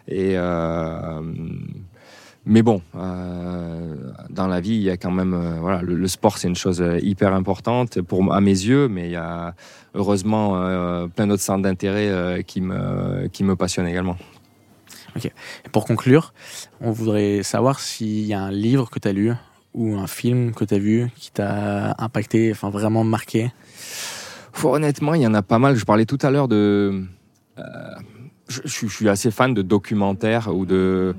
Et, 0.07 0.33
euh, 0.35 1.21
mais 2.47 2.61
bon, 2.61 2.81
euh, 2.95 3.95
dans 4.29 4.45
la 4.45 4.61
vie, 4.61 4.75
il 4.75 4.83
y 4.83 4.91
a 4.91 4.97
quand 4.97 5.09
même, 5.09 5.33
euh, 5.33 5.59
voilà, 5.59 5.81
le, 5.81 6.07
sport, 6.07 6.37
c'est 6.37 6.47
une 6.47 6.55
chose 6.55 6.83
hyper 7.01 7.33
importante 7.33 8.01
pour 8.01 8.31
à 8.31 8.39
mes 8.39 8.51
yeux, 8.51 8.87
mais 8.87 9.05
il 9.05 9.11
y 9.11 9.15
a 9.15 9.55
heureusement 9.95 10.55
euh, 10.57 11.07
plein 11.07 11.25
d'autres 11.25 11.41
centres 11.41 11.63
d'intérêt 11.63 12.43
qui 12.45 12.61
me 12.61 13.27
qui 13.29 13.43
me 13.43 13.55
passionnent 13.55 13.87
également. 13.87 14.15
Ok. 15.15 15.31
Pour 15.71 15.85
conclure, 15.85 16.33
on 16.81 16.91
voudrait 16.91 17.41
savoir 17.41 17.79
s'il 17.79 18.25
y 18.25 18.33
a 18.33 18.41
un 18.41 18.51
livre 18.51 18.91
que 18.91 18.99
tu 18.99 19.07
as 19.07 19.13
lu 19.13 19.33
ou 19.75 19.97
un 19.97 20.07
film 20.07 20.53
que 20.53 20.63
tu 20.63 20.73
as 20.73 20.79
vu 20.79 21.11
qui 21.17 21.31
t'a 21.31 21.95
impacté, 21.99 22.49
enfin 22.51 22.69
vraiment 22.69 23.03
marqué? 23.03 23.51
Honnêtement, 24.63 25.13
il 25.13 25.21
y 25.21 25.27
en 25.27 25.33
a 25.33 25.41
pas 25.41 25.59
mal. 25.59 25.75
Je 25.75 25.85
parlais 25.85 26.05
tout 26.05 26.17
à 26.21 26.31
l'heure 26.31 26.47
de. 26.47 27.03
Euh, 27.59 27.63
je, 28.47 28.87
suis 28.87 29.09
assez 29.09 29.29
fan 29.31 29.53
de 29.53 29.61
documentaires 29.61 30.55
ou 30.55 30.65
de, 30.65 31.13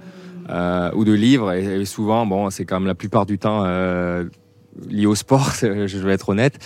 euh, 0.49 0.91
ou 0.95 1.05
de 1.05 1.13
livres. 1.13 1.53
Et, 1.53 1.85
souvent, 1.85 2.25
bon, 2.25 2.51
c'est 2.51 2.65
quand 2.65 2.81
même 2.81 2.87
la 2.87 2.95
plupart 2.95 3.27
du 3.27 3.39
temps 3.39 3.63
euh, 3.65 4.25
lié 4.89 5.07
au 5.07 5.15
sport, 5.15 5.53
je 5.61 5.99
vais 5.99 6.13
être 6.13 6.31
honnête. 6.31 6.59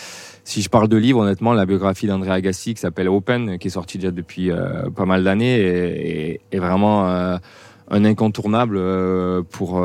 Si 0.44 0.62
je 0.62 0.70
parle 0.70 0.88
de 0.88 0.96
livres, 0.96 1.20
honnêtement, 1.20 1.52
la 1.52 1.66
biographie 1.66 2.06
d'André 2.06 2.30
Agassi 2.30 2.74
qui 2.74 2.80
s'appelle 2.80 3.08
Open, 3.08 3.58
qui 3.58 3.68
est 3.68 3.70
sortie 3.70 3.98
déjà 3.98 4.10
depuis 4.10 4.50
pas 4.96 5.04
mal 5.04 5.22
d'années, 5.22 6.40
est, 6.50 6.58
vraiment 6.58 7.06
un 7.06 8.04
incontournable 8.04 8.80
pour 9.50 9.82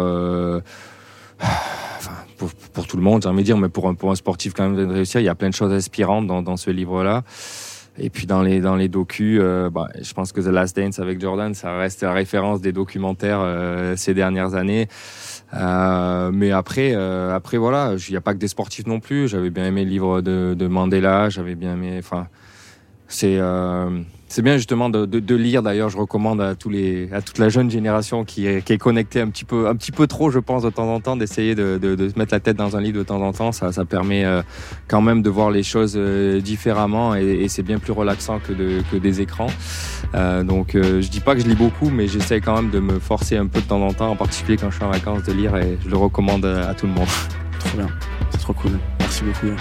pour, 2.37 2.87
tout 2.87 2.97
le 2.97 3.03
monde, 3.03 3.23
j'ai 3.23 3.29
envie 3.29 3.39
de 3.39 3.43
dire, 3.43 3.57
mais 3.57 3.69
pour 3.69 3.87
un, 3.87 4.15
sportif 4.15 4.53
quand 4.53 4.69
même 4.69 4.75
de 4.75 4.85
réussir, 4.91 5.21
il 5.21 5.23
y 5.23 5.29
a 5.29 5.35
plein 5.35 5.49
de 5.49 5.53
choses 5.53 5.71
inspirantes 5.71 6.27
dans, 6.27 6.57
ce 6.57 6.69
livre-là. 6.69 7.23
Et 7.97 8.09
puis 8.09 8.27
dans 8.27 8.41
les 8.41 8.59
dans 8.59 8.75
les 8.75 8.89
docus, 8.89 9.39
euh, 9.41 9.69
bah, 9.69 9.87
je 10.01 10.11
pense 10.11 10.33
que 10.33 10.41
The 10.41 10.47
Last 10.47 10.75
Dance 10.75 10.99
avec 10.99 11.21
Jordan, 11.21 11.53
ça 11.53 11.77
reste 11.77 12.03
la 12.03 12.11
référence 12.11 12.59
des 12.59 12.73
documentaires 12.73 13.39
euh, 13.39 13.95
ces 13.95 14.13
dernières 14.13 14.53
années. 14.53 14.89
Euh, 15.53 16.29
mais 16.33 16.51
après, 16.51 16.93
après 16.93 17.55
voilà, 17.57 17.93
il 17.95 18.11
n'y 18.11 18.17
a 18.17 18.21
pas 18.21 18.33
que 18.33 18.39
des 18.39 18.49
sportifs 18.49 18.85
non 18.85 18.99
plus. 18.99 19.29
J'avais 19.29 19.49
bien 19.49 19.65
aimé 19.65 19.85
le 19.85 19.89
livre 19.89 20.21
de, 20.21 20.55
de 20.59 20.67
Mandela, 20.67 21.29
j'avais 21.29 21.55
bien 21.55 21.75
aimé. 21.75 21.95
Enfin, 21.97 22.27
c'est 23.07 23.39
c'est 24.35 24.41
bien 24.41 24.57
justement 24.57 24.89
de, 24.89 25.05
de, 25.05 25.21
de 25.21 25.35
lire. 25.35 25.63
D'ailleurs, 25.63 25.87
je 25.87 25.97
recommande 25.97 26.41
à 26.41 26.55
tous 26.55 26.69
les, 26.69 27.09
à 27.13 27.21
toute 27.21 27.37
la 27.37 27.47
jeune 27.47 27.71
génération 27.71 28.25
qui 28.25 28.47
est, 28.47 28.61
qui 28.65 28.73
est 28.73 28.77
connectée 28.77 29.21
un 29.21 29.29
petit 29.29 29.45
peu, 29.45 29.69
un 29.69 29.77
petit 29.77 29.93
peu 29.93 30.07
trop, 30.07 30.29
je 30.29 30.39
pense, 30.39 30.63
de 30.63 30.69
temps 30.69 30.93
en 30.93 30.99
temps, 30.99 31.15
d'essayer 31.15 31.55
de, 31.55 31.77
de, 31.77 32.09
se 32.09 32.19
mettre 32.19 32.33
la 32.33 32.41
tête 32.41 32.57
dans 32.57 32.75
un 32.75 32.81
livre 32.81 32.97
de 32.97 33.03
temps 33.03 33.21
en 33.21 33.31
temps. 33.31 33.53
Ça, 33.53 33.71
ça 33.71 33.85
permet 33.85 34.25
euh, 34.25 34.41
quand 34.89 34.99
même 34.99 35.21
de 35.21 35.29
voir 35.29 35.51
les 35.51 35.63
choses 35.63 35.93
euh, 35.95 36.41
différemment 36.41 37.15
et, 37.15 37.23
et 37.23 37.47
c'est 37.47 37.63
bien 37.63 37.79
plus 37.79 37.93
relaxant 37.93 38.39
que, 38.39 38.51
que 38.91 38.97
des 38.97 39.21
écrans. 39.21 39.47
Euh, 40.15 40.43
donc, 40.43 40.75
euh, 40.75 41.01
je 41.01 41.09
dis 41.09 41.21
pas 41.21 41.33
que 41.35 41.41
je 41.41 41.47
lis 41.47 41.55
beaucoup, 41.55 41.89
mais 41.89 42.07
j'essaie 42.07 42.41
quand 42.41 42.55
même 42.61 42.71
de 42.71 42.81
me 42.81 42.99
forcer 42.99 43.37
un 43.37 43.47
peu 43.47 43.61
de 43.61 43.67
temps 43.67 43.81
en 43.81 43.93
temps, 43.93 44.09
en 44.09 44.17
particulier 44.17 44.57
quand 44.57 44.69
je 44.69 44.75
suis 44.75 44.83
en 44.83 44.91
vacances, 44.91 45.23
de 45.23 45.31
lire 45.31 45.55
et 45.55 45.77
je 45.81 45.89
le 45.89 45.95
recommande 45.95 46.43
à 46.43 46.73
tout 46.73 46.87
le 46.87 46.91
monde. 46.91 47.07
Trop 47.59 47.77
bien, 47.77 47.87
c'est 48.31 48.39
trop 48.39 48.51
cool. 48.51 48.71
Merci 48.99 49.23
beaucoup. 49.23 49.55